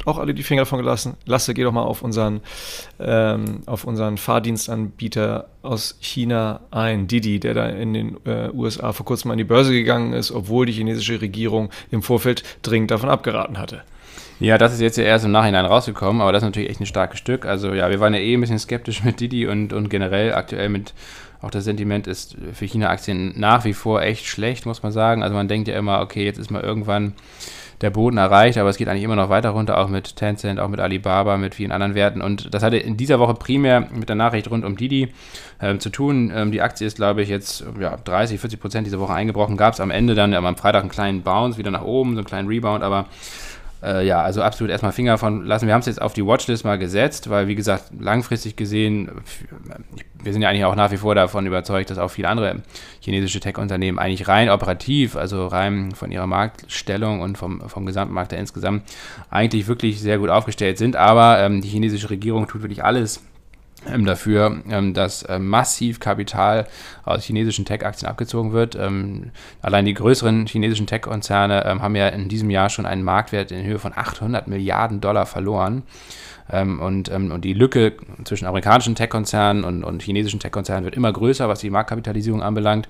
auch 0.05 0.17
alle 0.17 0.33
die 0.33 0.43
Finger 0.43 0.61
davon 0.61 0.79
gelassen. 0.79 1.15
Lasse, 1.25 1.53
geh 1.53 1.63
doch 1.63 1.71
mal 1.71 1.83
auf 1.83 2.01
unseren, 2.01 2.41
ähm, 2.99 3.61
auf 3.65 3.83
unseren 3.83 4.17
Fahrdienstanbieter 4.17 5.49
aus 5.61 5.97
China 5.99 6.61
ein, 6.71 7.07
Didi, 7.07 7.39
der 7.39 7.53
da 7.53 7.67
in 7.67 7.93
den 7.93 8.17
äh, 8.25 8.49
USA 8.53 8.93
vor 8.93 9.05
kurzem 9.05 9.31
an 9.31 9.37
die 9.37 9.43
Börse 9.43 9.73
gegangen 9.73 10.13
ist, 10.13 10.31
obwohl 10.31 10.65
die 10.65 10.73
chinesische 10.73 11.21
Regierung 11.21 11.69
im 11.91 12.01
Vorfeld 12.01 12.43
dringend 12.61 12.91
davon 12.91 13.09
abgeraten 13.09 13.57
hatte. 13.57 13.83
Ja, 14.39 14.57
das 14.57 14.73
ist 14.73 14.81
jetzt 14.81 14.97
ja 14.97 15.05
erst 15.05 15.23
im 15.23 15.31
Nachhinein 15.31 15.65
rausgekommen, 15.65 16.21
aber 16.21 16.33
das 16.33 16.43
ist 16.43 16.47
natürlich 16.47 16.69
echt 16.69 16.81
ein 16.81 16.85
starkes 16.85 17.19
Stück. 17.19 17.45
Also 17.45 17.73
ja, 17.73 17.89
wir 17.89 17.99
waren 18.01 18.13
ja 18.13 18.19
eh 18.19 18.33
ein 18.33 18.41
bisschen 18.41 18.59
skeptisch 18.59 19.03
mit 19.05 19.19
Didi 19.19 19.47
und, 19.47 19.71
und 19.71 19.89
generell 19.89 20.33
aktuell 20.33 20.69
mit, 20.69 20.93
auch 21.41 21.51
das 21.51 21.63
Sentiment 21.63 22.05
ist 22.07 22.35
für 22.53 22.65
China-Aktien 22.65 23.33
nach 23.37 23.63
wie 23.63 23.73
vor 23.73 24.01
echt 24.01 24.25
schlecht, 24.25 24.65
muss 24.65 24.83
man 24.83 24.91
sagen. 24.91 25.23
Also 25.23 25.35
man 25.35 25.47
denkt 25.47 25.67
ja 25.67 25.77
immer, 25.77 26.01
okay, 26.01 26.25
jetzt 26.25 26.37
ist 26.37 26.51
mal 26.51 26.63
irgendwann 26.63 27.13
der 27.81 27.89
Boden 27.89 28.17
erreicht, 28.17 28.57
aber 28.57 28.69
es 28.69 28.77
geht 28.77 28.87
eigentlich 28.87 29.03
immer 29.03 29.17
noch 29.17 29.29
weiter 29.29 29.49
runter, 29.49 29.77
auch 29.77 29.89
mit 29.89 30.15
Tencent, 30.15 30.59
auch 30.59 30.69
mit 30.69 30.79
Alibaba, 30.79 31.37
mit 31.37 31.55
vielen 31.55 31.71
anderen 31.71 31.93
Werten. 31.93 32.21
Und 32.21 32.53
das 32.53 32.63
hatte 32.63 32.77
in 32.77 32.97
dieser 32.97 33.19
Woche 33.19 33.33
primär 33.33 33.87
mit 33.91 34.07
der 34.07 34.15
Nachricht 34.15 34.49
rund 34.49 34.63
um 34.63 34.77
Didi 34.77 35.09
äh, 35.59 35.77
zu 35.77 35.89
tun. 35.89 36.31
Ähm, 36.33 36.51
die 36.51 36.61
Aktie 36.61 36.87
ist, 36.87 36.95
glaube 36.95 37.21
ich, 37.21 37.29
jetzt 37.29 37.65
ja, 37.79 37.97
30, 37.97 38.39
40 38.39 38.59
Prozent 38.59 38.87
diese 38.87 38.99
Woche 38.99 39.13
eingebrochen. 39.13 39.57
Gab 39.57 39.73
es 39.73 39.79
am 39.79 39.91
Ende 39.91 40.15
dann 40.15 40.33
am 40.33 40.55
Freitag 40.55 40.81
einen 40.81 40.89
kleinen 40.89 41.21
Bounce 41.21 41.57
wieder 41.57 41.71
nach 41.71 41.83
oben, 41.83 42.13
so 42.13 42.19
einen 42.19 42.27
kleinen 42.27 42.47
Rebound, 42.47 42.83
aber 42.83 43.07
äh, 43.83 44.05
ja, 44.05 44.21
also 44.21 44.41
absolut 44.41 44.71
erstmal 44.71 44.91
Finger 44.91 45.17
von 45.17 45.45
lassen. 45.45 45.67
Wir 45.67 45.73
haben 45.73 45.81
es 45.81 45.85
jetzt 45.85 46.01
auf 46.01 46.13
die 46.13 46.25
Watchlist 46.25 46.65
mal 46.65 46.77
gesetzt, 46.77 47.29
weil, 47.29 47.47
wie 47.47 47.55
gesagt, 47.55 47.91
langfristig 47.99 48.55
gesehen, 48.55 49.11
wir 50.23 50.33
sind 50.33 50.41
ja 50.41 50.49
eigentlich 50.49 50.65
auch 50.65 50.75
nach 50.75 50.91
wie 50.91 50.97
vor 50.97 51.15
davon 51.15 51.45
überzeugt, 51.45 51.89
dass 51.89 51.97
auch 51.97 52.09
viele 52.09 52.29
andere 52.29 52.61
chinesische 52.99 53.39
Tech-Unternehmen 53.39 53.99
eigentlich 53.99 54.27
rein 54.27 54.49
operativ, 54.49 55.15
also 55.15 55.47
rein 55.47 55.91
von 55.91 56.11
ihrer 56.11 56.27
Marktstellung 56.27 57.21
und 57.21 57.37
vom, 57.37 57.61
vom 57.69 57.85
Gesamtmarkt 57.85 58.31
da 58.31 58.37
insgesamt 58.37 58.83
eigentlich 59.29 59.67
wirklich 59.67 60.01
sehr 60.01 60.17
gut 60.17 60.29
aufgestellt 60.29 60.77
sind. 60.77 60.95
Aber 60.95 61.39
ähm, 61.39 61.61
die 61.61 61.69
chinesische 61.69 62.09
Regierung 62.09 62.47
tut 62.47 62.61
wirklich 62.61 62.83
alles, 62.83 63.21
dafür, 64.05 64.61
ähm, 64.69 64.93
dass 64.93 65.25
ähm, 65.29 65.47
massiv 65.47 65.99
Kapital 65.99 66.67
aus 67.03 67.23
chinesischen 67.23 67.65
Tech-Aktien 67.65 68.09
abgezogen 68.09 68.51
wird. 68.51 68.75
allein 69.61 69.85
die 69.85 69.93
größeren 69.93 70.47
chinesischen 70.47 70.87
Tech-Konzerne 70.87 71.63
haben 71.79 71.95
ja 71.95 72.07
in 72.07 72.29
diesem 72.29 72.49
Jahr 72.49 72.69
schon 72.69 72.85
einen 72.85 73.03
Marktwert 73.03 73.51
in 73.51 73.65
Höhe 73.65 73.79
von 73.79 73.93
800 73.95 74.47
Milliarden 74.47 75.01
Dollar 75.01 75.25
verloren. 75.25 75.83
und, 76.51 77.09
und 77.09 77.41
die 77.41 77.53
Lücke 77.53 77.93
zwischen 78.23 78.47
amerikanischen 78.47 78.95
Tech-Konzernen 78.95 79.63
und, 79.63 79.83
und 79.83 80.01
chinesischen 80.01 80.39
Tech-Konzernen 80.39 80.85
wird 80.85 80.95
immer 80.95 81.13
größer, 81.13 81.47
was 81.47 81.59
die 81.59 81.69
Marktkapitalisierung 81.69 82.41
anbelangt. 82.41 82.89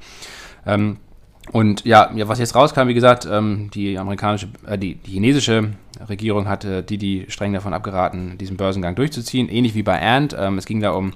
Und 1.52 1.86
ja, 1.86 2.12
ja, 2.16 2.28
was 2.28 2.40
jetzt 2.40 2.56
rauskam, 2.56 2.88
wie 2.88 2.94
gesagt, 2.94 3.28
ähm, 3.32 3.70
die 3.74 3.98
amerikanische, 3.98 4.48
äh, 4.68 4.78
die, 4.78 4.96
die, 4.96 5.12
chinesische 5.12 5.72
Regierung 6.10 6.48
hatte 6.48 6.84
die, 6.84 6.98
die 6.98 7.26
streng 7.30 7.54
davon 7.54 7.74
abgeraten, 7.74 8.38
diesen 8.38 8.58
Börsengang 8.58 8.96
durchzuziehen, 8.96 9.48
ähnlich 9.48 9.76
wie 9.76 9.84
bei 9.84 10.02
Ant. 10.02 10.36
Ähm, 10.38 10.58
es 10.58 10.66
ging 10.66 10.82
da 10.82 10.92
um 10.92 11.14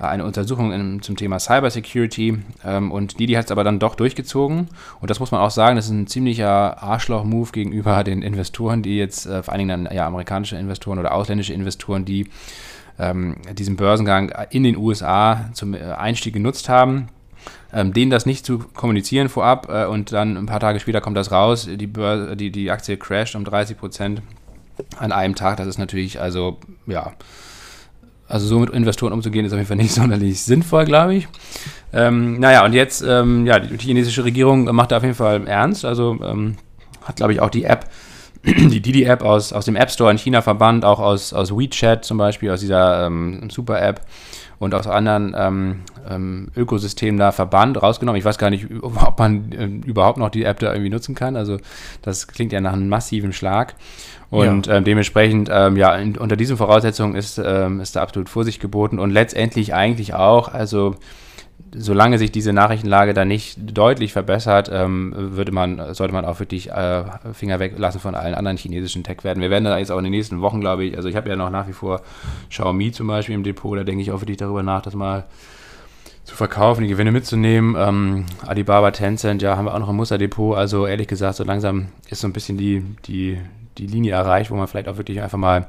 eine 0.00 0.24
Untersuchung 0.24 0.72
in, 0.72 1.02
zum 1.02 1.16
Thema 1.16 1.38
Cybersecurity 1.38 2.38
ähm, 2.64 2.90
und 2.90 3.18
Didi 3.20 3.34
hat 3.34 3.46
es 3.46 3.52
aber 3.52 3.64
dann 3.64 3.78
doch 3.78 3.94
durchgezogen 3.94 4.68
und 5.00 5.10
das 5.10 5.20
muss 5.20 5.30
man 5.30 5.40
auch 5.40 5.50
sagen, 5.50 5.76
das 5.76 5.86
ist 5.86 5.90
ein 5.90 6.06
ziemlicher 6.06 6.82
Arschloch-Move 6.82 7.50
gegenüber 7.52 8.02
den 8.04 8.22
Investoren, 8.22 8.82
die 8.82 8.96
jetzt, 8.96 9.26
äh, 9.26 9.42
vor 9.42 9.52
allen 9.52 9.66
Dingen 9.66 9.84
dann 9.84 9.94
ja 9.94 10.06
amerikanische 10.06 10.56
Investoren 10.56 10.98
oder 10.98 11.14
ausländische 11.14 11.52
Investoren, 11.52 12.04
die 12.04 12.28
ähm, 12.98 13.36
diesen 13.52 13.76
Börsengang 13.76 14.32
in 14.50 14.62
den 14.62 14.76
USA 14.76 15.50
zum 15.52 15.74
äh, 15.74 15.78
Einstieg 15.78 16.34
genutzt 16.34 16.68
haben. 16.68 17.08
Ähm, 17.72 17.92
denen 17.92 18.10
das 18.10 18.26
nicht 18.26 18.44
zu 18.44 18.58
kommunizieren 18.58 19.28
vorab 19.28 19.68
äh, 19.70 19.86
und 19.86 20.12
dann 20.12 20.36
ein 20.36 20.46
paar 20.46 20.58
Tage 20.58 20.80
später 20.80 21.00
kommt 21.00 21.16
das 21.16 21.30
raus, 21.30 21.68
die, 21.70 21.86
Börse, 21.86 22.36
die, 22.36 22.50
die 22.50 22.70
Aktie 22.70 22.96
crasht 22.96 23.36
um 23.36 23.44
30 23.44 23.78
Prozent 23.78 24.22
an 24.98 25.12
einem 25.12 25.36
Tag. 25.36 25.58
Das 25.58 25.68
ist 25.68 25.78
natürlich, 25.78 26.20
also 26.20 26.58
ja, 26.86 27.12
also 28.30 28.46
so 28.46 28.58
mit 28.60 28.70
Investoren 28.70 29.12
umzugehen, 29.12 29.44
ist 29.44 29.52
auf 29.52 29.58
jeden 29.58 29.68
Fall 29.68 29.76
nicht 29.76 29.92
sonderlich 29.94 30.42
sinnvoll, 30.42 30.84
glaube 30.84 31.14
ich. 31.14 31.28
Ähm, 31.92 32.38
naja, 32.38 32.64
und 32.64 32.72
jetzt, 32.72 33.02
ähm, 33.06 33.46
ja, 33.46 33.58
die 33.58 33.76
chinesische 33.76 34.24
Regierung 34.24 34.64
macht 34.74 34.92
da 34.92 34.98
auf 34.98 35.02
jeden 35.02 35.16
Fall 35.16 35.46
ernst. 35.46 35.84
Also 35.84 36.18
ähm, 36.22 36.56
hat, 37.02 37.16
glaube 37.16 37.32
ich, 37.32 37.40
auch 37.40 37.50
die 37.50 37.64
App, 37.64 37.88
die 38.44 38.80
Didi-App 38.80 39.22
aus, 39.22 39.52
aus 39.52 39.64
dem 39.64 39.76
App 39.76 39.90
Store 39.90 40.10
in 40.10 40.18
China 40.18 40.42
verbannt, 40.42 40.84
auch 40.84 41.00
aus, 41.00 41.32
aus 41.32 41.50
WeChat 41.50 42.04
zum 42.04 42.18
Beispiel, 42.18 42.50
aus 42.50 42.60
dieser 42.60 43.06
ähm, 43.06 43.50
Super-App 43.50 44.00
und 44.60 44.74
aus 44.74 44.86
anderen 44.86 45.34
ähm, 45.36 45.80
ähm, 46.08 46.48
Ökosystemen 46.54 47.18
da 47.18 47.32
verbannt, 47.32 47.82
rausgenommen. 47.82 48.18
Ich 48.18 48.24
weiß 48.26 48.38
gar 48.38 48.50
nicht, 48.50 48.66
ob 48.82 49.18
man 49.18 49.52
äh, 49.52 49.88
überhaupt 49.88 50.18
noch 50.18 50.28
die 50.28 50.44
App 50.44 50.60
da 50.60 50.72
irgendwie 50.72 50.90
nutzen 50.90 51.16
kann. 51.16 51.34
Also 51.34 51.56
das 52.02 52.28
klingt 52.28 52.52
ja 52.52 52.60
nach 52.60 52.74
einem 52.74 52.88
massiven 52.88 53.32
Schlag. 53.32 53.74
Und 54.28 54.68
ja. 54.68 54.76
ähm, 54.76 54.84
dementsprechend, 54.84 55.48
ähm, 55.50 55.76
ja, 55.76 55.96
in, 55.96 56.16
unter 56.16 56.36
diesen 56.36 56.56
Voraussetzungen 56.56 57.16
ist, 57.16 57.40
ähm, 57.44 57.80
ist 57.80 57.96
da 57.96 58.02
absolut 58.02 58.28
Vorsicht 58.28 58.60
geboten 58.60 58.98
und 58.98 59.10
letztendlich 59.10 59.74
eigentlich 59.74 60.14
auch, 60.14 60.52
also 60.52 60.94
solange 61.74 62.18
sich 62.18 62.32
diese 62.32 62.52
Nachrichtenlage 62.52 63.14
da 63.14 63.24
nicht 63.24 63.56
deutlich 63.60 64.12
verbessert, 64.12 64.70
ähm, 64.72 65.12
würde 65.16 65.52
man, 65.52 65.94
sollte 65.94 66.12
man 66.12 66.24
auch 66.24 66.40
wirklich 66.40 66.70
äh, 66.70 67.04
Finger 67.32 67.60
weglassen 67.60 68.00
von 68.00 68.14
allen 68.14 68.34
anderen 68.34 68.56
chinesischen 68.56 69.04
Tech-Werten. 69.04 69.40
Wir 69.40 69.50
werden 69.50 69.64
da 69.64 69.78
jetzt 69.78 69.92
auch 69.92 69.98
in 69.98 70.04
den 70.04 70.12
nächsten 70.12 70.40
Wochen, 70.40 70.60
glaube 70.60 70.84
ich, 70.84 70.96
also 70.96 71.08
ich 71.08 71.16
habe 71.16 71.28
ja 71.28 71.36
noch 71.36 71.50
nach 71.50 71.68
wie 71.68 71.72
vor 71.72 72.02
Xiaomi 72.48 72.92
zum 72.92 73.06
Beispiel 73.06 73.34
im 73.34 73.44
Depot, 73.44 73.78
da 73.78 73.84
denke 73.84 74.02
ich 74.02 74.10
auch 74.10 74.20
wirklich 74.20 74.38
darüber 74.38 74.62
nach, 74.62 74.82
das 74.82 74.94
mal 74.94 75.24
zu 76.24 76.36
verkaufen, 76.36 76.82
die 76.82 76.88
Gewinne 76.88 77.12
mitzunehmen. 77.12 77.74
Ähm, 77.78 78.24
Alibaba, 78.46 78.90
Tencent, 78.90 79.42
ja, 79.42 79.56
haben 79.56 79.64
wir 79.64 79.74
auch 79.74 79.80
noch 79.80 79.88
im 79.88 79.96
Musterdepot. 79.96 80.56
Also 80.56 80.86
ehrlich 80.86 81.08
gesagt, 81.08 81.36
so 81.36 81.44
langsam 81.44 81.88
ist 82.08 82.20
so 82.20 82.28
ein 82.28 82.32
bisschen 82.32 82.56
die, 82.56 82.84
die, 83.06 83.38
die 83.78 83.86
Linie 83.86 84.12
erreicht, 84.12 84.50
wo 84.50 84.54
man 84.54 84.68
vielleicht 84.68 84.88
auch 84.88 84.96
wirklich 84.96 85.22
einfach 85.22 85.38
mal 85.38 85.66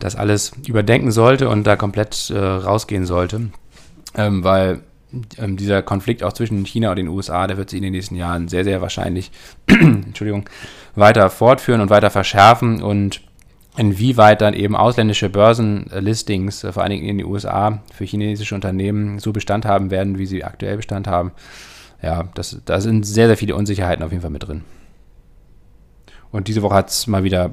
das 0.00 0.16
alles 0.16 0.52
überdenken 0.66 1.12
sollte 1.12 1.48
und 1.48 1.64
da 1.64 1.76
komplett 1.76 2.30
äh, 2.30 2.38
rausgehen 2.38 3.06
sollte. 3.06 3.50
Ähm, 4.16 4.42
weil 4.42 4.80
ähm, 5.38 5.56
dieser 5.56 5.82
Konflikt 5.82 6.22
auch 6.22 6.32
zwischen 6.32 6.64
China 6.64 6.90
und 6.90 6.96
den 6.96 7.08
USA, 7.08 7.46
der 7.46 7.56
wird 7.56 7.70
sich 7.70 7.78
in 7.78 7.82
den 7.84 7.92
nächsten 7.92 8.16
Jahren 8.16 8.48
sehr, 8.48 8.64
sehr 8.64 8.80
wahrscheinlich 8.80 9.30
Entschuldigung, 9.66 10.48
weiter 10.94 11.30
fortführen 11.30 11.80
und 11.80 11.90
weiter 11.90 12.10
verschärfen 12.10 12.82
und 12.82 13.20
inwieweit 13.76 14.40
dann 14.40 14.54
eben 14.54 14.76
ausländische 14.76 15.28
Börsenlistings, 15.28 16.64
äh, 16.64 16.72
vor 16.72 16.82
allen 16.82 16.92
Dingen 16.92 17.06
in 17.06 17.18
den 17.18 17.26
USA, 17.26 17.82
für 17.92 18.04
chinesische 18.04 18.54
Unternehmen 18.54 19.18
so 19.18 19.32
Bestand 19.32 19.64
haben 19.64 19.90
werden, 19.90 20.18
wie 20.18 20.26
sie 20.26 20.44
aktuell 20.44 20.76
Bestand 20.76 21.06
haben. 21.06 21.32
Ja, 22.02 22.24
das, 22.34 22.60
da 22.64 22.80
sind 22.80 23.04
sehr, 23.04 23.26
sehr 23.28 23.36
viele 23.36 23.56
Unsicherheiten 23.56 24.04
auf 24.04 24.10
jeden 24.10 24.22
Fall 24.22 24.30
mit 24.30 24.46
drin. 24.46 24.62
Und 26.30 26.48
diese 26.48 26.62
Woche 26.62 26.74
hat 26.74 26.90
es 26.90 27.06
mal 27.06 27.24
wieder 27.24 27.50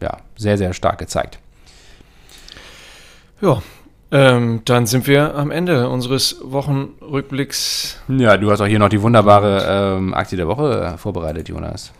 ja, 0.00 0.18
sehr, 0.36 0.58
sehr 0.58 0.72
stark 0.72 0.98
gezeigt. 0.98 1.38
Ja, 3.40 3.62
ähm, 4.12 4.60
dann 4.66 4.86
sind 4.86 5.06
wir 5.06 5.34
am 5.34 5.50
Ende 5.50 5.88
unseres 5.88 6.36
Wochenrückblicks. 6.44 7.98
Ja, 8.08 8.36
du 8.36 8.50
hast 8.50 8.60
auch 8.60 8.66
hier 8.66 8.78
noch 8.78 8.90
die 8.90 9.00
wunderbare 9.00 9.96
ähm, 9.96 10.12
Aktie 10.12 10.36
der 10.36 10.46
Woche 10.46 10.96
vorbereitet, 10.98 11.48
Jonas. 11.48 11.92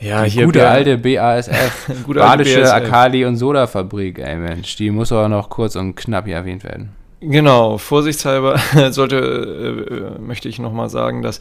Ja, 0.00 0.24
die 0.24 0.30
hier 0.30 0.46
gute 0.46 0.66
alte 0.66 0.96
BASF, 0.96 1.90
gute 2.04 2.20
Badische 2.20 2.62
BASF. 2.62 2.72
Akali- 2.72 3.24
und 3.26 3.36
Sodafabrik, 3.36 4.18
ey 4.18 4.36
Mensch, 4.36 4.76
die 4.76 4.90
muss 4.90 5.12
aber 5.12 5.28
noch 5.28 5.50
kurz 5.50 5.76
und 5.76 5.94
knapp 5.94 6.24
hier 6.24 6.36
erwähnt 6.36 6.64
werden. 6.64 6.90
Genau, 7.20 7.78
vorsichtshalber 7.78 8.58
sollte, 8.90 10.16
äh, 10.16 10.20
möchte 10.20 10.48
ich 10.48 10.58
nochmal 10.58 10.88
sagen, 10.88 11.22
dass 11.22 11.40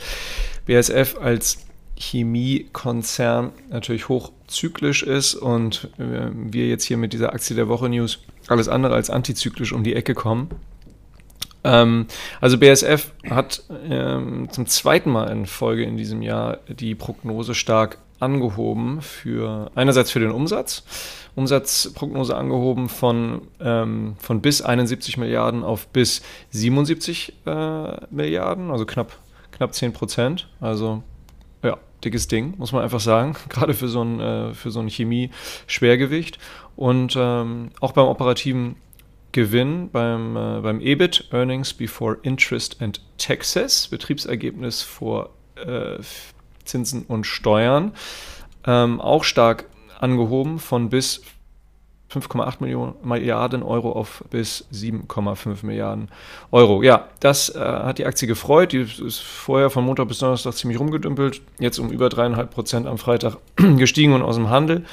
BASF 0.66 1.18
als 1.22 1.60
Chemiekonzern 1.96 3.52
natürlich 3.70 4.10
hochzyklisch 4.10 5.04
ist 5.04 5.36
und 5.36 5.90
äh, 6.00 6.30
wir 6.34 6.68
jetzt 6.68 6.84
hier 6.84 6.98
mit 6.98 7.14
dieser 7.14 7.34
Aktie 7.34 7.56
der 7.56 7.68
Woche 7.70 7.90
News 7.90 8.20
alles 8.48 8.70
andere 8.70 8.96
als 8.96 9.10
antizyklisch 9.10 9.74
um 9.74 9.84
die 9.84 9.96
Ecke 9.96 10.14
kommen. 10.14 10.50
Ähm, 11.64 12.08
also 12.40 12.58
BASF 12.58 13.12
hat 13.30 13.64
ähm, 13.90 14.48
zum 14.52 14.68
zweiten 14.68 15.12
Mal 15.12 15.30
in 15.30 15.46
Folge 15.46 15.84
in 15.84 15.98
diesem 15.98 16.22
Jahr 16.22 16.60
die 16.68 16.96
Prognose 16.96 17.56
stark 17.56 17.98
angehoben 18.20 19.02
für 19.02 19.70
einerseits 19.76 20.12
für 20.12 20.20
den 20.20 20.32
Umsatz, 20.32 20.84
Umsatzprognose 21.36 22.36
angehoben 22.36 22.90
von, 22.90 23.42
ähm, 23.60 24.16
von 24.18 24.42
bis 24.42 24.62
71 24.62 25.18
Milliarden 25.18 25.64
auf 25.64 25.88
bis 25.88 26.22
77 26.50 27.34
äh, 27.46 28.06
Milliarden, 28.10 28.72
also 28.72 28.86
knapp, 28.86 29.20
knapp 29.52 29.74
10 29.74 29.94
Prozent. 29.94 30.50
Also 30.60 31.04
dickes 32.04 32.28
Ding, 32.28 32.54
muss 32.58 32.72
man 32.72 32.84
einfach 32.84 33.00
sagen, 33.00 33.36
gerade 33.50 33.74
für 33.74 33.88
so 33.88 34.04
ein, 34.04 34.20
äh, 34.20 34.54
für 34.54 34.72
so 34.72 34.80
ein 34.80 34.90
Chemie-Schwergewicht. 34.90 36.38
Und 36.76 37.16
ähm, 37.18 37.72
auch 37.80 37.94
beim 37.94 38.06
operativen 38.06 38.76
Gewinn, 39.32 39.90
beim, 39.92 40.36
äh, 40.36 40.62
beim 40.62 40.80
EBIT, 40.80 41.30
Earnings 41.32 41.74
Before 41.74 42.18
Interest 42.24 42.82
and 42.82 43.02
Taxes, 43.18 43.88
Betriebsergebnis 43.88 44.82
vor 44.82 45.32
äh, 45.56 45.98
Zinsen 46.66 47.04
und 47.08 47.26
Steuern, 47.26 47.94
ähm, 48.66 49.02
auch 49.02 49.24
stark 49.24 49.66
angehoben 50.00 50.60
von 50.60 50.90
bis 50.90 51.22
5,8 52.12 52.96
Milliarden 53.04 53.64
Euro 53.64 53.92
auf 53.92 54.24
bis 54.30 54.66
7,5 54.74 55.66
Milliarden 55.66 56.08
Euro. 56.52 56.82
Ja, 56.82 57.10
das 57.20 57.54
äh, 57.54 57.60
hat 57.60 57.98
die 57.98 58.06
Aktie 58.06 58.28
gefreut. 58.28 58.72
Die 58.72 58.80
ist 58.80 59.20
vorher 59.20 59.70
von 59.70 59.84
Montag 59.84 60.08
bis 60.08 60.20
Donnerstag 60.20 60.54
ziemlich 60.54 60.80
rumgedümpelt. 60.80 61.42
Jetzt 61.60 61.80
um 61.80 61.90
über 61.90 62.08
3,5 62.08 62.46
Prozent 62.46 62.88
am 62.88 62.98
Freitag 62.98 63.38
gestiegen 63.78 64.14
und 64.14 64.22
aus 64.22 64.36
dem 64.36 64.50
Handel 64.50 64.86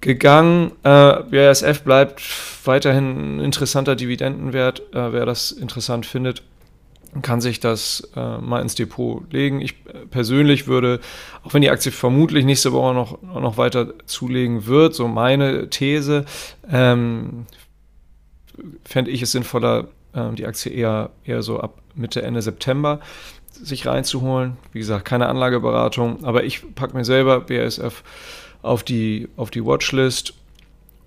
gegangen. 0.00 0.72
Äh, 0.82 1.22
BASF 1.22 1.82
bleibt 1.82 2.22
weiterhin 2.64 3.38
ein 3.38 3.40
interessanter 3.40 3.96
Dividendenwert. 3.96 4.80
Äh, 4.94 5.12
wer 5.12 5.26
das 5.26 5.50
interessant 5.50 6.06
findet, 6.06 6.42
kann 7.22 7.40
sich 7.40 7.60
das 7.60 8.08
äh, 8.16 8.38
mal 8.38 8.60
ins 8.60 8.74
Depot 8.74 9.32
legen. 9.32 9.60
Ich 9.60 9.76
persönlich 10.10 10.66
würde, 10.66 11.00
auch 11.42 11.54
wenn 11.54 11.62
die 11.62 11.70
Aktie 11.70 11.92
vermutlich 11.92 12.44
nächste 12.44 12.72
Woche 12.72 12.94
noch, 12.94 13.22
noch 13.22 13.56
weiter 13.56 13.94
zulegen 14.06 14.66
wird, 14.66 14.94
so 14.94 15.08
meine 15.08 15.70
These, 15.70 16.24
ähm, 16.70 17.46
fände 18.84 19.10
ich 19.10 19.22
es 19.22 19.32
sinnvoller, 19.32 19.88
äh, 20.12 20.32
die 20.32 20.46
Aktie 20.46 20.72
eher, 20.72 21.10
eher 21.24 21.42
so 21.42 21.60
ab 21.60 21.80
Mitte, 21.94 22.22
Ende 22.22 22.42
September 22.42 23.00
sich 23.50 23.86
reinzuholen. 23.86 24.56
Wie 24.72 24.78
gesagt, 24.78 25.04
keine 25.04 25.28
Anlageberatung, 25.28 26.24
aber 26.24 26.44
ich 26.44 26.74
packe 26.74 26.96
mir 26.96 27.04
selber 27.04 27.40
BASF 27.40 28.02
auf 28.62 28.82
die, 28.82 29.28
auf 29.36 29.50
die 29.50 29.64
Watchlist 29.64 30.34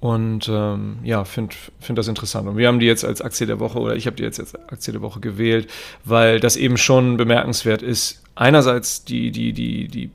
und 0.02 0.50
ähm, 0.50 0.98
ja, 1.04 1.24
finde 1.26 1.56
find 1.80 1.98
das 1.98 2.08
interessant. 2.08 2.50
Und 2.50 2.58
wir 2.58 2.68
haben 2.68 2.80
die 2.80 2.88
jetzt 2.88 3.06
als 3.06 3.22
Aktie 3.22 3.46
der 3.46 3.60
Woche 3.60 3.80
oder 3.80 3.96
ich 3.96 4.08
habe 4.08 4.16
die 4.16 4.24
jetzt 4.24 4.40
als 4.40 4.56
Aktie 4.56 4.92
der 4.92 5.02
Woche 5.04 5.20
gewählt, 5.20 5.70
weil 6.04 6.40
das 6.40 6.58
eben 6.58 6.78
schon 6.78 7.18
bemerkenswert 7.18 7.84
ist. 7.84 8.24
Einerseits 8.34 9.06
die, 9.06 9.32
die, 9.32 9.54
die, 9.54 9.88
die 9.88 10.10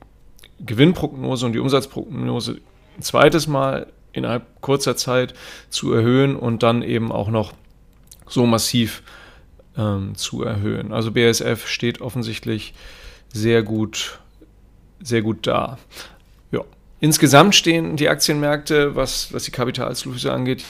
Gewinnprognose 0.59 1.45
und 1.45 1.53
die 1.53 1.59
Umsatzprognose 1.59 2.59
ein 2.97 3.01
zweites 3.01 3.47
Mal 3.47 3.87
innerhalb 4.11 4.59
kurzer 4.59 4.97
Zeit 4.97 5.33
zu 5.69 5.93
erhöhen 5.93 6.35
und 6.35 6.63
dann 6.63 6.83
eben 6.83 7.09
auch 7.13 7.29
noch 7.29 7.53
so 8.27 8.45
massiv 8.45 9.03
ähm, 9.77 10.15
zu 10.15 10.43
erhöhen. 10.43 10.91
Also 10.91 11.11
BASF 11.13 11.65
steht 11.65 12.01
offensichtlich 12.01 12.73
sehr 13.31 13.63
gut, 13.63 14.19
sehr 14.99 15.21
gut 15.21 15.47
da. 15.47 15.77
Insgesamt 16.99 17.55
stehen 17.55 17.95
die 17.95 18.09
Aktienmärkte, 18.09 18.95
was, 18.95 19.31
was 19.33 19.43
die 19.43 19.51
Kapitalflüsse 19.51 20.33
angeht, 20.33 20.63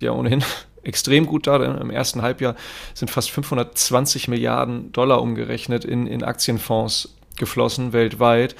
ja 0.00 0.12
ohnehin 0.12 0.42
extrem 0.82 1.26
gut 1.26 1.46
da. 1.46 1.56
Im 1.56 1.90
ersten 1.90 2.22
Halbjahr 2.22 2.56
sind 2.94 3.10
fast 3.10 3.30
520 3.30 4.28
Milliarden 4.28 4.92
Dollar 4.92 5.22
umgerechnet 5.22 5.84
in, 5.84 6.06
in 6.06 6.24
Aktienfonds 6.24 7.14
geflossen 7.36 7.92
weltweit. 7.92 8.56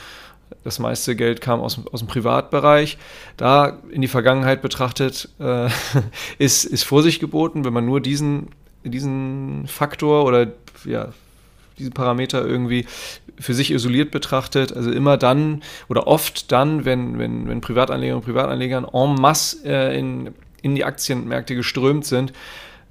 Das 0.64 0.79
meiste 0.79 1.14
Geld 1.14 1.41
kam 1.41 1.61
aus, 1.61 1.79
aus 1.93 2.01
dem 2.01 2.09
Privatbereich. 2.09 2.97
Da 3.37 3.79
in 3.91 4.01
die 4.01 4.09
Vergangenheit 4.09 4.62
betrachtet 4.62 5.29
äh, 5.41 5.68
ist, 6.39 6.64
ist 6.64 6.85
Vorsicht 6.85 7.20
geboten, 7.20 7.64
wenn 7.64 7.72
man 7.72 7.87
nur 7.87 8.01
diesen, 8.01 8.51
diesen 8.85 9.66
Faktor 9.66 10.24
oder 10.24 10.53
ja, 10.85 11.09
diese 11.79 11.91
Parameter 11.91 12.45
irgendwie 12.45 12.87
für 13.41 13.55
sich 13.55 13.70
isoliert 13.70 14.11
betrachtet, 14.11 14.72
also 14.72 14.91
immer 14.91 15.16
dann 15.16 15.62
oder 15.89 16.07
oft 16.07 16.51
dann, 16.53 16.84
wenn, 16.84 17.18
wenn, 17.18 17.49
wenn 17.49 17.61
Privatanleger 17.61 18.16
und 18.16 18.24
Privatanleger 18.24 18.89
en 18.93 19.14
masse 19.14 19.64
äh, 19.64 19.99
in, 19.99 20.34
in 20.62 20.74
die 20.74 20.84
Aktienmärkte 20.84 21.55
geströmt 21.55 22.05
sind, 22.05 22.32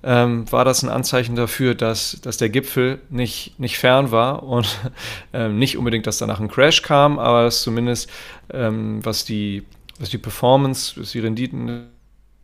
ähm, 0.04 0.50
war 0.52 0.64
das 0.64 0.84
ein 0.84 0.89
Anzeichen 0.89 1.36
dafür, 1.36 1.76
dass, 1.76 2.20
dass 2.22 2.38
der 2.38 2.50
Gipfel 2.50 3.00
nicht, 3.10 3.60
nicht 3.60 3.78
fern 3.78 4.12
war 4.12 4.43
und 4.43 4.78
ähm, 5.34 5.58
nicht 5.58 5.78
unbedingt, 5.78 6.08
dass 6.08 6.18
danach 6.18 6.39
ein 6.39 6.50
Crash 6.50 6.82
kam, 6.82 7.20
aber 7.20 7.43
dass 7.43 7.62
zumindest 7.62 8.10
ähm, 8.54 9.04
was, 9.04 9.26
die, 9.26 9.64
was 10.00 10.10
die 10.10 10.18
Performance, 10.18 11.00
was 11.00 11.12
die 11.12 11.20
Renditen 11.20 11.88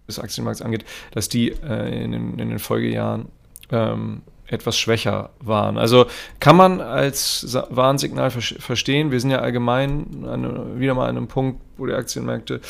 des 0.08 0.20
Aktienmarkts 0.20 0.62
angeht, 0.62 0.84
dass 1.12 1.30
die 1.30 1.52
äh, 1.52 2.04
in, 2.04 2.12
den, 2.12 2.40
in 2.40 2.50
den 2.50 2.60
Folgejahren 2.60 3.28
ähm, 3.72 4.24
etwas 4.54 4.78
schwächer 4.78 5.32
waren. 5.40 5.78
Also 5.78 6.06
kann 6.40 6.56
man 6.56 6.80
als 6.80 7.58
Warnsignal 7.70 8.32
ver 8.32 8.42
verstehen. 8.42 9.12
Wir 9.12 9.20
sind 9.20 9.32
ja 9.32 9.40
allgemein 9.40 10.26
an, 10.26 10.80
wieder 10.80 10.94
mal 10.94 11.10
an 11.10 11.18
einem 11.18 11.28
Punkt, 11.28 11.60
wo 11.78 11.86
die 11.86 11.94
Aktienmärkte 11.94 12.62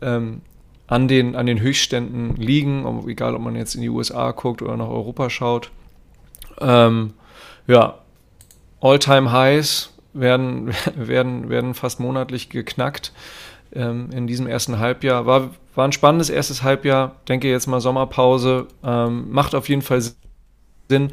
ähm, 0.00 0.42
an, 0.88 1.08
den, 1.08 1.36
an 1.36 1.46
den 1.46 1.60
Höchstständen 1.60 2.36
liegen, 2.36 3.04
egal 3.08 3.34
ob 3.34 3.42
man 3.42 3.56
jetzt 3.56 3.74
in 3.74 3.80
die 3.80 3.88
USA 3.88 4.32
guckt 4.32 4.60
oder 4.60 4.76
nach 4.76 4.88
Europa 4.88 5.30
schaut. 5.30 5.70
Ähm, 6.60 7.14
ja, 7.66 7.98
All-Time-Highs 8.80 9.94
werden, 10.12 10.72
werden, 10.96 11.48
werden 11.48 11.74
fast 11.74 12.00
monatlich 12.00 12.50
geknackt 12.50 13.12
ähm, 13.74 14.10
in 14.12 14.26
diesem 14.26 14.46
ersten 14.46 14.78
Halbjahr. 14.78 15.24
War, 15.24 15.50
war 15.74 15.86
ein 15.86 15.92
spannendes 15.92 16.30
erstes 16.30 16.62
Halbjahr. 16.62 17.16
Denke 17.28 17.48
jetzt 17.48 17.66
mal 17.66 17.80
Sommerpause. 17.80 18.66
Ähm, 18.84 19.30
macht 19.30 19.54
auf 19.54 19.68
jeden 19.68 19.82
Fall 19.82 20.00
Sinn 20.00 20.21
Sinn, 20.92 21.12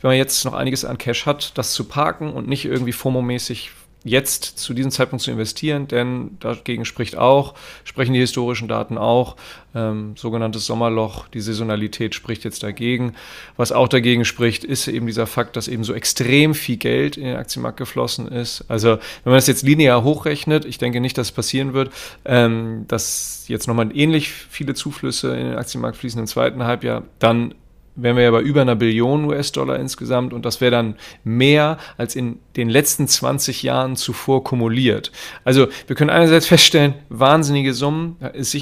wenn 0.00 0.10
man 0.10 0.16
jetzt 0.16 0.44
noch 0.44 0.54
einiges 0.54 0.84
an 0.84 0.98
Cash 0.98 1.26
hat, 1.26 1.56
das 1.56 1.72
zu 1.72 1.84
parken 1.84 2.32
und 2.32 2.48
nicht 2.48 2.64
irgendwie 2.64 2.92
FOMO-mäßig 2.92 3.70
jetzt 4.02 4.58
zu 4.58 4.72
diesem 4.72 4.90
Zeitpunkt 4.90 5.22
zu 5.22 5.30
investieren, 5.30 5.86
denn 5.86 6.38
dagegen 6.40 6.84
spricht 6.84 7.16
auch, 7.16 7.54
sprechen 7.84 8.14
die 8.14 8.20
historischen 8.20 8.66
Daten 8.66 8.96
auch, 8.96 9.36
ähm, 9.74 10.14
sogenanntes 10.16 10.64
Sommerloch, 10.64 11.28
die 11.28 11.40
Saisonalität 11.40 12.14
spricht 12.14 12.44
jetzt 12.44 12.62
dagegen. 12.62 13.12
Was 13.56 13.72
auch 13.72 13.88
dagegen 13.88 14.24
spricht, 14.24 14.64
ist 14.64 14.88
eben 14.88 15.06
dieser 15.06 15.26
Fakt, 15.26 15.56
dass 15.56 15.68
eben 15.68 15.84
so 15.84 15.92
extrem 15.92 16.54
viel 16.54 16.78
Geld 16.78 17.16
in 17.18 17.24
den 17.24 17.36
Aktienmarkt 17.36 17.76
geflossen 17.76 18.26
ist. 18.28 18.64
Also 18.68 18.92
wenn 19.24 19.32
man 19.32 19.34
das 19.34 19.46
jetzt 19.46 19.64
linear 19.64 20.02
hochrechnet, 20.02 20.64
ich 20.64 20.78
denke 20.78 21.00
nicht, 21.00 21.18
dass 21.18 21.28
es 21.28 21.32
passieren 21.32 21.74
wird, 21.74 21.92
ähm, 22.24 22.86
dass 22.88 23.44
jetzt 23.48 23.68
nochmal 23.68 23.94
ähnlich 23.94 24.30
viele 24.30 24.74
Zuflüsse 24.74 25.36
in 25.36 25.50
den 25.50 25.58
Aktienmarkt 25.58 25.98
fließen 25.98 26.20
im 26.20 26.26
zweiten 26.26 26.64
Halbjahr, 26.64 27.02
dann 27.18 27.54
wären 28.02 28.16
wir 28.16 28.24
ja 28.24 28.30
bei 28.30 28.40
über 28.40 28.62
einer 28.62 28.76
Billion 28.76 29.24
US-Dollar 29.24 29.78
insgesamt 29.78 30.32
und 30.32 30.44
das 30.44 30.60
wäre 30.60 30.70
dann 30.70 30.96
mehr 31.24 31.78
als 31.96 32.16
in 32.16 32.38
den 32.56 32.68
letzten 32.68 33.08
20 33.08 33.62
Jahren 33.62 33.96
zuvor 33.96 34.44
kumuliert. 34.44 35.12
Also 35.44 35.68
wir 35.86 35.96
können 35.96 36.10
einerseits 36.10 36.46
feststellen, 36.46 36.94
wahnsinnige 37.08 37.74
Summen, 37.74 38.16
ist 38.32 38.56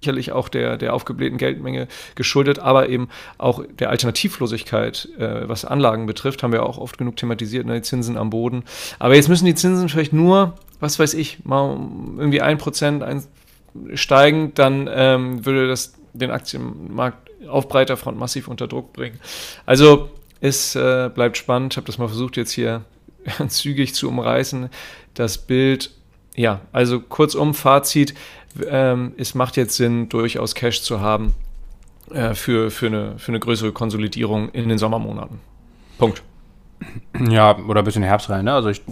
sicherlich 0.00 0.32
auch 0.32 0.48
der, 0.48 0.76
der 0.76 0.94
aufgeblähten 0.94 1.38
Geldmenge 1.38 1.88
geschuldet, 2.14 2.58
aber 2.58 2.88
eben 2.88 3.08
auch 3.36 3.64
der 3.78 3.90
Alternativlosigkeit, 3.90 5.08
äh, 5.18 5.48
was 5.48 5.64
Anlagen 5.64 6.06
betrifft, 6.06 6.42
haben 6.42 6.52
wir 6.52 6.64
auch 6.64 6.78
oft 6.78 6.98
genug 6.98 7.16
thematisiert, 7.16 7.66
ne, 7.66 7.74
die 7.74 7.82
Zinsen 7.82 8.16
am 8.16 8.30
Boden. 8.30 8.64
Aber 8.98 9.14
jetzt 9.14 9.28
müssen 9.28 9.46
die 9.46 9.54
Zinsen 9.54 9.88
vielleicht 9.88 10.12
nur, 10.12 10.54
was 10.80 10.98
weiß 10.98 11.14
ich, 11.14 11.44
mal 11.44 11.76
irgendwie 12.16 12.40
ein 12.40 12.58
Prozent 12.58 13.04
steigen, 13.94 14.52
dann 14.54 14.88
ähm, 14.90 15.44
würde 15.44 15.68
das 15.68 15.94
den 16.12 16.30
Aktienmarkt 16.30 17.27
auf 17.46 17.68
breiter 17.68 17.96
Front 17.96 18.18
massiv 18.18 18.48
unter 18.48 18.66
Druck 18.66 18.92
bringen. 18.92 19.20
Also 19.66 20.10
es 20.40 20.74
äh, 20.74 21.10
bleibt 21.12 21.36
spannend. 21.36 21.74
Ich 21.74 21.76
habe 21.76 21.86
das 21.86 21.98
mal 21.98 22.08
versucht 22.08 22.36
jetzt 22.36 22.52
hier 22.52 22.84
zügig 23.48 23.94
zu 23.94 24.08
umreißen. 24.08 24.68
Das 25.14 25.38
Bild, 25.38 25.90
ja, 26.36 26.60
also 26.72 27.00
kurzum, 27.00 27.54
Fazit, 27.54 28.14
ähm, 28.68 29.12
es 29.16 29.34
macht 29.34 29.56
jetzt 29.56 29.76
Sinn, 29.76 30.08
durchaus 30.08 30.54
Cash 30.54 30.82
zu 30.82 31.00
haben 31.00 31.34
äh, 32.10 32.34
für, 32.34 32.70
für, 32.70 32.86
eine, 32.86 33.18
für 33.18 33.32
eine 33.32 33.40
größere 33.40 33.72
Konsolidierung 33.72 34.50
in 34.50 34.68
den 34.68 34.78
Sommermonaten. 34.78 35.40
Punkt. 35.98 36.22
Ja, 37.28 37.58
oder 37.58 37.82
bis 37.82 37.96
in 37.96 38.02
den 38.02 38.08
Herbst 38.08 38.30
rein. 38.30 38.44
Ne? 38.44 38.52
Also 38.52 38.68
ich, 38.68 38.82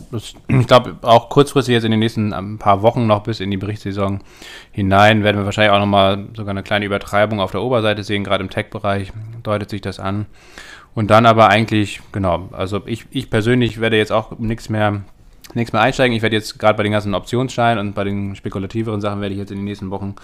ich 0.49 0.67
glaube, 0.67 0.97
auch 1.03 1.29
kurzfristig 1.29 1.75
jetzt 1.75 1.85
in 1.85 1.93
den 1.93 2.01
nächsten 2.01 2.33
ähm, 2.33 2.59
paar 2.59 2.83
Wochen 2.83 3.07
noch 3.07 3.23
bis 3.23 3.41
in 3.41 3.51
die 3.51 3.57
Berichtssaison 3.57 4.21
hinein 4.73 5.23
werden 5.23 5.39
wir 5.39 5.45
wahrscheinlich 5.45 5.73
auch 5.73 5.79
nochmal 5.79 6.27
sogar 6.35 6.51
eine 6.51 6.63
kleine 6.63 6.85
Übertreibung 6.85 7.41
auf 7.41 7.53
der 7.53 7.63
Oberseite 7.63 8.03
sehen. 8.03 8.25
Gerade 8.25 8.43
im 8.43 8.51
Tech-Bereich 8.51 9.13
deutet 9.43 9.71
sich 9.71 9.81
das 9.81 10.01
an. 10.01 10.27
Und 10.95 11.11
dann 11.11 11.27
aber 11.27 11.49
eigentlich, 11.49 12.01
genau, 12.11 12.49
also 12.53 12.83
ich, 12.87 13.05
ich 13.11 13.31
persönlich 13.31 13.81
werde 13.81 13.97
jetzt 13.97 14.13
auch 14.13 14.39
nichts 14.39 14.69
mehr, 14.69 15.03
nichts 15.55 15.73
mehr 15.73 15.83
einsteigen. 15.83 16.17
Ich 16.17 16.23
werde 16.23 16.37
jetzt 16.37 16.59
gerade 16.59 16.77
bei 16.77 16.83
den 16.83 16.93
ganzen 16.93 17.15
Optionsscheinen 17.15 17.87
und 17.87 17.95
bei 17.95 18.03
den 18.03 18.35
spekulativeren 18.35 19.01
Sachen 19.01 19.21
werde 19.21 19.35
ich 19.35 19.39
jetzt 19.39 19.51
in 19.51 19.59
den 19.59 19.67
nächsten 19.67 19.91
Wochen 19.91 20.17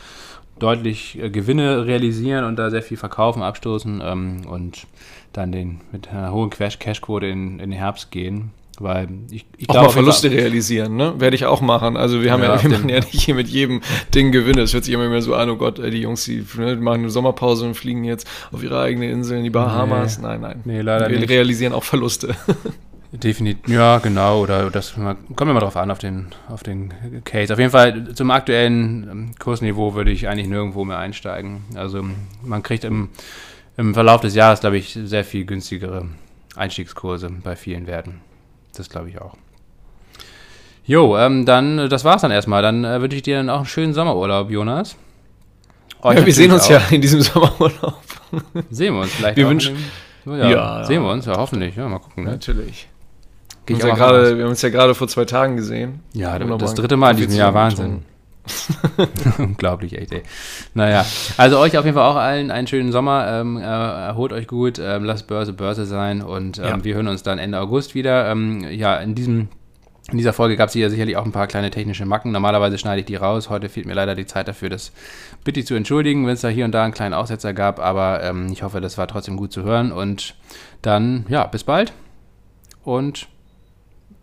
deutlich 0.58 1.18
äh, 1.20 1.30
Gewinne 1.30 1.86
realisieren 1.86 2.44
und 2.44 2.56
da 2.56 2.70
sehr 2.70 2.82
viel 2.82 2.96
verkaufen, 2.96 3.42
abstoßen 3.42 4.02
ähm, 4.04 4.42
und 4.46 4.86
dann 5.32 5.52
den 5.52 5.80
mit 5.92 6.08
einer 6.08 6.32
hohen 6.32 6.50
Cash-Quote 6.50 7.26
in, 7.26 7.58
in 7.58 7.70
den 7.70 7.72
Herbst 7.72 8.10
gehen. 8.10 8.50
Weil 8.78 9.08
ich, 9.30 9.44
ich 9.58 9.68
auch 9.68 9.74
glaube, 9.74 9.88
mal 9.88 9.92
Verluste 9.92 10.30
realisieren, 10.30 10.96
ne? 10.96 11.14
Werde 11.18 11.36
ich 11.36 11.44
auch 11.44 11.60
machen. 11.60 11.96
Also 11.96 12.22
wir 12.22 12.32
haben 12.32 12.42
ja, 12.42 12.56
ja 12.56 12.62
wir 12.62 12.70
machen 12.70 12.88
ja 12.88 13.00
nicht 13.00 13.20
hier 13.20 13.34
mit 13.34 13.48
jedem 13.48 13.80
Ding 14.14 14.32
Gewinne. 14.32 14.62
Es 14.62 14.72
hört 14.72 14.84
sich 14.84 14.94
immer 14.94 15.08
mehr 15.08 15.20
so 15.22 15.34
an, 15.34 15.50
oh 15.50 15.56
Gott, 15.56 15.78
die 15.78 16.00
Jungs, 16.00 16.24
die, 16.24 16.44
ne, 16.56 16.76
machen 16.76 17.00
eine 17.00 17.10
Sommerpause 17.10 17.66
und 17.66 17.74
fliegen 17.74 18.02
jetzt 18.04 18.26
auf 18.50 18.62
ihre 18.62 18.80
eigene 18.80 19.10
Insel 19.10 19.38
in 19.38 19.44
die 19.44 19.50
Bahamas. 19.50 20.18
Nee. 20.18 20.26
Nein, 20.26 20.40
nein. 20.40 20.60
Nee, 20.64 20.80
leider 20.80 21.10
wir 21.10 21.18
nicht. 21.18 21.28
realisieren 21.28 21.74
auch 21.74 21.84
Verluste. 21.84 22.34
Definitiv, 23.12 23.68
ja, 23.68 23.98
genau. 23.98 24.40
Oder 24.40 24.70
das 24.70 24.94
kommen 24.94 25.18
wir 25.36 25.52
mal 25.52 25.60
drauf 25.60 25.76
an, 25.76 25.90
auf 25.90 25.98
den, 25.98 26.28
auf 26.48 26.62
den 26.62 26.94
Case. 27.24 27.52
Auf 27.52 27.58
jeden 27.58 27.70
Fall 27.70 28.14
zum 28.14 28.30
aktuellen 28.30 29.08
ähm, 29.10 29.30
Kursniveau 29.38 29.94
würde 29.94 30.10
ich 30.10 30.28
eigentlich 30.28 30.48
nirgendwo 30.48 30.86
mehr 30.86 30.96
einsteigen. 30.96 31.62
Also 31.74 32.02
man 32.42 32.62
kriegt 32.62 32.84
im, 32.84 33.10
im 33.76 33.94
Verlauf 33.94 34.20
des 34.20 34.34
Jahres, 34.34 34.60
glaube 34.60 34.78
ich, 34.78 34.98
sehr 35.04 35.24
viel 35.24 35.44
günstigere 35.44 36.06
Einstiegskurse 36.56 37.30
bei 37.42 37.56
vielen 37.56 37.86
Werten. 37.86 38.20
Das 38.76 38.88
glaube 38.88 39.08
ich 39.08 39.20
auch. 39.20 39.36
Jo, 40.84 41.16
ähm, 41.16 41.46
dann, 41.46 41.88
das 41.88 42.04
war's 42.04 42.22
dann 42.22 42.30
erstmal. 42.30 42.62
Dann 42.62 42.84
äh, 42.84 43.00
wünsche 43.00 43.16
ich 43.16 43.22
dir 43.22 43.36
dann 43.36 43.50
auch 43.50 43.58
einen 43.58 43.66
schönen 43.66 43.94
Sommerurlaub, 43.94 44.50
Jonas. 44.50 44.96
Euch 46.02 46.18
ja, 46.18 46.26
wir 46.26 46.34
sehen 46.34 46.50
uns 46.50 46.64
auch. 46.64 46.70
ja 46.70 46.82
in 46.90 47.00
diesem 47.00 47.22
Sommerurlaub. 47.22 48.02
Sehen 48.70 48.94
wir 48.94 49.02
uns 49.02 49.12
vielleicht. 49.12 49.36
Wir 49.36 49.48
wünschen. 49.48 49.76
Ja, 50.24 50.50
ja, 50.50 50.84
sehen 50.84 51.02
wir 51.02 51.10
uns, 51.10 51.26
ja, 51.26 51.36
hoffentlich. 51.36 51.76
Ja, 51.76 51.88
mal 51.88 51.98
gucken. 51.98 52.24
Ne? 52.24 52.30
Natürlich. 52.32 52.88
Wir, 53.66 53.76
ja 53.76 53.94
grade, 53.94 54.36
wir 54.36 54.44
haben 54.44 54.50
uns 54.50 54.62
ja 54.62 54.70
gerade 54.70 54.94
vor 54.94 55.06
zwei 55.06 55.24
Tagen 55.24 55.56
gesehen. 55.56 56.00
Ja, 56.12 56.38
das, 56.38 56.58
das 56.58 56.74
dritte 56.74 56.96
Mal 56.96 57.12
in 57.12 57.16
diesem 57.18 57.36
Jahr, 57.36 57.54
Wahnsinn. 57.54 58.02
Unglaublich, 59.38 59.96
echt, 59.96 60.12
ey. 60.12 60.22
Naja, 60.74 61.06
also 61.36 61.58
euch 61.58 61.78
auf 61.78 61.84
jeden 61.84 61.96
Fall 61.96 62.10
auch 62.10 62.16
allen 62.16 62.50
einen 62.50 62.66
schönen 62.66 62.92
Sommer. 62.92 63.26
Ähm, 63.28 63.56
äh, 63.56 63.62
erholt 63.62 64.32
euch 64.32 64.46
gut, 64.46 64.80
ähm, 64.82 65.04
lasst 65.04 65.26
Börse 65.28 65.52
Börse 65.52 65.86
sein 65.86 66.22
und 66.22 66.58
ähm, 66.58 66.64
ja. 66.64 66.84
wir 66.84 66.94
hören 66.94 67.08
uns 67.08 67.22
dann 67.22 67.38
Ende 67.38 67.60
August 67.60 67.94
wieder. 67.94 68.30
Ähm, 68.30 68.66
ja, 68.70 68.96
in 68.96 69.14
diesem 69.14 69.48
in 70.10 70.18
dieser 70.18 70.32
Folge 70.32 70.56
gab 70.56 70.68
es 70.68 70.74
ja 70.74 70.90
sicherlich 70.90 71.16
auch 71.16 71.24
ein 71.24 71.32
paar 71.32 71.46
kleine 71.46 71.70
technische 71.70 72.04
Macken. 72.04 72.32
Normalerweise 72.32 72.76
schneide 72.76 73.00
ich 73.00 73.06
die 73.06 73.14
raus. 73.14 73.48
Heute 73.48 73.68
fehlt 73.68 73.86
mir 73.86 73.94
leider 73.94 74.16
die 74.16 74.26
Zeit 74.26 74.48
dafür. 74.48 74.68
Das 74.68 74.90
bitte 75.44 75.60
ich 75.60 75.66
zu 75.66 75.74
entschuldigen, 75.74 76.26
wenn 76.26 76.34
es 76.34 76.40
da 76.40 76.48
hier 76.48 76.64
und 76.64 76.72
da 76.72 76.82
einen 76.82 76.92
kleinen 76.92 77.14
Aussetzer 77.14 77.54
gab. 77.54 77.78
Aber 77.78 78.22
ähm, 78.22 78.48
ich 78.52 78.64
hoffe, 78.64 78.80
das 78.80 78.98
war 78.98 79.06
trotzdem 79.06 79.36
gut 79.36 79.52
zu 79.52 79.62
hören. 79.62 79.92
Und 79.92 80.34
dann, 80.82 81.24
ja, 81.28 81.46
bis 81.46 81.62
bald. 81.62 81.92
Und 82.82 83.28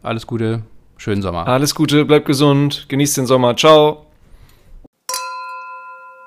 alles 0.04 0.28
Gute, 0.28 0.64
schönen 0.98 1.22
Sommer. 1.22 1.48
Alles 1.48 1.74
Gute, 1.74 2.04
bleibt 2.04 2.26
gesund, 2.26 2.86
genießt 2.90 3.18
den 3.18 3.26
Sommer. 3.26 3.56
Ciao. 3.56 4.09